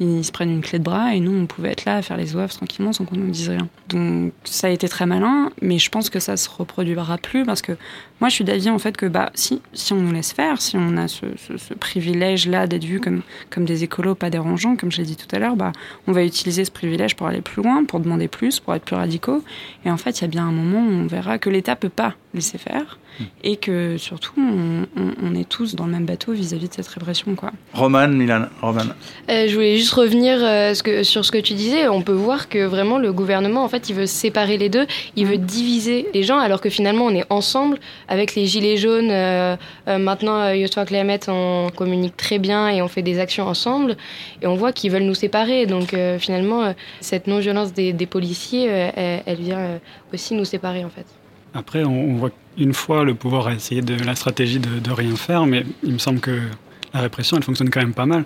ils 0.00 0.24
se 0.24 0.32
prennent 0.32 0.50
une 0.50 0.62
clé 0.62 0.78
de 0.78 0.84
bras 0.84 1.14
et 1.14 1.20
nous, 1.20 1.32
on 1.32 1.46
pouvait 1.46 1.70
être 1.70 1.84
là 1.84 1.96
à 1.96 2.02
faire 2.02 2.16
les 2.16 2.34
oeuvres 2.34 2.52
tranquillement 2.52 2.92
sans 2.92 3.04
qu'on 3.04 3.16
nous 3.16 3.30
dise 3.30 3.50
rien. 3.50 3.68
Donc 3.88 4.32
ça 4.44 4.68
a 4.68 4.70
été 4.70 4.88
très 4.88 5.04
malin, 5.04 5.50
mais 5.60 5.78
je 5.78 5.90
pense 5.90 6.08
que 6.08 6.18
ça 6.20 6.38
se 6.38 6.48
reproduira 6.48 7.18
plus 7.18 7.44
parce 7.44 7.60
que 7.60 7.72
moi, 8.20 8.28
je 8.28 8.34
suis 8.34 8.44
d'avis 8.44 8.70
en 8.70 8.78
fait 8.78 8.96
que 8.96 9.06
bah, 9.06 9.30
si, 9.34 9.60
si 9.74 9.92
on 9.92 9.96
nous 9.96 10.12
laisse 10.12 10.32
faire, 10.32 10.60
si 10.60 10.76
on 10.76 10.96
a 10.96 11.06
ce, 11.06 11.26
ce, 11.36 11.74
privilège-là 11.74 12.66
d'être 12.66 12.84
vu 12.84 13.00
comme, 13.00 13.22
comme 13.50 13.64
des 13.64 13.84
écolos 13.84 14.14
pas 14.14 14.30
dérangeants, 14.30 14.76
comme 14.76 14.90
je 14.90 14.98
l'ai 14.98 15.04
dit 15.04 15.16
tout 15.16 15.34
à 15.34 15.38
l'heure, 15.38 15.56
bah, 15.56 15.72
on 16.06 16.12
va 16.12 16.24
utiliser 16.24 16.64
ce 16.64 16.70
privilège 16.70 17.14
pour 17.14 17.26
aller 17.26 17.42
plus 17.42 17.62
loin, 17.62 17.84
pour 17.84 18.00
demander 18.00 18.28
plus, 18.28 18.60
pour 18.60 18.74
être 18.74 18.84
plus 18.84 18.96
radicaux. 18.96 19.42
Et 19.84 19.90
en 19.90 19.96
fait, 19.96 20.18
il 20.18 20.22
y 20.22 20.24
a 20.24 20.28
bien 20.28 20.46
un 20.46 20.52
moment 20.52 20.80
où 20.80 20.90
on 20.90 21.06
verra 21.06 21.38
que 21.38 21.50
l'État 21.50 21.76
peut 21.76 21.88
pas 21.90 22.14
laisser 22.32 22.58
faire 22.58 22.98
hmm. 23.18 23.24
et 23.42 23.56
que 23.56 23.96
surtout 23.98 24.32
on, 24.38 24.86
on, 25.22 25.34
est 25.34 25.48
tous 25.48 25.74
dans 25.74 25.86
le 25.86 25.92
même 25.92 26.06
bateau 26.06 26.32
vis-à-vis 26.32 26.68
de 26.68 26.74
cette 26.74 26.86
répression 26.86 27.34
quoi. 27.34 27.50
Roman, 27.74 28.08
Milan, 28.08 28.46
Roman. 28.62 28.84
Euh, 29.28 29.48
je 29.48 29.54
voulais 29.54 29.76
juste 29.76 29.92
revenir 29.92 30.38
euh, 30.40 30.74
ce 30.74 30.82
que, 30.82 31.02
sur 31.02 31.24
ce 31.24 31.32
que 31.32 31.38
tu 31.38 31.54
disais. 31.54 31.88
On 31.88 32.02
peut 32.02 32.12
voir 32.12 32.48
que 32.48 32.64
vraiment 32.64 32.98
le 32.98 33.12
gouvernement 33.12 33.64
en 33.64 33.68
fait 33.68 33.88
il 33.88 33.96
veut 33.96 34.06
séparer 34.06 34.58
les 34.58 34.68
deux, 34.68 34.86
il 35.16 35.26
veut 35.26 35.38
diviser 35.38 36.06
les 36.14 36.22
gens 36.22 36.38
alors 36.38 36.60
que 36.60 36.70
finalement 36.70 37.06
on 37.06 37.14
est 37.14 37.26
ensemble 37.30 37.78
avec 38.08 38.34
les 38.34 38.46
gilets 38.46 38.76
jaunes. 38.76 39.10
Euh, 39.10 39.56
maintenant 39.86 40.50
Yossua 40.50 40.84
Clémet 40.84 41.20
on 41.28 41.68
communique 41.74 42.16
très 42.16 42.38
bien 42.38 42.68
et 42.68 42.80
on 42.80 42.88
fait 42.88 43.02
des 43.02 43.18
actions 43.18 43.46
ensemble 43.46 43.96
et 44.40 44.46
on 44.46 44.54
voit 44.54 44.72
qu'ils 44.72 44.92
veulent 44.92 45.02
nous 45.02 45.14
séparer. 45.14 45.66
Donc 45.66 45.96
finalement 46.18 46.74
cette 47.00 47.26
non-violence 47.26 47.72
des, 47.72 47.92
des 47.92 48.06
policiers 48.06 48.66
elle, 48.66 49.22
elle, 49.26 49.38
vient 49.38 49.80
aussi 50.12 50.34
nous 50.34 50.44
séparer 50.44 50.84
en 50.84 50.90
fait. 50.90 51.06
Après, 51.54 51.84
on, 51.84 52.14
voit 52.16 52.30
qu'une 52.56 52.74
fois, 52.74 53.04
le 53.04 53.14
pouvoir 53.14 53.48
a 53.48 53.54
essayé 53.54 53.82
de 53.82 53.94
la 54.04 54.14
stratégie 54.14 54.60
de, 54.60 54.78
de, 54.78 54.90
rien 54.90 55.16
faire, 55.16 55.46
mais 55.46 55.64
il 55.82 55.92
me 55.92 55.98
semble 55.98 56.20
que 56.20 56.40
la 56.94 57.00
répression, 57.00 57.36
elle 57.36 57.42
fonctionne 57.42 57.70
quand 57.70 57.80
même 57.80 57.94
pas 57.94 58.06
mal 58.06 58.24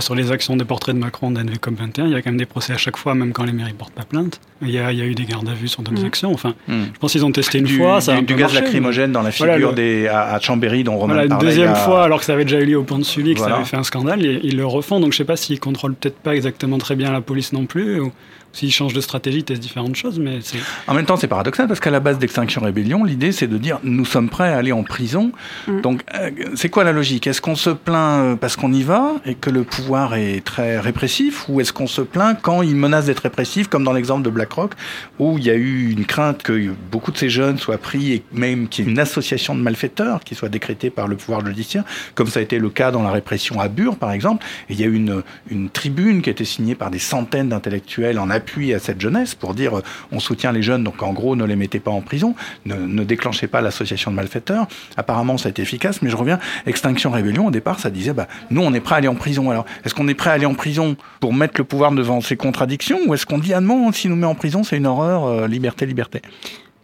sur 0.00 0.14
les 0.14 0.32
actions 0.32 0.56
des 0.56 0.64
portraits 0.64 0.94
de 0.94 1.00
Macron 1.00 1.30
d'NVCOM 1.30 1.74
21, 1.74 2.06
il 2.06 2.12
y 2.12 2.14
a 2.14 2.22
quand 2.22 2.30
même 2.30 2.38
des 2.38 2.46
procès 2.46 2.72
à 2.72 2.76
chaque 2.76 2.96
fois, 2.96 3.14
même 3.14 3.32
quand 3.32 3.44
les 3.44 3.52
mairies 3.52 3.72
portent 3.72 3.92
pas 3.92 4.04
plainte. 4.04 4.40
Il 4.62 4.70
y 4.70 4.78
a, 4.78 4.92
il 4.92 4.98
y 4.98 5.02
a 5.02 5.04
eu 5.04 5.14
des 5.14 5.24
gardes 5.24 5.48
à 5.48 5.54
vue 5.54 5.68
sur 5.68 5.82
d'autres 5.82 6.02
mm. 6.02 6.06
actions. 6.06 6.32
Enfin, 6.32 6.54
mm. 6.68 6.84
je 6.94 6.98
pense 6.98 7.12
qu'ils 7.12 7.24
ont 7.24 7.32
testé 7.32 7.58
une 7.58 7.68
fois. 7.68 8.00
Ça 8.00 8.16
du, 8.16 8.22
du 8.22 8.34
gaz 8.34 8.54
lacrymogène 8.54 9.12
dans 9.12 9.22
la 9.22 9.30
figure 9.30 9.74
des, 9.74 10.08
à, 10.08 10.38
Chambéry, 10.40 10.84
dont 10.84 10.96
Romain 10.96 11.14
voilà, 11.14 11.34
Une 11.34 11.40
deuxième 11.40 11.74
fois, 11.74 12.04
alors 12.04 12.20
que 12.20 12.24
ça 12.24 12.32
avait 12.32 12.44
déjà 12.44 12.60
eu 12.60 12.66
lieu 12.66 12.78
au 12.78 12.84
pont 12.84 12.98
de 12.98 13.04
Sully, 13.04 13.34
que 13.34 13.40
ça 13.40 13.56
avait 13.56 13.64
fait 13.64 13.76
un 13.76 13.84
scandale, 13.84 14.22
ils, 14.22 14.40
ils 14.44 14.56
le 14.56 14.66
refont. 14.66 15.00
Donc 15.00 15.12
je 15.12 15.18
sais 15.18 15.24
pas 15.24 15.36
s'ils 15.36 15.60
contrôlent 15.60 15.94
peut-être 15.94 16.18
pas 16.18 16.34
exactement 16.34 16.78
très 16.78 16.96
bien 16.96 17.12
la 17.12 17.20
police 17.20 17.52
non 17.52 17.66
plus. 17.66 18.00
Ou, 18.00 18.12
S'ils 18.52 18.72
changent 18.72 18.92
de 18.92 19.00
stratégie, 19.00 19.44
testent 19.44 19.62
différentes 19.62 19.96
choses, 19.96 20.18
mais 20.18 20.40
c'est... 20.42 20.58
En 20.86 20.94
même 20.94 21.06
temps, 21.06 21.16
c'est 21.16 21.28
paradoxal, 21.28 21.68
parce 21.68 21.80
qu'à 21.80 21.90
la 21.90 22.00
base 22.00 22.18
d'Extinction 22.18 22.60
Rébellion, 22.60 23.02
l'idée, 23.04 23.32
c'est 23.32 23.46
de 23.46 23.56
dire, 23.56 23.78
nous 23.82 24.04
sommes 24.04 24.28
prêts 24.28 24.52
à 24.52 24.58
aller 24.58 24.72
en 24.72 24.82
prison. 24.82 25.32
Mm. 25.66 25.80
Donc, 25.80 26.02
euh, 26.14 26.30
c'est 26.54 26.68
quoi 26.68 26.84
la 26.84 26.92
logique? 26.92 27.26
Est-ce 27.26 27.40
qu'on 27.40 27.56
se 27.56 27.70
plaint 27.70 28.24
euh, 28.24 28.36
parce 28.36 28.56
qu'on 28.56 28.72
y 28.72 28.82
va, 28.82 29.14
et 29.24 29.34
que 29.34 29.50
le 29.50 29.64
pouvoir 29.64 30.14
est 30.14 30.44
très 30.44 30.78
répressif, 30.78 31.48
ou 31.48 31.60
est-ce 31.60 31.72
qu'on 31.72 31.86
se 31.86 32.02
plaint 32.02 32.38
quand 32.40 32.62
il 32.62 32.76
menace 32.76 33.06
d'être 33.06 33.20
répressif, 33.20 33.68
comme 33.68 33.84
dans 33.84 33.92
l'exemple 33.92 34.22
de 34.22 34.30
BlackRock, 34.30 34.74
où 35.18 35.38
il 35.38 35.44
y 35.44 35.50
a 35.50 35.54
eu 35.54 35.90
une 35.90 36.04
crainte 36.04 36.42
que 36.42 36.72
beaucoup 36.90 37.10
de 37.10 37.18
ces 37.18 37.30
jeunes 37.30 37.58
soient 37.58 37.78
pris, 37.78 38.12
et 38.12 38.22
même 38.32 38.68
qu'il 38.68 38.84
y 38.84 38.88
ait 38.88 38.90
une 38.90 38.98
association 38.98 39.54
de 39.54 39.60
malfaiteurs 39.60 40.20
qui 40.24 40.34
soit 40.34 40.48
décrétée 40.48 40.90
par 40.90 41.08
le 41.08 41.16
pouvoir 41.16 41.44
judiciaire, 41.46 41.84
comme 42.14 42.26
ça 42.26 42.40
a 42.40 42.42
été 42.42 42.58
le 42.58 42.68
cas 42.70 42.90
dans 42.90 43.02
la 43.02 43.10
répression 43.10 43.60
à 43.60 43.68
Bure, 43.68 43.96
par 43.96 44.12
exemple. 44.12 44.44
Et 44.68 44.74
il 44.74 44.80
y 44.80 44.84
a 44.84 44.86
eu 44.86 44.94
une, 44.94 45.22
une 45.50 45.70
tribune 45.70 46.20
qui 46.22 46.28
a 46.28 46.32
été 46.32 46.44
signée 46.44 46.74
par 46.74 46.90
des 46.90 46.98
centaines 46.98 47.48
d'intellectuels 47.48 48.18
en 48.18 48.30
appui 48.42 48.74
à 48.74 48.80
cette 48.80 49.00
jeunesse 49.00 49.36
pour 49.36 49.54
dire 49.54 49.78
euh, 49.78 49.82
on 50.10 50.18
soutient 50.18 50.50
les 50.50 50.62
jeunes, 50.62 50.82
donc 50.82 51.02
en 51.02 51.12
gros 51.12 51.36
ne 51.36 51.44
les 51.44 51.54
mettez 51.54 51.78
pas 51.78 51.92
en 51.92 52.00
prison, 52.00 52.34
ne, 52.66 53.04
déclenchez 53.04 53.46
pas 53.46 53.60
l'association 53.60 54.10
de 54.10 54.16
malfaiteurs. 54.16 54.66
Apparemment 54.96 55.38
ça 55.38 55.48
a 55.48 55.50
été 55.50 55.62
efficace, 55.62 56.02
mais 56.02 56.10
je 56.10 56.16
reviens, 56.16 56.40
Extinction 56.66 57.12
Rébellion, 57.12 57.46
au 57.46 57.50
départ 57.50 57.78
ça 57.78 57.90
disait 57.90 58.12
bah, 58.12 58.26
nous 58.50 58.62
on 58.62 58.74
est 58.74 58.80
prêt 58.80 58.96
à 58.96 58.98
aller 58.98 59.08
en 59.08 59.14
prison. 59.14 59.50
Alors 59.50 59.64
est-ce 59.84 59.94
qu'on 59.94 60.08
est 60.08 60.14
prêt 60.14 60.30
à 60.30 60.32
aller 60.34 60.46
en 60.46 60.54
prison 60.54 60.96
pour 61.20 61.32
mettre 61.32 61.54
le 61.58 61.64
pouvoir 61.64 61.92
devant 61.92 62.20
ses 62.20 62.36
contradictions 62.36 62.98
ou 63.06 63.14
est-ce 63.14 63.26
qu'on 63.26 63.38
dit 63.38 63.54
ah 63.54 63.60
non, 63.60 63.92
si 63.92 64.08
nous 64.08 64.16
met 64.16 64.26
en 64.26 64.34
prison 64.34 64.64
c'est 64.64 64.76
une 64.76 64.86
horreur, 64.86 65.24
euh, 65.24 65.46
liberté, 65.46 65.86
liberté? 65.86 66.20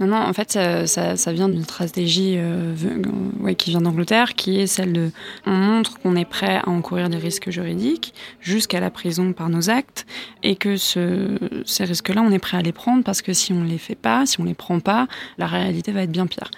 Non, 0.00 0.06
non, 0.06 0.16
en 0.16 0.32
fait, 0.32 0.52
ça, 0.52 0.86
ça, 0.86 1.16
ça 1.16 1.32
vient 1.32 1.48
d'une 1.48 1.64
stratégie 1.64 2.34
euh, 2.36 2.74
ouais, 3.40 3.56
qui 3.56 3.70
vient 3.70 3.80
d'Angleterre, 3.80 4.34
qui 4.34 4.60
est 4.60 4.68
celle 4.68 4.92
de 4.92 5.10
on 5.44 5.50
montre 5.50 5.98
qu'on 5.98 6.14
est 6.14 6.24
prêt 6.24 6.60
à 6.64 6.68
encourir 6.68 7.08
des 7.08 7.16
risques 7.16 7.50
juridiques 7.50 8.14
jusqu'à 8.40 8.78
la 8.78 8.90
prison 8.90 9.32
par 9.32 9.48
nos 9.48 9.70
actes, 9.70 10.06
et 10.44 10.54
que 10.54 10.76
ce, 10.76 11.36
ces 11.64 11.84
risques-là, 11.84 12.22
on 12.22 12.30
est 12.30 12.38
prêt 12.38 12.56
à 12.56 12.62
les 12.62 12.72
prendre 12.72 13.02
parce 13.02 13.22
que 13.22 13.32
si 13.32 13.52
on 13.52 13.64
les 13.64 13.78
fait 13.78 13.96
pas, 13.96 14.24
si 14.24 14.40
on 14.40 14.44
les 14.44 14.54
prend 14.54 14.78
pas, 14.78 15.08
la 15.36 15.46
réalité 15.46 15.90
va 15.90 16.02
être 16.02 16.12
bien 16.12 16.26
pire. 16.26 16.50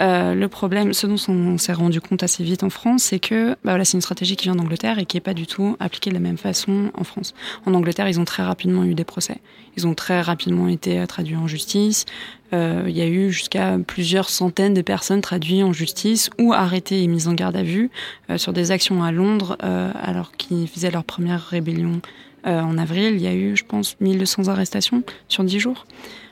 Euh, 0.00 0.34
le 0.34 0.48
problème, 0.48 0.92
ce 0.92 1.06
dont 1.06 1.16
on 1.28 1.58
s'est 1.58 1.72
rendu 1.72 2.00
compte 2.00 2.22
assez 2.22 2.42
vite 2.42 2.62
en 2.62 2.70
France, 2.70 3.04
c'est 3.04 3.20
que 3.20 3.50
bah 3.50 3.72
voilà, 3.72 3.84
c'est 3.84 3.96
une 3.96 4.02
stratégie 4.02 4.36
qui 4.36 4.44
vient 4.44 4.56
d'Angleterre 4.56 4.98
et 4.98 5.06
qui 5.06 5.16
n'est 5.16 5.22
pas 5.22 5.34
du 5.34 5.46
tout 5.46 5.76
appliquée 5.80 6.10
de 6.10 6.14
la 6.14 6.20
même 6.20 6.38
façon 6.38 6.90
en 6.94 7.04
France. 7.04 7.34
En 7.66 7.74
Angleterre, 7.74 8.08
ils 8.08 8.18
ont 8.18 8.24
très 8.24 8.42
rapidement 8.42 8.84
eu 8.84 8.94
des 8.94 9.04
procès. 9.04 9.36
Ils 9.76 9.86
ont 9.86 9.94
très 9.94 10.20
rapidement 10.20 10.68
été 10.68 11.04
traduits 11.06 11.36
en 11.36 11.46
justice. 11.46 12.06
Euh, 12.52 12.84
il 12.86 12.96
y 12.96 13.00
a 13.00 13.06
eu 13.06 13.30
jusqu'à 13.30 13.78
plusieurs 13.86 14.28
centaines 14.28 14.74
de 14.74 14.82
personnes 14.82 15.22
traduites 15.22 15.64
en 15.64 15.72
justice 15.72 16.28
ou 16.38 16.52
arrêtées 16.52 17.02
et 17.02 17.06
mises 17.06 17.28
en 17.28 17.34
garde 17.34 17.56
à 17.56 17.62
vue 17.62 17.90
euh, 18.28 18.36
sur 18.36 18.52
des 18.52 18.70
actions 18.70 19.02
à 19.02 19.10
Londres 19.10 19.56
euh, 19.62 19.90
alors 19.94 20.32
qu'ils 20.32 20.68
faisaient 20.68 20.90
leur 20.90 21.04
première 21.04 21.42
rébellion 21.42 22.00
en 22.44 22.76
avril. 22.76 23.14
Il 23.14 23.22
y 23.22 23.28
a 23.28 23.34
eu, 23.34 23.56
je 23.56 23.64
pense, 23.64 23.96
1200 24.00 24.48
arrestations 24.48 25.04
sur 25.28 25.44
10 25.44 25.60
jours. 25.60 25.86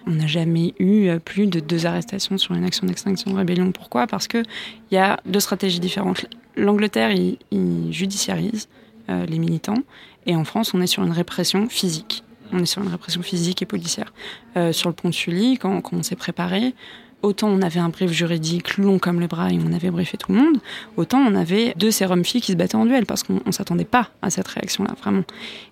On 0.08 0.10
n'a 0.10 0.26
jamais 0.26 0.74
eu 0.80 1.08
plus 1.24 1.46
de 1.46 1.60
deux 1.60 1.86
arrestations 1.86 2.36
sur 2.36 2.56
une 2.56 2.64
action 2.64 2.84
d'extinction 2.84 3.30
de 3.30 3.36
rébellion. 3.36 3.70
Pourquoi? 3.70 4.08
Parce 4.08 4.26
qu'il 4.26 4.42
y 4.90 4.96
a 4.96 5.20
deux 5.24 5.38
stratégies 5.38 5.78
différentes. 5.78 6.26
L'Angleterre, 6.56 7.12
il 7.12 7.92
judiciarise 7.92 8.68
les 9.08 9.38
militants 9.38 9.84
et 10.26 10.34
en 10.34 10.42
France, 10.42 10.74
on 10.74 10.80
est 10.80 10.88
sur 10.88 11.04
une 11.04 11.12
répression 11.12 11.68
physique. 11.68 12.24
On 12.52 12.58
est 12.58 12.66
sur 12.66 12.82
une 12.82 12.88
répression 12.88 13.22
physique 13.22 13.62
et 13.62 13.66
policière. 13.66 14.12
Euh, 14.56 14.72
sur 14.72 14.88
le 14.88 14.94
pont 14.94 15.08
de 15.08 15.14
Sully, 15.14 15.58
quand, 15.58 15.82
on 15.92 16.02
s'est 16.02 16.16
préparé, 16.16 16.74
autant 17.22 17.48
on 17.48 17.62
avait 17.62 17.80
un 17.80 17.90
brief 17.90 18.10
juridique 18.10 18.78
long 18.78 18.98
comme 18.98 19.20
le 19.20 19.26
bras 19.26 19.52
et 19.52 19.58
on 19.58 19.72
avait 19.72 19.90
briefé 19.90 20.16
tout 20.16 20.32
le 20.32 20.38
monde, 20.38 20.58
autant 20.96 21.18
on 21.18 21.34
avait 21.34 21.74
deux 21.76 21.90
sérums 21.90 22.24
filles 22.24 22.40
qui 22.40 22.52
se 22.52 22.56
battaient 22.56 22.76
en 22.76 22.86
duel 22.86 23.06
parce 23.06 23.22
qu'on 23.22 23.40
ne 23.44 23.52
s'attendait 23.52 23.84
pas 23.84 24.08
à 24.22 24.30
cette 24.30 24.48
réaction-là, 24.48 24.94
vraiment. 25.00 25.22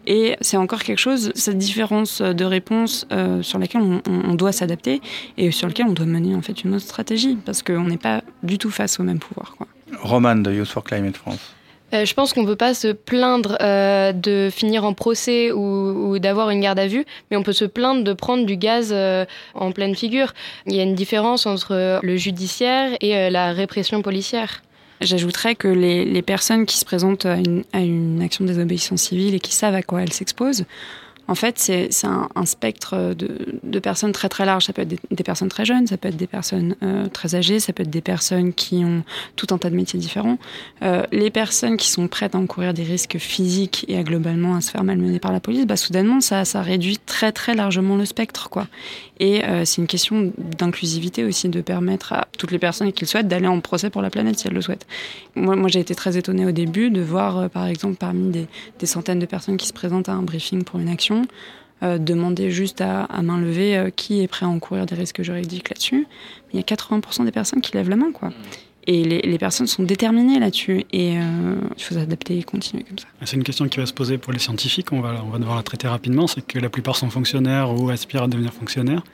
Et 0.07 0.37
c'est 0.41 0.57
encore 0.57 0.83
quelque 0.83 0.99
chose, 0.99 1.33
cette 1.35 1.59
différence 1.59 2.21
de 2.21 2.45
réponse 2.45 3.07
euh, 3.13 3.43
sur 3.43 3.59
laquelle 3.59 3.83
on, 3.83 4.35
doit 4.35 4.53
s'adapter 4.53 5.01
et 5.37 5.51
sur 5.51 5.67
laquelle 5.67 5.87
on 5.87 5.93
doit 5.93 6.07
mener 6.07 6.35
en 6.35 6.43
fait 6.43 6.63
une 6.63 6.75
autre 6.75 6.85
stratégie 6.85 7.37
parce 7.45 7.63
qu'on 7.63 7.85
n'est 7.85 7.97
pas 7.97 8.23
du 8.43 8.59
tout 8.59 8.71
face 8.71 9.01
au 9.01 9.03
même 9.03 9.19
pouvoir. 9.19 9.57
Roman 10.03 10.37
de 10.37 10.53
Youth 10.53 10.69
for 10.69 10.85
Climate 10.85 11.17
France. 11.17 11.55
Euh, 11.95 12.05
je 12.05 12.15
pense 12.15 12.33
qu'on 12.33 12.43
ne 12.43 12.47
peut 12.47 12.57
pas 12.57 12.75
se 12.75 12.89
plaindre 12.89 13.57
euh, 13.61 14.13
de 14.13 14.51
finir 14.53 14.85
en 14.85 14.93
procès 14.93 15.53
ou, 15.53 16.19
d'avoir 16.19 16.51
une 16.51 16.61
garde 16.61 16.79
à 16.79 16.87
vue, 16.87 17.05
mais 17.31 17.37
on 17.37 17.43
peut 17.43 17.53
se 17.53 17.65
plaindre 17.65 18.05
de 18.05 18.13
prendre 18.13 18.45
du 18.45 18.57
gaz 18.57 18.91
euh, 18.93 19.25
en 19.55 19.73
pleine 19.73 19.95
figure. 19.95 20.35
Il 20.67 20.75
y 20.75 20.81
a 20.81 20.83
une 20.83 20.95
différence 20.95 21.47
entre 21.47 22.01
le 22.03 22.17
judiciaire 22.17 22.91
et 23.01 23.31
la 23.31 23.53
répression 23.53 24.03
policière. 24.03 24.63
J'ajouterais 25.01 25.55
que 25.55 25.69
les, 25.69 26.23
personnes 26.23 26.67
qui 26.67 26.77
se 26.77 26.85
présentent 26.85 27.27
à 27.27 27.37
une, 27.37 27.63
à 27.73 27.79
une 27.79 28.21
action 28.21 28.45
de 28.45 28.51
désobéissance 28.51 29.03
civile 29.03 29.35
et 29.35 29.41
qui 29.41 29.55
savent 29.55 29.77
à 29.77 29.83
quoi 29.83 30.03
elles 30.03 30.13
s'exposent, 30.13 30.65
en 31.29 31.35
fait, 31.35 31.59
c'est 31.59 31.91
un, 32.05 32.47
spectre 32.47 33.15
de, 33.15 33.79
personnes 33.81 34.13
très 34.13 34.31
très 34.31 34.47
large. 34.47 34.65
Ça 34.65 34.73
peut 34.73 34.83
être 34.83 34.89
des, 35.11 35.25
personnes 35.25 35.51
très 35.51 35.67
jeunes, 35.67 35.87
ça 35.87 35.99
peut 35.99 36.09
être 36.09 36.17
des 36.17 36.27
personnes 36.27 36.75
euh, 36.83 37.07
très 37.07 37.35
âgées, 37.35 37.61
ça 37.61 37.75
peut 37.75 37.83
être 37.83 37.91
des 37.91 38.01
personnes 38.01 38.55
qui 38.55 38.77
ont 38.77 39.05
tout 39.37 39.47
un 39.51 39.59
tas 39.59 39.69
de 39.69 39.77
métiers 39.77 39.99
différents. 39.99 40.39
Euh, 40.83 41.03
les 41.13 41.31
personnes 41.31 41.77
qui 41.77 41.91
sont 41.91 42.09
prêtes 42.09 42.35
à 42.35 42.39
encourir 42.39 42.73
des 42.73 42.83
risques 42.83 43.19
physiques 43.19 43.85
et 43.89 43.99
à 43.99 44.03
globalement 44.03 44.57
à 44.57 44.63
se 44.63 44.71
faire 44.71 44.83
malmener 44.85 45.19
par 45.19 45.31
la 45.33 45.41
police, 45.41 45.67
bah, 45.67 45.77
soudainement, 45.77 46.23
ça, 46.23 46.45
réduit 46.63 46.99
très 47.05 47.31
très 47.31 47.55
largement 47.55 47.97
le 47.97 48.07
spectre. 48.07 48.49
quoi. 48.49 48.67
Et 49.21 49.45
euh, 49.45 49.67
c'est 49.67 49.83
une 49.83 49.87
question 49.87 50.33
d'inclusivité 50.59 51.25
aussi, 51.25 51.51
de 51.51 51.61
permettre 51.61 52.15
à 52.15 52.27
toutes 52.39 52.53
les 52.53 52.59
personnes 52.59 52.91
qui 52.91 53.05
le 53.05 53.07
souhaitent 53.07 53.29
d'aller 53.29 53.49
en 53.49 53.61
procès 53.61 53.91
pour 53.91 54.01
la 54.01 54.09
planète 54.09 54.39
si 54.39 54.47
elles 54.47 54.55
le 54.55 54.63
souhaitent. 54.63 54.87
Moi, 55.35 55.69
j'ai 55.69 55.81
été 55.81 55.95
très 55.95 56.17
étonnée 56.17 56.47
au 56.47 56.53
début 56.53 56.89
de 56.91 57.03
voir, 57.03 57.51
par 57.51 57.67
exemple, 57.67 57.97
parmi 57.97 58.47
des 58.79 58.87
centaines 58.87 59.19
de 59.19 59.27
personnes 59.27 59.59
qui 59.59 59.67
se 59.67 59.73
présentent 59.75 60.09
à 60.09 60.13
un 60.13 60.23
briefing 60.23 60.65
pour 60.65 60.81
une 60.81 60.89
action, 60.89 61.18
euh, 61.83 61.99
demander 61.99 62.51
juste 62.51 62.81
à, 62.81 63.07
main 63.23 63.39
levée 63.39 63.77
euh, 63.77 63.91
qui 63.91 64.21
est 64.21 64.27
prêt 64.27 64.45
à 64.45 64.49
encourir 64.49 64.85
des 64.85 64.97
risques 64.97 65.23
juridiques 65.23 65.71
là-dessus. 65.71 66.09
Il 66.53 66.57
y 66.57 66.59
a 66.61 66.63
80% 66.63 67.25
des 67.25 67.31
personnes 67.31 67.61
qui 67.61 67.73
lèvent 67.73 67.89
la 67.89 67.97
main, 67.97 68.11
quoi. 68.11 68.33
Et 68.89 69.05
les, 69.05 69.39
personnes 69.39 69.67
sont 69.67 69.83
déterminées 69.83 70.41
là-dessus. 70.41 70.87
Et 70.93 71.19
euh, 71.19 71.57
il 71.77 71.83
faut 71.83 71.95
s'adapter 71.95 72.39
et 72.39 72.43
continuer 72.43 72.85
comme 72.85 72.99
ça. 72.99 73.07
C'est 73.23 73.37
une 73.37 73.45
question 73.45 73.69
qui 73.69 73.79
va 73.79 73.85
se 73.85 73.93
poser 73.93 74.17
pour 74.17 74.33
les 74.33 74.39
scientifiques. 74.39 74.93
On 74.93 75.03
va, 75.03 75.23
on 75.25 75.29
va 75.29 75.39
devoir 75.39 75.57
la 75.57 75.63
traiter 75.63 75.87
rapidement. 75.87 76.27
C'est 76.27 76.45
que 76.45 76.59
la 76.59 76.71
plupart 76.71 76.97
sont 76.97 77.11
fonctionnaires 77.11 77.71
ou 77.79 77.91
aspirent 77.91 78.23
à 78.23 78.29
devenir 78.29 78.53
fonctionnaires. 78.53 79.05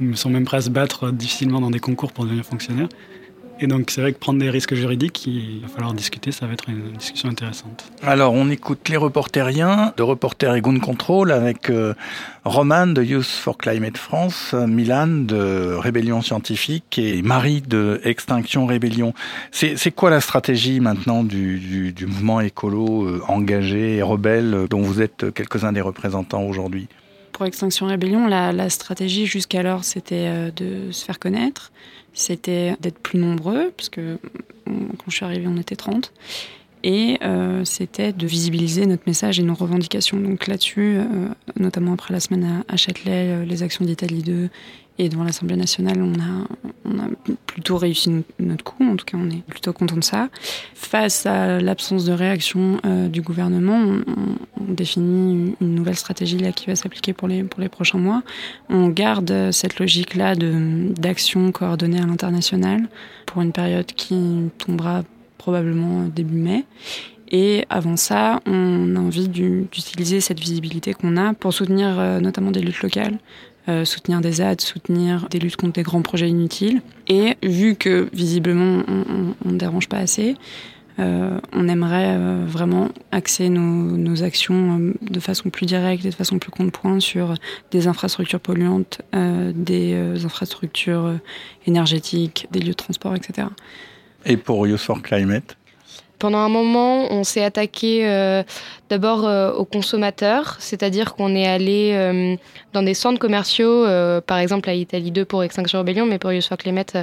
Ils 0.00 0.16
sont 0.18 0.28
même 0.28 0.44
prêts 0.44 0.58
à 0.58 0.60
se 0.60 0.70
battre 0.70 1.10
difficilement 1.10 1.60
dans 1.62 1.70
des 1.70 1.80
concours 1.80 2.12
pour 2.12 2.24
devenir 2.24 2.44
fonctionnaires. 2.44 2.88
Et 3.62 3.68
donc 3.68 3.92
c'est 3.92 4.00
vrai 4.00 4.12
que 4.12 4.18
prendre 4.18 4.40
des 4.40 4.50
risques 4.50 4.74
juridiques, 4.74 5.24
il 5.24 5.60
va 5.62 5.68
falloir 5.68 5.94
discuter, 5.94 6.32
ça 6.32 6.48
va 6.48 6.52
être 6.52 6.68
une 6.68 6.96
discussion 6.98 7.28
intéressante. 7.28 7.92
Alors 8.02 8.32
on 8.34 8.50
écoute 8.50 8.88
les 8.88 8.96
reporteriens 8.96 9.94
de 9.96 10.02
Reporter 10.02 10.56
et 10.56 10.60
Gun 10.60 10.80
Control 10.80 11.30
avec 11.30 11.70
euh, 11.70 11.94
Roman 12.44 12.88
de 12.88 13.04
Youth 13.04 13.24
for 13.24 13.56
Climate 13.56 13.98
France, 13.98 14.52
Milan 14.52 15.06
de 15.06 15.76
Rébellion 15.78 16.22
Scientifique 16.22 16.98
et 16.98 17.22
Marie 17.22 17.60
de 17.60 18.00
Extinction 18.02 18.66
Rébellion. 18.66 19.14
C'est 19.52 19.94
quoi 19.94 20.10
la 20.10 20.20
stratégie 20.20 20.80
maintenant 20.80 21.22
du, 21.22 21.94
mouvement 22.08 22.40
écolo 22.40 23.04
euh, 23.04 23.22
engagé 23.28 23.98
et 23.98 24.02
rebelle 24.02 24.66
dont 24.68 24.82
vous 24.82 25.00
êtes 25.00 25.32
quelques-uns 25.32 25.70
des 25.70 25.80
représentants 25.80 26.42
aujourd'hui? 26.42 26.88
Pour 27.32 27.46
Extinction 27.46 27.86
Rébellion, 27.86 28.26
la, 28.26 28.70
stratégie 28.70 29.26
jusqu'alors, 29.26 29.84
c'était 29.84 30.26
euh, 30.28 30.50
de 30.50 30.92
se 30.92 31.04
faire 31.04 31.18
connaître, 31.18 31.72
c'était 32.12 32.76
d'être 32.80 32.98
plus 32.98 33.18
nombreux, 33.18 33.72
parce 33.76 33.88
que 33.88 34.18
quand 34.66 35.08
je 35.08 35.16
suis 35.16 35.24
arrivée, 35.24 35.46
on 35.48 35.56
était 35.56 35.76
30. 35.76 36.12
Et 36.84 37.18
euh, 37.22 37.64
c'était 37.64 38.12
de 38.12 38.26
visibiliser 38.26 38.86
notre 38.86 39.04
message 39.06 39.38
et 39.38 39.44
nos 39.44 39.54
revendications. 39.54 40.18
Donc 40.18 40.48
là-dessus, 40.48 40.96
euh, 40.96 41.28
notamment 41.58 41.92
après 41.92 42.12
la 42.12 42.18
semaine 42.18 42.64
à, 42.66 42.76
Châtelet, 42.76 43.46
les 43.46 43.62
actions 43.62 43.84
d'Italie 43.84 44.22
2 44.22 44.50
et 44.98 45.08
devant 45.08 45.24
l'Assemblée 45.24 45.56
nationale, 45.56 46.02
on 46.02 46.14
a, 46.14 47.08
plutôt 47.46 47.76
réussi 47.76 48.24
notre 48.38 48.64
coup. 48.64 48.84
En 48.84 48.96
tout 48.96 49.04
cas, 49.04 49.18
on 49.20 49.28
est 49.30 49.42
plutôt 49.46 49.72
content 49.72 49.96
de 49.96 50.04
ça. 50.04 50.28
Face 50.74 51.26
à 51.26 51.60
l'absence 51.60 52.04
de 52.04 52.12
réaction 52.12 52.80
du 53.08 53.20
gouvernement, 53.20 53.76
on, 53.76 54.02
on, 54.60 54.72
définit 54.72 55.54
une 55.60 55.74
nouvelle 55.74 55.96
stratégie 55.96 56.38
là 56.38 56.52
qui 56.52 56.66
va 56.66 56.76
s'appliquer 56.76 57.12
pour 57.12 57.28
les, 57.28 57.44
pour 57.44 57.60
les 57.60 57.68
prochains 57.68 57.98
mois. 57.98 58.22
On 58.68 58.88
garde 58.88 59.50
cette 59.50 59.78
logique-là 59.78 60.34
d'action 60.34 61.52
coordonnée 61.52 62.00
à 62.00 62.06
l'international 62.06 62.88
pour 63.26 63.42
une 63.42 63.52
période 63.52 63.86
qui 63.86 64.50
tombera 64.58 65.02
probablement 65.38 66.04
début 66.04 66.36
mai. 66.36 66.64
Et 67.32 67.64
avant 67.70 67.96
ça, 67.96 68.40
on 68.46 68.94
a 68.94 69.00
envie 69.00 69.26
d'utiliser 69.26 70.20
cette 70.20 70.38
visibilité 70.38 70.92
qu'on 70.92 71.16
a 71.16 71.32
pour 71.32 71.54
soutenir 71.54 71.98
euh, 71.98 72.20
notamment 72.20 72.50
des 72.50 72.60
luttes 72.60 72.82
locales, 72.82 73.18
euh, 73.68 73.84
soutenir 73.84 74.20
des 74.20 74.42
aides, 74.42 74.60
soutenir 74.60 75.28
des 75.30 75.38
luttes 75.38 75.56
contre 75.56 75.74
des 75.74 75.82
grands 75.82 76.02
projets 76.02 76.28
inutiles. 76.28 76.82
Et 77.08 77.36
vu 77.42 77.76
que 77.76 78.08
visiblement 78.12 78.82
on 79.44 79.48
ne 79.50 79.58
dérange 79.58 79.88
pas 79.88 79.98
assez, 79.98 80.36
euh, 80.98 81.38
on 81.52 81.68
aimerait 81.68 82.16
vraiment 82.44 82.90
axer 83.12 83.48
nos, 83.48 83.96
nos 83.96 84.22
actions 84.22 84.92
de 85.00 85.20
façon 85.20 85.48
plus 85.50 85.66
directe 85.66 86.04
et 86.04 86.10
de 86.10 86.14
façon 86.14 86.38
plus 86.38 86.50
compte-point 86.50 87.00
sur 87.00 87.34
des 87.70 87.86
infrastructures 87.86 88.40
polluantes, 88.40 89.00
des 89.12 90.24
infrastructures 90.24 91.14
énergétiques, 91.66 92.46
des 92.50 92.60
lieux 92.60 92.68
de 92.68 92.74
transport, 92.74 93.14
etc. 93.16 93.48
Et 94.24 94.36
pour 94.36 94.66
Youth 94.66 94.80
for 94.80 95.02
Climate? 95.02 95.56
Pendant 96.22 96.38
un 96.38 96.48
moment, 96.48 97.10
on 97.10 97.24
s'est 97.24 97.42
attaqué 97.42 98.08
euh, 98.08 98.44
d'abord 98.92 99.26
euh, 99.26 99.50
aux 99.54 99.64
consommateurs, 99.64 100.56
c'est-à-dire 100.58 101.14
qu'on 101.14 101.34
est 101.34 101.46
allé 101.46 101.92
euh, 101.94 102.36
dans 102.74 102.82
des 102.82 102.92
centres 102.92 103.18
commerciaux, 103.18 103.86
par 104.26 104.36
exemple 104.36 104.68
à 104.68 104.74
Italie 104.74 105.10
2 105.10 105.24
pour 105.24 105.42
Extinction 105.42 105.78
Rebellion, 105.78 106.04
mais 106.04 106.18
pour 106.18 106.30
for 106.46 106.58
Climate, 106.58 106.96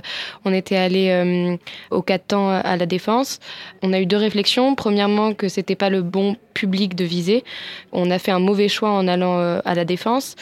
on 0.46 0.54
était 0.54 0.78
allé 0.78 1.58
au 1.92 2.02
4 2.02 2.28
temps 2.28 2.50
à 2.50 2.76
la 2.76 2.86
Défense. 2.86 3.40
On 3.84 3.94
a 3.94 4.00
eu 4.00 4.06
deux 4.06 4.18
réflexions. 4.18 4.76
Premièrement, 4.76 5.34
que 5.34 5.48
c'était 5.48 5.76
pas 5.76 5.90
le 5.90 6.02
bon 6.02 6.36
public 6.56 6.96
de 6.96 7.06
viser. 7.06 7.44
On 7.92 8.10
a 8.10 8.18
fait 8.18 8.32
un 8.32 8.40
mauvais 8.40 8.68
choix 8.68 8.90
en 8.90 9.08
allant 9.08 9.38
à 9.40 9.76
la 9.76 9.86
Défense. 9.86 10.36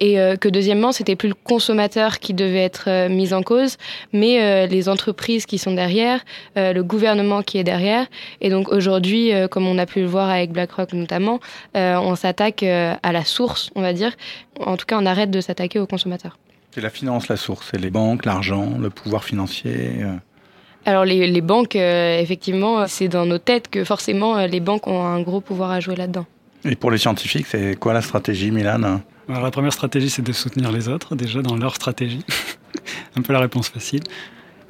Et 0.00 0.16
que 0.40 0.48
deuxièmement, 0.48 0.90
c'était 0.90 1.14
plus 1.14 1.28
le 1.28 1.34
consommateur 1.34 2.18
qui 2.18 2.34
devait 2.34 2.64
être 2.64 3.08
mis 3.08 3.32
en 3.32 3.42
cause, 3.42 3.76
mais 4.12 4.66
les 4.66 4.88
entreprises 4.88 5.46
qui 5.46 5.58
sont 5.58 5.72
derrière, 5.72 6.24
le 6.56 6.82
gouvernement 6.82 7.42
qui 7.42 7.58
est 7.58 7.64
derrière. 7.64 8.06
Et 8.40 8.50
donc 8.50 8.68
aujourd'hui, 8.68 9.32
euh, 9.32 9.48
comme 9.48 9.66
on 9.66 9.78
a 9.78 9.86
pu 9.86 10.00
le 10.00 10.06
voir 10.06 10.28
avec 10.28 10.52
BlackRock 10.52 10.91
notamment, 10.94 11.40
euh, 11.76 11.96
on 11.96 12.14
s'attaque 12.16 12.62
euh, 12.62 12.94
à 13.02 13.12
la 13.12 13.24
source, 13.24 13.70
on 13.74 13.82
va 13.82 13.92
dire. 13.92 14.12
En 14.60 14.76
tout 14.76 14.86
cas, 14.86 14.98
on 15.00 15.06
arrête 15.06 15.30
de 15.30 15.40
s'attaquer 15.40 15.78
aux 15.78 15.86
consommateurs. 15.86 16.38
C'est 16.70 16.80
la 16.80 16.90
finance, 16.90 17.28
la 17.28 17.36
source, 17.36 17.68
c'est 17.70 17.80
les 17.80 17.90
banques, 17.90 18.24
l'argent, 18.24 18.78
le 18.80 18.88
pouvoir 18.90 19.24
financier. 19.24 20.04
Alors 20.86 21.04
les, 21.04 21.26
les 21.26 21.40
banques, 21.42 21.76
effectivement, 21.76 22.86
c'est 22.86 23.08
dans 23.08 23.26
nos 23.26 23.36
têtes 23.36 23.68
que 23.68 23.84
forcément 23.84 24.46
les 24.46 24.60
banques 24.60 24.86
ont 24.86 25.04
un 25.04 25.20
gros 25.20 25.42
pouvoir 25.42 25.70
à 25.70 25.80
jouer 25.80 25.96
là-dedans. 25.96 26.24
Et 26.64 26.74
pour 26.74 26.90
les 26.90 26.96
scientifiques, 26.96 27.46
c'est 27.46 27.78
quoi 27.78 27.92
la 27.92 28.00
stratégie, 28.00 28.50
Milan 28.50 29.02
Alors 29.28 29.42
la 29.42 29.50
première 29.50 29.72
stratégie, 29.74 30.08
c'est 30.08 30.22
de 30.22 30.32
soutenir 30.32 30.72
les 30.72 30.88
autres, 30.88 31.14
déjà 31.14 31.42
dans 31.42 31.56
leur 31.56 31.74
stratégie. 31.74 32.24
un 33.16 33.22
peu 33.22 33.32
la 33.34 33.40
réponse 33.40 33.68
facile. 33.68 34.02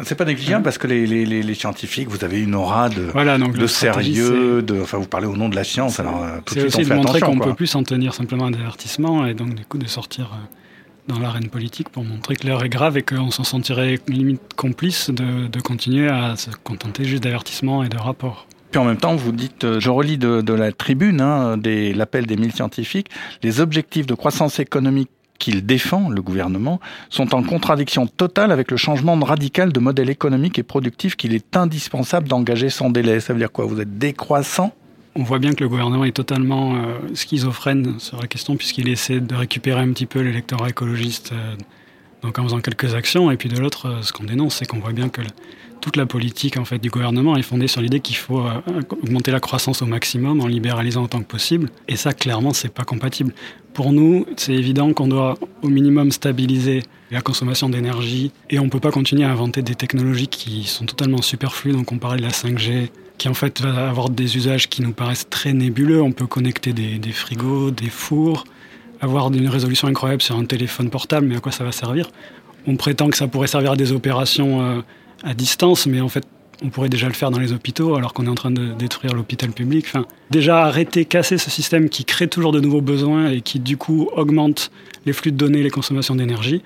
C'est 0.05 0.15
pas 0.15 0.25
négligeable 0.25 0.65
parce 0.65 0.79
que 0.79 0.87
les, 0.87 1.07
les, 1.07 1.25
les, 1.25 1.55
scientifiques, 1.55 2.09
vous 2.09 2.25
avez 2.25 2.41
une 2.41 2.55
aura 2.55 2.89
de, 2.89 3.03
voilà, 3.13 3.39
donc 3.39 3.57
de 3.57 3.67
sérieux, 3.67 4.63
de, 4.63 4.81
enfin 4.81 4.99
vous 4.99 5.07
parlez 5.07 5.27
au 5.27 5.37
nom 5.37 5.49
de 5.49 5.55
la 5.57 5.65
science, 5.65 6.01
alors 6.01 6.23
euh, 6.23 6.39
tout 6.45 6.55
de 6.55 6.61
suite 6.61 6.75
aussi 6.75 6.81
on 6.81 6.85
fait 6.85 6.91
de 6.91 6.95
montrer 6.95 7.21
qu'on 7.21 7.27
attention. 7.33 7.51
peut 7.51 7.55
plus 7.55 7.67
s'en 7.69 7.83
tenir 7.83 8.15
simplement 8.15 8.47
à 8.47 8.49
un 8.49 8.55
avertissement 8.55 9.27
et 9.27 9.35
donc 9.35 9.55
du 9.55 9.65
coup 9.65 9.79
de 9.79 9.87
sortir 9.87 10.33
euh, 10.33 10.47
dans 11.09 11.21
l'arène 11.21 11.49
politique 11.49 11.89
pour 11.89 12.05
montrer 12.05 12.37
que 12.37 12.47
l'heure 12.47 12.65
est 12.65 12.69
grave 12.69 12.97
et 12.97 13.03
qu'on 13.03 13.31
s'en 13.31 13.45
sentirait 13.45 13.99
limite 14.09 14.41
complice 14.57 15.11
de, 15.11 15.47
de 15.49 15.61
continuer 15.61 16.09
à 16.09 16.37
se 16.37 16.51
contenter 16.63 17.05
juste 17.05 17.23
d'avertissements 17.23 17.85
et 17.85 17.89
de 17.89 17.97
rapports. 17.97 18.47
Puis 18.71 18.81
en 18.81 18.85
même 18.85 18.97
temps, 18.97 19.15
vous 19.15 19.33
dites, 19.33 19.65
euh, 19.65 19.81
je 19.81 19.91
relis 19.91 20.17
de, 20.17 20.41
de 20.41 20.53
la 20.55 20.73
tribune, 20.73 21.21
hein, 21.21 21.59
l'appel 21.95 22.27
des 22.27 22.37
mille 22.37 22.53
scientifiques, 22.53 23.09
les 23.43 23.61
objectifs 23.61 24.07
de 24.07 24.15
croissance 24.15 24.59
économique 24.61 25.11
qu'il 25.43 25.67
défend, 25.67 26.09
le 26.09 26.23
gouvernement, 26.23 26.79
sont 27.11 27.35
en 27.35 27.43
contradiction 27.43 28.07
totale 28.07 28.53
avec 28.53 28.71
le 28.71 28.77
changement 28.77 29.19
radical 29.19 29.73
de 29.73 29.81
modèle 29.81 30.09
économique 30.09 30.57
et 30.61 30.63
productif 30.63 31.17
qu'il 31.17 31.35
est 31.35 31.57
indispensable 31.57 32.29
d'engager 32.29 32.71
sans 32.71 32.91
délai. 32.91 33.19
Ça 33.19 33.33
veut 33.33 33.41
dire 33.41 33.51
quoi? 33.51 33.67
Vous 33.67 33.81
êtes 33.81 33.99
décroissant? 33.99 34.73
On 35.17 35.25
voit 35.25 35.41
bien 35.41 35.53
que 35.53 35.63
le 35.65 35.69
gouvernement 35.69 36.05
est 36.05 36.17
totalement 36.17 36.77
euh, 36.77 37.15
schizophrène 37.15 37.99
sur 37.99 38.21
la 38.21 38.29
question 38.29 38.57
puisqu'il 38.57 38.89
essaie 38.89 39.21
de 39.21 39.35
récupérer 39.35 39.81
un 39.81 39.93
petit 39.93 40.07
peu 40.07 40.21
l'électorat 40.21 40.71
écologiste 40.71 41.33
euh, 41.33 41.57
donc 42.23 42.39
en 42.39 42.45
faisant 42.45 42.61
quelques 42.61 42.95
actions. 42.95 43.31
Et 43.33 43.37
puis 43.37 43.49
de 43.49 43.59
l'autre 43.59 43.89
euh, 43.89 44.03
ce 44.03 44.13
qu'on 44.13 44.25
dénonce 44.25 44.55
c'est 44.57 44.67
qu'on 44.67 44.79
voit 44.79 44.93
bien 44.93 45.09
que 45.09 45.23
toute 45.83 45.97
la 45.97 46.07
politique 46.07 46.57
en 46.57 46.65
fait 46.65 46.79
du 46.79 46.89
gouvernement 46.89 47.37
est 47.37 47.43
fondée 47.43 47.67
sur 47.67 47.83
l'idée 47.83 48.01
qu'il 48.01 48.17
faut 48.17 48.41
euh, 48.41 48.61
augmenter 49.03 49.33
la 49.33 49.41
croissance 49.41 49.83
au 49.83 49.87
maximum 49.87 50.41
en 50.41 50.47
libéralisant 50.47 51.03
autant 51.03 51.19
que 51.19 51.27
possible 51.27 51.69
et 51.89 51.97
ça 51.97 52.15
clairement 52.15 52.55
c'est 52.55 52.73
pas 52.73 52.85
compatible. 52.85 53.35
Pour 53.75 53.93
nous, 53.93 54.27
c'est 54.37 54.53
évident 54.53 54.93
qu'on 54.93 55.09
doit 55.09 55.35
au 55.63 55.69
minimum 55.69 56.13
stabiliser 56.13 56.83
la 57.11 57.21
consommation 57.21 57.69
d'énergie 57.69 58.31
et 58.49 58.59
on 58.59 58.69
peut 58.69 58.81
pas 58.81 58.91
continuer 58.91 59.25
à 59.25 59.31
inventer 59.31 59.63
des 59.63 59.75
technologies 59.75 60.29
qui 60.29 60.65
sont 60.65 60.87
totalement 60.87 61.21
superflues 61.21 61.73
donc 61.73 61.91
on 61.91 61.99
parlait 61.99 62.19
de 62.19 62.23
la 62.23 62.31
5G 62.31 62.89
qui 63.19 63.29
en 63.29 63.35
fait 63.35 63.61
va 63.61 63.89
avoir 63.89 64.09
des 64.09 64.37
usages 64.37 64.69
qui 64.69 64.83
nous 64.83 64.93
paraissent 64.93 65.29
très 65.29 65.53
nébuleux. 65.53 66.03
On 66.03 66.13
peut 66.13 66.27
connecter 66.27 66.73
des, 66.73 66.99
des 66.99 67.13
frigos, 67.13 67.71
des 67.71 67.91
fours, 67.91 68.45
avoir 69.01 69.33
une 69.33 69.49
résolution 69.49 69.87
incroyable 69.89 70.23
sur 70.23 70.37
un 70.37 70.45
téléphone 70.45 70.91
portable, 70.91 71.27
mais 71.27 71.37
à 71.37 71.41
quoi 71.41 71.53
ça 71.53 71.63
va 71.63 71.73
servir? 71.73 72.11
On 72.67 72.77
prétend 72.77 73.09
que 73.09 73.17
ça 73.17 73.27
pourrait 73.27 73.49
servir 73.49 73.73
à 73.73 73.77
des 73.77 73.93
opérations 73.93 74.63
euh, 74.63 74.81
à 75.25 75.35
distance, 75.35 75.87
mais 75.87 76.01
en 76.01 76.09
fait, 76.09 76.25
on 76.65 76.69
pourrait 76.69 76.89
déjà 76.89 77.09
le 77.09 77.15
faire 77.15 77.31
dans 77.31 77.39
les 77.39 77.53
hôpitaux 77.53 77.97
alors 77.97 78.13
qu'on 78.13 78.27
est 78.27 78.31
en 78.31 78.35
train 78.35 78.51
de 78.51 78.73
détruire 78.73 79.15
l'hôpital 79.15 79.51
public. 79.51 79.87
Déjà 80.31 80.65
arrêter, 80.65 81.05
casser 81.05 81.39
ce 81.39 81.51
système 81.51 81.89
qui 81.89 82.05
crée 82.05 82.29
toujours 82.29 82.53
de 82.53 82.61
nouveaux 82.61 82.81
besoins 82.81 83.31
et 83.31 83.41
qui 83.41 83.59
du 83.59 83.77
coup 83.77 84.09
augmente 84.15 84.71
les 85.07 85.13
flux 85.13 85.33
de 85.33 85.37
données, 85.37 85.63
les 85.63 85.71
consommations 85.71 86.15
d'énergie. 86.15 86.63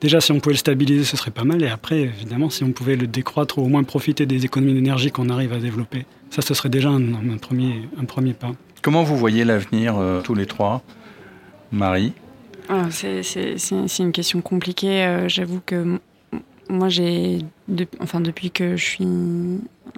Déjà, 0.00 0.20
si 0.20 0.32
on 0.32 0.40
pouvait 0.40 0.54
le 0.54 0.58
stabiliser, 0.58 1.04
ce 1.04 1.16
serait 1.16 1.30
pas 1.30 1.44
mal. 1.44 1.62
Et 1.62 1.68
après, 1.68 2.00
évidemment, 2.00 2.50
si 2.50 2.64
on 2.64 2.72
pouvait 2.72 2.96
le 2.96 3.06
décroître 3.06 3.58
ou 3.58 3.62
au 3.62 3.68
moins 3.68 3.84
profiter 3.84 4.26
des 4.26 4.44
économies 4.44 4.74
d'énergie 4.74 5.10
qu'on 5.10 5.28
arrive 5.28 5.52
à 5.52 5.58
développer, 5.58 6.04
ça, 6.30 6.42
ce 6.42 6.52
serait 6.52 6.68
déjà 6.68 6.90
un, 6.90 7.00
premier, 7.40 8.32
pas. 8.32 8.52
Comment 8.82 9.02
vous 9.02 9.16
voyez 9.16 9.44
l'avenir, 9.44 9.96
euh, 9.96 10.20
tous 10.20 10.34
les 10.34 10.46
trois 10.46 10.82
Marie? 11.72 12.12
C'est 12.90 13.98
une 13.98 14.12
question 14.12 14.40
compliquée. 14.40 15.04
Euh, 15.04 15.28
J'avoue 15.28 15.60
que 15.64 15.98
moi, 16.68 16.88
j'ai, 16.88 17.40
enfin, 18.00 18.20
depuis 18.20 18.50
que 18.50 18.76
je 18.76 18.84
suis 18.84 19.06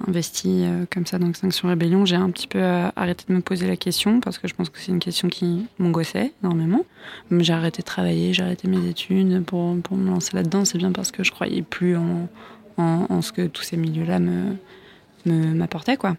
investie 0.07 0.65
euh, 0.65 0.85
comme 0.93 1.07
ça 1.07 1.19
dans 1.19 1.29
Extinction 1.29 1.69
Rébellion, 1.69 2.05
j'ai 2.05 2.17
un 2.17 2.31
petit 2.31 2.49
peu 2.49 2.59
euh, 2.61 2.89
arrêté 2.97 3.25
de 3.29 3.35
me 3.35 3.41
poser 3.41 3.67
la 3.69 3.77
question 3.77 4.21
parce 4.21 4.39
que 4.39 4.49
je 4.49 4.55
pense 4.55 4.69
que 4.69 4.79
c'est 4.81 4.91
une 4.91 4.99
question 4.99 5.29
qui 5.29 5.67
m'angoissait 5.79 6.33
énormément. 6.43 6.85
J'ai 7.31 7.53
arrêté 7.53 7.83
de 7.83 7.87
travailler, 7.87 8.33
j'ai 8.33 8.43
arrêté 8.43 8.69
mes 8.69 8.89
études 8.89 9.45
pour, 9.45 9.75
me 9.75 10.11
lancer 10.11 10.35
là-dedans. 10.35 10.65
C'est 10.65 10.79
bien 10.79 10.93
parce 10.93 11.13
que 11.13 11.23
je 11.23 11.31
croyais 11.31 11.63
plus 11.63 11.97
en, 11.97 13.23
ce 13.23 13.33
que 13.33 13.47
tous 13.47 13.63
ces 13.63 13.77
milieux-là 13.77 14.19
me, 14.19 14.57
m'apportaient, 15.25 15.97
quoi. 15.97 16.17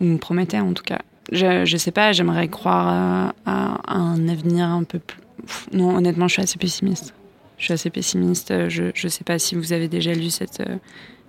Ou 0.00 0.04
me 0.04 0.18
promettaient, 0.18 0.60
en 0.60 0.72
tout 0.72 0.84
cas. 0.84 1.00
Je, 1.30 1.64
je 1.64 1.76
sais 1.76 1.92
pas, 1.92 2.12
j'aimerais 2.12 2.48
croire 2.48 3.32
à 3.46 3.94
un 3.94 4.28
avenir 4.28 4.66
un 4.66 4.84
peu 4.84 4.98
plus. 4.98 5.21
Non, 5.72 5.96
honnêtement, 5.96 6.28
je 6.28 6.34
suis 6.34 6.42
assez 6.42 6.58
pessimiste 6.58 7.14
je 7.62 7.66
suis 7.66 7.74
assez 7.74 7.90
pessimiste. 7.90 8.68
Je 8.68 8.86
ne 8.86 9.08
sais 9.08 9.22
pas 9.22 9.38
si 9.38 9.54
vous 9.54 9.72
avez 9.72 9.86
déjà 9.86 10.12
lu 10.12 10.30
cette, 10.30 10.64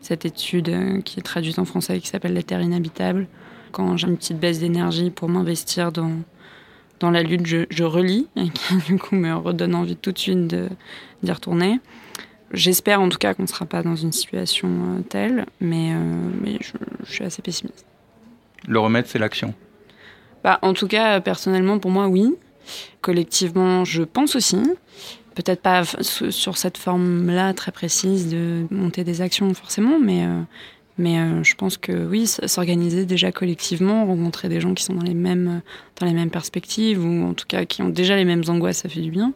cette 0.01 0.26
étude 0.26 1.04
qui 1.04 1.20
est 1.20 1.24
traduite 1.24 1.60
en 1.60 1.66
français 1.66 1.99
qui 1.99 2.08
s'appelle 2.08 2.34
La 2.34 2.41
Terre 2.41 2.62
inhabitable. 2.62 3.28
Quand 3.72 3.97
j'ai 3.97 4.08
une 4.08 4.18
petite 4.18 4.39
baisse 4.39 4.60
d'énergie 4.60 5.12
pour 5.12 5.30
m'investir 5.30 5.91
dans, 5.91 6.12
dans 6.99 7.12
la 7.12 7.22
lutte, 7.22 7.45
je, 7.45 7.66
je, 7.70 7.84
relis 7.84 8.28
et 8.36 8.49
qui 8.49 8.78
du 8.88 8.97
coup 8.97 9.16
me 9.16 9.36
redonne 9.36 9.76
envie 9.76 9.95
tout 9.95 10.12
de 10.12 10.18
suite 10.18 10.47
d'y 10.47 11.32
retourner. 11.32 11.80
J'espère 12.51 12.99
en 12.99 13.10
tout 13.10 13.20
cas 13.20 13.36
qu'on 13.36 13.43
ne 13.43 13.47
sera 13.47 13.68
pas 13.68 13.84
dans 13.84 13.95
une 13.95 14.12
situation 14.12 15.04
telle, 15.10 15.45
mais, 15.62 15.93
euh, 15.93 16.16
mais 16.41 16.58
je, 16.62 16.74
je, 17.06 17.12
suis 17.12 17.24
assez 17.24 17.43
pessimiste. 17.43 17.86
Le 18.68 18.80
remède, 18.80 19.06
c'est 19.06 19.20
l'action 19.20 19.54
bah, 20.43 20.58
En 20.64 20.74
tout 20.74 20.88
cas, 20.88 21.22
personnellement, 21.22 21.78
pour 21.78 21.91
moi, 21.91 22.08
oui. 22.08 22.36
Collectivement, 23.01 23.86
je 23.86 24.03
pense 24.03 24.36
aussi. 24.36 24.57
Peut-être 25.36 25.61
pas 25.61 25.84
sur 26.01 26.57
cette 26.57 26.78
forme-là 26.78 27.53
très 27.53 27.72
précise 27.72 28.30
de 28.30 28.68
monter 28.70 29.03
des 29.03 29.22
actions 29.22 29.51
forcément, 29.53 29.99
mais, 29.99 30.26
euh, 30.26 30.41
mais 30.98 31.20
euh, 31.20 31.44
je 31.44 31.56
pense 31.56 31.78
que 31.78 32.06
oui, 32.06 32.28
s'organiser 32.28 33.06
déjà 33.06 33.32
collectivement, 33.32 34.06
rencontrer 34.06 34.50
des 34.50 34.62
gens 34.62 34.74
qui 34.74 34.84
sont 34.84 34.94
dans 34.94 35.04
les 35.04 35.14
mêmes, 35.14 35.62
dans 36.00 36.06
les 36.06 36.14
mêmes 36.14 36.30
perspectives 36.30 37.04
ou 37.04 37.26
en 37.26 37.34
tout 37.34 37.46
cas 37.48 37.66
qui 37.66 37.82
ont 37.82 37.89
déjà 37.89 38.16
les 38.16 38.26
mêmes 38.26 38.44
angoisses, 38.48 38.78
ça 38.78 38.89
fait 38.89 39.02
du 39.02 39.12
bien 39.12 39.34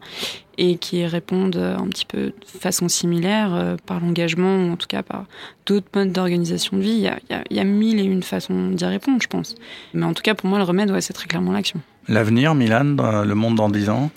et 0.56 0.76
qui 0.76 1.06
répondent 1.06 1.56
un 1.56 1.86
petit 1.88 2.04
peu 2.04 2.26
de 2.26 2.60
façon 2.60 2.88
similaire 2.88 3.54
euh, 3.54 3.76
par 3.86 4.00
l'engagement 4.00 4.56
ou 4.66 4.72
en 4.72 4.76
tout 4.76 4.88
cas 4.88 5.02
par 5.02 5.26
d'autres 5.66 5.88
modes 5.94 6.12
d'organisation 6.12 6.76
de 6.76 6.82
vie. 6.82 6.90
Il 6.90 7.00
y, 7.00 7.08
a, 7.08 7.18
il, 7.28 7.32
y 7.32 7.36
a, 7.36 7.44
il 7.50 7.56
y 7.56 7.60
a 7.60 7.64
mille 7.64 8.00
et 8.00 8.04
une 8.04 8.22
façons 8.22 8.70
d'y 8.70 8.84
répondre, 8.84 9.18
je 9.22 9.28
pense. 9.28 9.54
Mais 9.94 10.04
en 10.04 10.14
tout 10.14 10.22
cas, 10.22 10.34
pour 10.34 10.48
moi, 10.48 10.58
le 10.58 10.64
remède, 10.64 10.90
ouais, 10.90 11.00
c'est 11.00 11.12
très 11.12 11.28
clairement 11.28 11.52
l'action. 11.52 11.80
L'avenir, 12.08 12.54
Milan, 12.54 12.96
le 13.24 13.34
monde 13.34 13.54
dans 13.56 13.68
10 13.68 13.90
ans? 13.90 14.10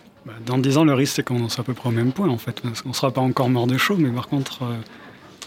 Dans 0.45 0.57
10 0.57 0.77
ans, 0.77 0.83
le 0.83 0.93
risque, 0.93 1.15
c'est 1.15 1.23
qu'on 1.23 1.49
soit 1.49 1.63
à 1.63 1.65
peu 1.65 1.73
près 1.73 1.89
au 1.89 1.91
même 1.91 2.11
point, 2.11 2.29
en 2.29 2.37
fait. 2.37 2.61
On 2.85 2.89
ne 2.89 2.93
sera 2.93 3.11
pas 3.11 3.21
encore 3.21 3.49
mort 3.49 3.67
de 3.67 3.77
chaud, 3.77 3.97
mais 3.97 4.09
par 4.09 4.27
contre, 4.27 4.63
euh, 4.63 4.77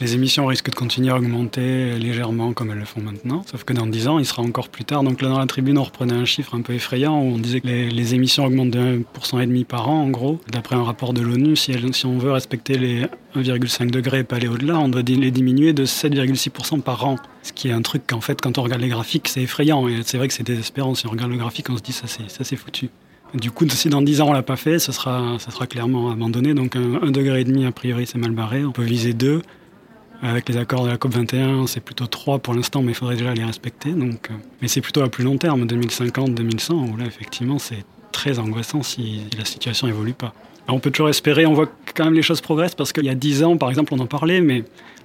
les 0.01 0.15
émissions 0.15 0.47
risquent 0.47 0.71
de 0.71 0.75
continuer 0.75 1.11
à 1.11 1.17
augmenter 1.17 1.97
légèrement 1.99 2.53
comme 2.53 2.71
elles 2.71 2.79
le 2.79 2.85
font 2.85 3.01
maintenant. 3.01 3.43
Sauf 3.49 3.65
que 3.65 3.73
dans 3.73 3.87
10 3.87 4.09
ans, 4.09 4.19
il 4.19 4.27
sera 4.27 4.43
encore 4.43 4.69
plus 4.69 4.85
tard. 4.85 5.05
Donc 5.05 5.23
là, 5.23 5.29
dans 5.29 5.39
la 5.39 5.47
tribune, 5.47 5.79
on 5.79 5.85
reprenait 5.85 6.15
un 6.15 6.25
chiffre 6.25 6.55
un 6.55 6.63
peu 6.63 6.75
effrayant 6.75 7.17
où 7.17 7.35
on 7.35 7.39
disait 7.39 7.61
que 7.61 7.69
les, 7.69 8.15
émissions 8.15 8.45
augmentent 8.45 8.71
de 8.71 9.05
1,5% 9.23 9.65
par 9.65 9.89
an, 9.89 10.03
en 10.03 10.11
gros. 10.11 10.41
D'après 10.51 10.75
un 10.75 10.83
rapport 10.83 11.13
de 11.13 11.21
l'ONU, 11.21 11.55
si, 11.57 11.75
si, 11.93 12.07
on 12.07 12.19
veut 12.19 12.33
respecter 12.33 12.77
les 12.77 13.03
1,5 13.37 13.91
degrés 13.91 14.21
et 14.21 14.25
pas 14.25 14.37
aller 14.37 14.49
au-delà, 14.49 14.79
on 14.79 14.89
doit 14.89 15.03
les 15.03 15.31
diminuer 15.31 15.73
de 15.73 15.87
7,6% 15.87 16.81
par 16.81 17.07
an. 17.07 17.17
Ce 17.43 17.53
qui 17.53 17.69
est 17.69 17.73
un 17.73 17.83
truc 17.83 18.03
qu'en 18.07 18.21
fait, 18.21 18.41
quand 18.41 18.59
on 18.59 18.63
regarde 18.63 18.83
les 18.83 18.89
graphiques, 18.89 19.29
c'est 19.29 19.43
effrayant. 19.43 19.87
Et 19.89 20.01
c'est 20.05 20.19
vrai 20.19 20.29
que 20.29 20.35
c'est 20.35 20.47
désespérant. 20.47 20.95
Si 20.95 21.07
on 21.07 21.11
regarde 21.11 21.31
le 21.31 21.39
graphique, 21.39 21.71
on 21.71 21.77
se 21.77 21.83
dit 21.83 21.93
ça 21.93 22.07
c'est 22.09 22.57
foutu. 22.57 22.91
Du 23.35 23.51
coup, 23.51 23.69
si 23.69 23.89
dans 23.89 24.03
10 24.03 24.21
ans 24.21 24.29
on 24.29 24.33
l'a 24.33 24.43
pas 24.43 24.57
fait, 24.57 24.79
ce 24.79 24.93
sera, 24.93 25.39
ça 25.39 25.51
sera 25.51 25.67
clairement 25.67 26.11
abandonné. 26.11 26.55
Donc 26.55 26.77
un, 26.77 27.03
un 27.03 27.11
degré 27.11 27.41
et 27.41 27.45
demi, 27.45 27.65
a 27.65 27.73
priori, 27.73 28.07
c'est 28.07 28.19
mal 28.19 28.33
barré. 28.33 28.65
On 28.65 28.73
peut 28.73 28.83
viser 28.83 29.13
2. 29.13 29.43
Avec 30.23 30.49
les 30.49 30.57
accords 30.57 30.85
de 30.85 30.91
la 30.91 30.97
COP 30.97 31.13
21, 31.13 31.67
c'est 31.67 31.81
plutôt 31.81 32.07
3 32.07 32.39
pour 32.39 32.55
l'instant, 32.55 32.83
mais 32.83 32.93
il 32.93 32.95
faudrait 32.95 33.17
déjà 33.17 33.35
les 33.35 33.45
respecter. 33.45 33.93
Donc, 33.93 34.31
euh, 34.31 34.35
mais 34.63 34.69
c'est 34.69 34.81
plutôt 34.81 35.03
à 35.03 35.09
plus 35.09 35.25
long 35.25 35.37
terme, 35.37 35.67
2050-2100, 35.67 36.73
où 36.73 36.97
là, 36.97 37.05
effectivement, 37.07 37.59
c'est 37.59 37.85
très 38.13 38.39
angoissant 38.39 38.83
si 38.83 39.23
la 39.37 39.45
situation 39.45 39.89
évolue 39.89 40.15
pas. 40.15 40.33
On 40.69 40.79
peut 40.79 40.91
toujours 40.91 41.11
espérer, 41.11 41.45
on 41.45 41.53
voit 41.53 41.69
quand 41.95 42.05
même 42.05 42.15
les 42.15 42.23
choses 42.23 42.41
progressent, 42.41 42.75
parce 42.75 42.93
qu'il 42.93 43.05
y 43.05 43.11
a 43.11 43.15
10 43.15 43.45
ans, 43.45 43.57
par 43.59 43.69
exemple, 43.69 43.93
on 43.93 43.99
en 43.99 44.07
parlait, 44.07 44.41
mais 44.41 44.65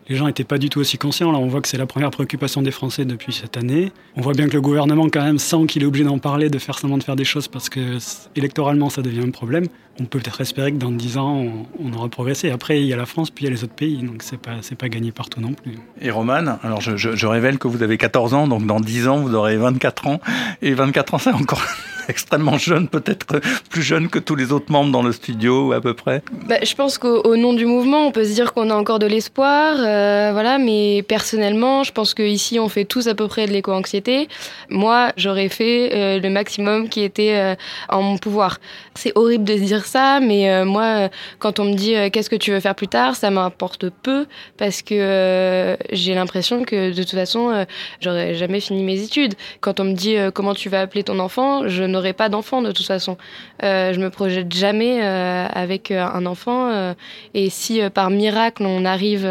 les 0.10 0.16
gens 0.16 0.26
n'étaient 0.26 0.44
pas 0.44 0.58
du 0.58 0.70
tout 0.70 0.80
aussi 0.80 0.98
conscients. 0.98 1.32
Là, 1.32 1.38
on 1.38 1.48
voit 1.48 1.62
que 1.62 1.68
c'est 1.68 1.78
la 1.78 1.86
première 1.86 2.10
préoccupation 2.10 2.62
des 2.62 2.72
Français 2.72 3.06
depuis 3.06 3.32
cette 3.32 3.56
année. 3.58 3.92
On 4.18 4.22
voit 4.22 4.34
bien 4.34 4.48
que 4.48 4.54
le 4.54 4.62
gouvernement, 4.62 5.08
quand 5.10 5.24
même, 5.24 5.38
sent 5.38 5.68
qu'il 5.68 5.84
est 5.84 5.86
obligé 5.86 6.04
d'en 6.04 6.18
parler, 6.18 6.50
de 6.50 6.58
faire 6.58 6.78
seulement 6.78 6.98
de 6.98 7.04
faire 7.04 7.16
des 7.16 7.24
choses 7.24 7.48
parce 7.48 7.70
que 7.70 7.98
électoralement, 8.36 8.90
ça 8.90 9.04
devient 9.04 9.22
un 9.22 9.32
problème. 9.32 9.68
On 10.02 10.06
peut 10.06 10.20
peut-être 10.20 10.42
espérer 10.42 10.72
que 10.72 10.78
dans 10.78 10.92
10 10.92 11.18
ans, 11.18 11.36
on, 11.36 11.66
on, 11.86 11.94
aura 11.94 12.08
progressé. 12.08 12.50
Après, 12.50 12.82
il 12.82 12.88
y 12.88 12.94
a 12.94 12.98
la 12.98 13.06
France, 13.06 13.32
puis 13.32 13.44
il 13.44 13.50
y 13.50 13.52
a 13.52 13.54
les 13.54 13.64
autres 13.66 13.74
pays, 13.74 13.98
donc 13.98 14.24
c'est 14.24 14.40
pas 14.40 14.54
c'est 14.62 14.78
pas 14.78 14.88
gagné 14.88 15.12
partout 15.12 15.42
non 15.42 15.52
plus. 15.52 15.78
Et 16.02 16.10
Roman, 16.10 16.58
alors 16.64 16.80
je, 16.80 16.96
je, 16.96 17.18
je, 17.18 17.28
révèle 17.28 17.60
que 17.60 17.68
vous 17.68 17.84
avez 17.84 17.98
14 17.98 18.34
ans, 18.34 18.48
donc 18.48 18.66
dans 18.66 18.80
10 18.80 19.10
ans, 19.10 19.18
vous 19.18 19.36
aurez 19.36 19.58
24 19.58 20.08
ans. 20.08 20.22
Et 20.62 20.74
24 20.74 21.16
ans, 21.16 21.18
c'est 21.18 21.34
encore 21.34 21.62
extrêmement 22.08 22.58
jeune, 22.58 22.88
peut-être 22.88 23.40
plus 23.70 23.82
jeune 23.82 24.08
que 24.08 24.20
tous 24.20 24.36
les 24.36 24.52
autres 24.52 24.72
membres 24.72 24.92
dans 24.92 25.04
le 25.04 25.12
studio, 25.12 25.74
à 25.74 25.82
peu 25.82 25.94
près. 25.94 26.24
Bah, 26.48 26.56
je 26.64 26.74
pense 26.76 26.98
qu'au 26.98 27.36
nom 27.36 27.54
du 27.54 27.66
mouvement, 27.66 28.08
on 28.08 28.12
peut 28.12 28.24
se 28.24 28.34
dire 28.34 28.54
qu'on 28.54 28.70
a 28.70 28.76
encore 28.76 29.00
de 29.00 29.06
l'espoir. 29.06 29.76
Euh, 29.80 29.99
Euh, 30.00 30.30
voilà, 30.32 30.58
mais 30.58 31.04
personnellement, 31.08 31.84
je 31.84 31.92
pense 31.92 32.14
qu'ici, 32.14 32.60
on 32.60 32.70
fait 32.70 32.86
tous 32.86 33.08
à 33.08 33.16
peu 33.16 33.28
près 33.28 33.48
de 33.48 33.52
l'éco-anxiété. 33.52 34.28
Moi, 34.70 35.12
j'aurais 35.18 35.50
fait 35.50 35.92
euh, 35.94 36.20
le 36.20 36.30
maximum 36.30 36.90
qui 36.90 37.02
était 37.02 37.36
euh, 37.36 37.56
en 37.90 38.02
mon 38.02 38.18
pouvoir. 38.18 38.60
C'est 38.96 39.12
horrible 39.16 39.44
de 39.44 39.54
dire 39.54 39.86
ça, 39.86 40.20
mais 40.20 40.66
moi, 40.66 41.10
quand 41.40 41.60
on 41.60 41.66
me 41.66 41.74
dit 41.74 41.94
qu'est-ce 42.12 42.30
que 42.30 42.36
tu 42.36 42.52
veux 42.52 42.60
faire 42.60 42.76
plus 42.76 42.90
tard, 42.90 43.16
ça 43.16 43.30
m'importe 43.32 43.90
peu 43.90 44.26
parce 44.58 44.82
que 44.82 45.78
j'ai 45.92 46.14
l'impression 46.16 46.66
que 46.66 46.92
de 46.92 47.02
toute 47.02 47.12
façon, 47.12 47.66
j'aurais 48.02 48.36
jamais 48.36 48.60
fini 48.60 48.84
mes 48.84 49.02
études. 49.02 49.36
Quand 49.62 49.80
on 49.80 49.86
me 49.86 49.94
dit 49.94 50.18
comment 50.34 50.54
tu 50.54 50.68
vas 50.68 50.82
appeler 50.82 51.04
ton 51.04 51.20
enfant, 51.20 51.68
je 51.70 51.86
n'aurai 51.86 52.12
pas 52.12 52.28
d'enfant 52.28 52.62
de 52.62 52.74
toute 52.74 52.88
façon. 52.88 53.18
je 53.62 53.98
me 53.98 54.10
projette 54.10 54.54
jamais 54.54 55.02
avec 55.02 55.92
un 55.92 56.26
enfant. 56.26 56.94
et 57.34 57.50
si 57.50 57.80
par 57.94 58.10
miracle 58.10 58.64
on 58.66 58.84
arrive 58.84 59.26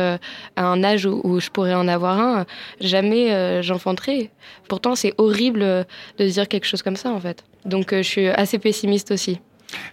à 0.59 0.67
un 0.67 0.83
âge 0.83 1.07
où, 1.07 1.41
je 1.41 1.51
pourrais 1.51 1.75
en 1.75 1.87
avoir 1.87 2.19
un, 2.19 2.47
jamais 2.81 3.33
euh, 3.33 3.63
j'enfanterai. 3.63 4.31
Pourtant, 4.69 4.95
c'est 4.97 5.15
horrible 5.17 5.61
de 6.19 6.29
dire 6.29 6.49
quelque 6.49 6.67
chose 6.67 6.83
comme 6.83 6.97
ça, 6.97 7.11
en 7.11 7.21
fait. 7.21 7.45
Donc, 7.65 7.93
euh, 7.93 7.99
je 7.99 8.09
suis 8.09 8.27
assez 8.27 8.59
pessimiste 8.59 9.13
aussi. 9.13 9.39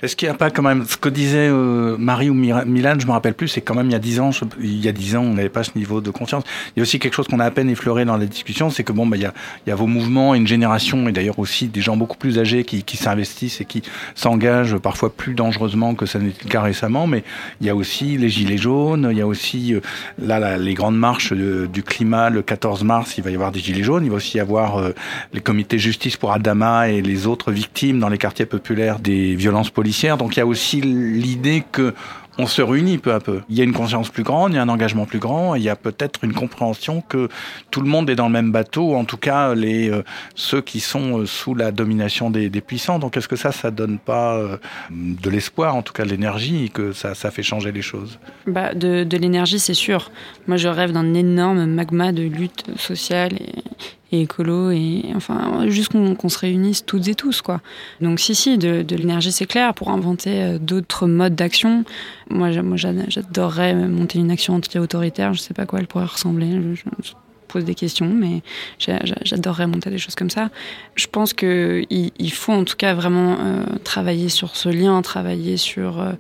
Est-ce 0.01 0.15
qu'il 0.15 0.27
n'y 0.27 0.33
a 0.33 0.37
pas 0.37 0.51
quand 0.51 0.61
même 0.61 0.85
ce 0.85 0.97
que 0.97 1.09
disait 1.09 1.49
euh, 1.49 1.97
Marie 1.97 2.29
ou 2.29 2.33
Milan, 2.33 2.95
je 2.97 3.05
me 3.05 3.11
rappelle 3.11 3.33
plus, 3.33 3.47
c'est 3.47 3.61
quand 3.61 3.75
même 3.75 3.87
il 3.87 3.93
y 3.93 3.95
a 3.95 3.99
dix 3.99 4.19
ans, 4.19 4.29
il 4.61 4.83
y 4.83 4.87
a 4.87 4.91
dix 4.91 5.15
ans, 5.15 5.23
on 5.23 5.33
n'avait 5.33 5.49
pas 5.49 5.63
ce 5.63 5.71
niveau 5.75 6.01
de 6.01 6.11
confiance. 6.11 6.43
Il 6.75 6.79
y 6.79 6.81
a 6.81 6.83
aussi 6.83 6.99
quelque 6.99 7.13
chose 7.13 7.27
qu'on 7.27 7.39
a 7.39 7.45
à 7.45 7.51
peine 7.51 7.69
effleuré 7.69 8.05
dans 8.05 8.17
la 8.17 8.25
discussion, 8.25 8.69
c'est 8.69 8.83
que 8.83 8.93
bon, 8.93 9.05
bah, 9.05 9.17
il, 9.17 9.23
y 9.23 9.25
a, 9.25 9.33
il 9.65 9.69
y 9.69 9.73
a 9.73 9.75
vos 9.75 9.87
mouvements, 9.87 10.35
une 10.35 10.47
génération 10.47 11.09
et 11.09 11.11
d'ailleurs 11.11 11.39
aussi 11.39 11.67
des 11.67 11.81
gens 11.81 11.97
beaucoup 11.97 12.17
plus 12.17 12.39
âgés 12.39 12.63
qui, 12.63 12.83
qui 12.83 12.97
s'investissent 12.97 13.61
et 13.61 13.65
qui 13.65 13.81
s'engagent 14.15 14.77
parfois 14.77 15.13
plus 15.13 15.33
dangereusement 15.33 15.95
que 15.95 16.05
ça 16.05 16.19
n'était 16.19 16.45
le 16.45 16.49
cas 16.49 16.61
récemment. 16.61 17.07
Mais 17.07 17.23
il 17.61 17.67
y 17.67 17.69
a 17.69 17.75
aussi 17.75 18.17
les 18.17 18.29
gilets 18.29 18.57
jaunes, 18.57 19.09
il 19.11 19.17
y 19.17 19.21
a 19.21 19.27
aussi 19.27 19.73
euh, 19.73 19.81
là, 20.19 20.57
les 20.57 20.73
grandes 20.73 20.97
marches 20.97 21.33
du 21.33 21.83
climat 21.83 22.29
le 22.29 22.41
14 22.41 22.83
mars, 22.83 23.17
il 23.17 23.23
va 23.23 23.31
y 23.31 23.35
avoir 23.35 23.51
des 23.51 23.59
gilets 23.59 23.83
jaunes, 23.83 24.05
il 24.05 24.09
va 24.09 24.17
aussi 24.17 24.37
y 24.37 24.39
avoir 24.39 24.77
euh, 24.77 24.93
les 25.33 25.41
comités 25.41 25.79
justice 25.79 26.17
pour 26.17 26.31
Adama 26.31 26.89
et 26.89 27.01
les 27.01 27.27
autres 27.27 27.51
victimes 27.51 27.99
dans 27.99 28.09
les 28.09 28.17
quartiers 28.17 28.45
populaires 28.45 28.99
des 28.99 29.35
violences 29.35 29.64
policière. 29.71 30.17
Donc 30.17 30.35
il 30.35 30.39
y 30.39 30.41
a 30.41 30.45
aussi 30.45 30.81
l'idée 30.81 31.63
que 31.71 31.93
on 32.37 32.47
se 32.47 32.61
réunit 32.61 32.97
peu 32.97 33.13
à 33.13 33.19
peu. 33.19 33.41
Il 33.49 33.57
y 33.57 33.61
a 33.61 33.63
une 33.63 33.73
conscience 33.73 34.09
plus 34.09 34.23
grande, 34.23 34.51
il 34.51 34.55
y 34.55 34.59
a 34.59 34.61
un 34.61 34.69
engagement 34.69 35.05
plus 35.05 35.19
grand, 35.19 35.55
il 35.55 35.63
y 35.63 35.69
a 35.69 35.75
peut-être 35.75 36.23
une 36.23 36.33
compréhension 36.33 37.01
que 37.01 37.29
tout 37.71 37.81
le 37.81 37.87
monde 37.87 38.09
est 38.09 38.15
dans 38.15 38.27
le 38.27 38.33
même 38.33 38.51
bateau, 38.51 38.95
en 38.95 39.05
tout 39.05 39.17
cas 39.17 39.55
les 39.55 39.89
euh, 39.89 40.03
ceux 40.35 40.61
qui 40.61 40.79
sont 40.79 41.19
euh, 41.19 41.25
sous 41.25 41.55
la 41.55 41.71
domination 41.71 42.29
des, 42.29 42.49
puissants. 42.61 42.99
Donc 42.99 43.15
est-ce 43.17 43.27
que 43.27 43.35
ça, 43.35 43.51
ça 43.51 43.71
donne 43.71 43.99
pas 43.99 44.35
euh, 44.35 44.57
de 44.89 45.29
l'espoir, 45.29 45.75
en 45.75 45.81
tout 45.81 45.93
cas 45.93 46.03
de 46.03 46.09
l'énergie, 46.09 46.71
que 46.73 46.93
ça, 46.93 47.15
ça 47.15 47.31
fait 47.31 47.43
changer 47.43 47.71
les 47.71 47.81
choses? 47.81 48.19
Bah, 48.47 48.73
De, 48.73 49.03
de 49.03 49.17
l'énergie, 49.17 49.59
c'est 49.59 49.73
sûr. 49.73 50.11
Moi, 50.47 50.57
je 50.57 50.67
rêve 50.67 50.91
d'un 50.91 51.13
énorme 51.13 51.65
magma 51.65 52.11
de 52.11 52.23
lutte 52.23 52.65
sociale 52.77 53.33
et, 53.33 53.63
écolo 54.11 54.71
et 54.71 55.03
enfin 55.15 55.67
juste 55.69 55.91
qu'on 55.91 56.29
se 56.29 56.39
réunisse 56.39 56.85
toutes 56.85 57.07
et 57.07 57.15
tous 57.15 57.41
quoi. 57.41 57.61
Donc 58.01 58.19
si 58.19 58.35
si 58.35 58.57
de, 58.57 58.85
l'énergie 58.95 59.31
c'est 59.31 59.45
clair 59.45 59.73
pour 59.73 59.89
inventer 59.89 60.41
euh, 60.41 60.57
d'autres 60.59 61.07
modes 61.07 61.35
d'action. 61.35 61.83
Moi 62.29 62.49
j'adorerais 62.51 63.73
monter 63.75 64.19
une 64.19 64.31
action 64.31 64.55
anti-autoritaire. 64.55 65.33
Je 65.33 65.39
sais 65.39 65.53
pas 65.53 65.65
quoi 65.65 65.79
elle 65.79 65.87
pourrait 65.87 66.05
ressembler. 66.05 66.59
je, 66.73 67.11
pose 67.47 67.63
des 67.63 67.75
questions, 67.75 68.09
mais 68.09 68.41
j'adorerais 68.79 69.67
monter 69.67 69.91
des 69.91 69.99
choses 69.99 70.15
comme 70.15 70.31
ça. 70.31 70.49
Je 70.95 71.05
pense 71.05 71.31
qu'il 71.31 71.85
il 71.89 72.31
faut 72.31 72.51
en 72.51 72.65
tout 72.65 72.75
cas 72.75 72.95
vraiment 72.95 73.37
euh, 73.39 73.63
travailler 73.83 74.29
sur 74.29 74.55
ce 74.55 74.67
lien, 74.67 75.01
travailler 75.03 75.55
sur, 75.55 76.01
euh, 76.01 76.13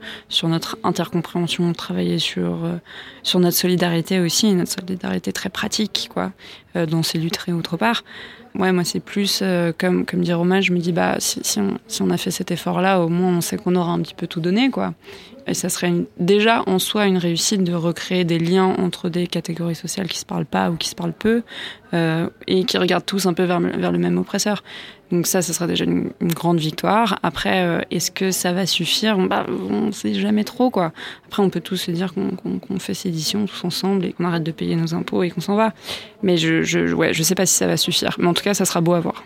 notre 0.43 0.77
intercompréhension, 0.83 1.73
travailler 1.73 2.19
sur, 2.19 2.59
sur 3.23 3.39
notre 3.39 3.57
solidarité 3.57 4.19
aussi, 4.19 4.53
notre 4.53 4.71
solidarité 4.71 5.33
très 5.33 5.49
pratique, 5.49 6.09
quoi, 6.13 6.31
dans 6.89 7.03
ces 7.03 7.17
luttes 7.17 7.39
et 7.47 7.53
autre 7.53 7.77
part. 7.77 8.03
Ouais, 8.55 8.71
moi, 8.71 8.83
c'est 8.83 9.01
plus, 9.01 9.43
comme, 9.77 10.05
comme 10.05 10.21
dit 10.21 10.33
Romain, 10.33 10.61
je 10.61 10.71
me 10.71 10.79
dis, 10.79 10.93
bah, 10.93 11.17
si, 11.19 11.59
on, 11.59 12.09
a 12.09 12.17
fait 12.17 12.31
cet 12.31 12.51
effort-là, 12.51 13.01
au 13.01 13.09
moins, 13.09 13.37
on 13.37 13.41
sait 13.41 13.57
qu'on 13.57 13.75
aura 13.75 13.91
un 13.91 13.99
petit 13.99 14.13
peu 14.13 14.27
tout 14.27 14.39
donné, 14.39 14.69
quoi. 14.69 14.93
Et 15.47 15.53
ça 15.53 15.69
serait 15.69 15.93
déjà 16.19 16.63
en 16.65 16.79
soi 16.79 17.05
une 17.05 17.17
réussite 17.17 17.63
de 17.63 17.73
recréer 17.73 18.23
des 18.23 18.39
liens 18.39 18.75
entre 18.79 19.09
des 19.09 19.27
catégories 19.27 19.75
sociales 19.75 20.07
qui 20.07 20.17
se 20.17 20.25
parlent 20.25 20.45
pas 20.45 20.71
ou 20.71 20.75
qui 20.75 20.89
se 20.89 20.95
parlent 20.95 21.13
peu 21.13 21.43
euh, 21.93 22.29
et 22.47 22.63
qui 22.63 22.77
regardent 22.77 23.05
tous 23.05 23.27
un 23.27 23.33
peu 23.33 23.43
vers, 23.43 23.59
vers, 23.59 23.91
le 23.91 23.99
même 23.99 24.17
oppresseur. 24.17 24.63
Donc 25.15 25.27
ça, 25.27 25.41
ce 25.41 25.53
sera 25.53 25.65
déjà 25.65 25.85
une, 25.85 26.11
grande 26.21 26.59
victoire. 26.59 27.19
Après, 27.23 27.65
euh, 27.65 27.79
est-ce 27.89 28.11
que 28.11 28.31
ça 28.31 28.51
va 28.51 28.65
suffire? 28.65 29.17
Bah, 29.17 29.45
On 29.71 29.87
ne 29.87 29.91
sait 29.91 30.13
jamais 30.13 30.43
trop 30.43 30.69
quoi. 30.69 30.91
Après, 31.27 31.41
on 31.41 31.49
peut 31.49 31.61
tous 31.61 31.77
se 31.77 31.91
dire 31.91 32.13
qu'on 32.13 32.79
fait 32.79 32.93
ces 32.93 33.07
éditions 33.09 33.45
tous 33.45 33.63
ensemble 33.63 34.03
et 34.03 34.11
qu'on 34.11 34.25
arrête 34.25 34.43
de 34.43 34.51
payer 34.51 34.75
nos 34.75 34.93
impôts 34.93 35.23
et 35.23 35.29
qu'on 35.29 35.41
s'en 35.41 35.55
va. 35.55 35.73
Mais 36.21 36.35
je, 36.35 36.63
je, 36.63 36.93
ouais, 36.93 37.13
sais 37.13 37.35
pas 37.35 37.45
si 37.45 37.53
ça 37.53 37.65
va 37.65 37.77
suffire. 37.77 38.17
Mais 38.19 38.27
en 38.27 38.33
tout 38.33 38.43
cas, 38.43 38.53
ça 38.53 38.65
sera 38.65 38.81
beau 38.81 38.93
à 38.93 38.99
voir. 38.99 39.23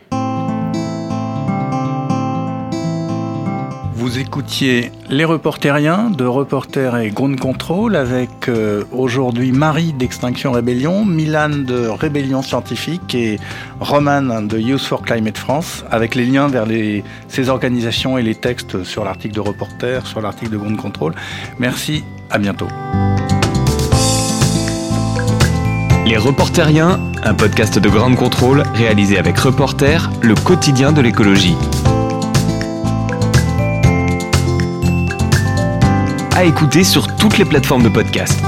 Vous 3.99 4.17
écoutiez 4.17 4.93
Les 5.09 5.25
Reporteriens 5.25 6.09
de 6.09 6.23
Reporter 6.23 6.95
et 6.95 7.09
Ground 7.09 7.37
Control 7.37 7.97
avec 7.97 8.47
euh, 8.47 8.85
aujourd'hui 8.93 9.51
Marie 9.51 9.91
d'Extinction 9.91 10.53
Rébellion, 10.53 11.03
Milan 11.03 11.49
de 11.49 11.89
Rébellion 11.89 12.41
Scientifique 12.41 13.13
et 13.13 13.37
Roman 13.81 14.41
de 14.41 14.57
Youth 14.57 14.83
for 14.83 15.01
Climate 15.01 15.37
France 15.37 15.83
avec 15.91 16.15
les 16.15 16.25
liens 16.25 16.47
vers 16.47 16.65
ces 17.27 17.49
organisations 17.49 18.17
et 18.17 18.23
les 18.23 18.35
textes 18.35 18.85
sur 18.85 19.03
l'article 19.03 19.35
de 19.35 19.41
Reporter, 19.41 20.07
sur 20.07 20.21
l'article 20.21 20.51
de 20.51 20.57
Ground 20.57 20.77
Control. 20.77 21.13
Merci, 21.59 22.05
à 22.29 22.37
bientôt. 22.37 22.67
Les 26.05 26.17
Reporteriens, 26.17 27.01
un 27.23 27.33
podcast 27.33 27.77
de 27.77 27.89
Ground 27.89 28.15
Control 28.15 28.63
réalisé 28.75 29.17
avec 29.17 29.37
Reporter, 29.37 30.09
le 30.21 30.35
quotidien 30.35 30.93
de 30.93 31.01
l'écologie. 31.01 31.57
À 36.39 36.45
écouter 36.45 36.85
sur 36.85 37.17
toutes 37.17 37.37
les 37.37 37.43
plateformes 37.43 37.83
de 37.83 37.89
podcast. 37.89 38.41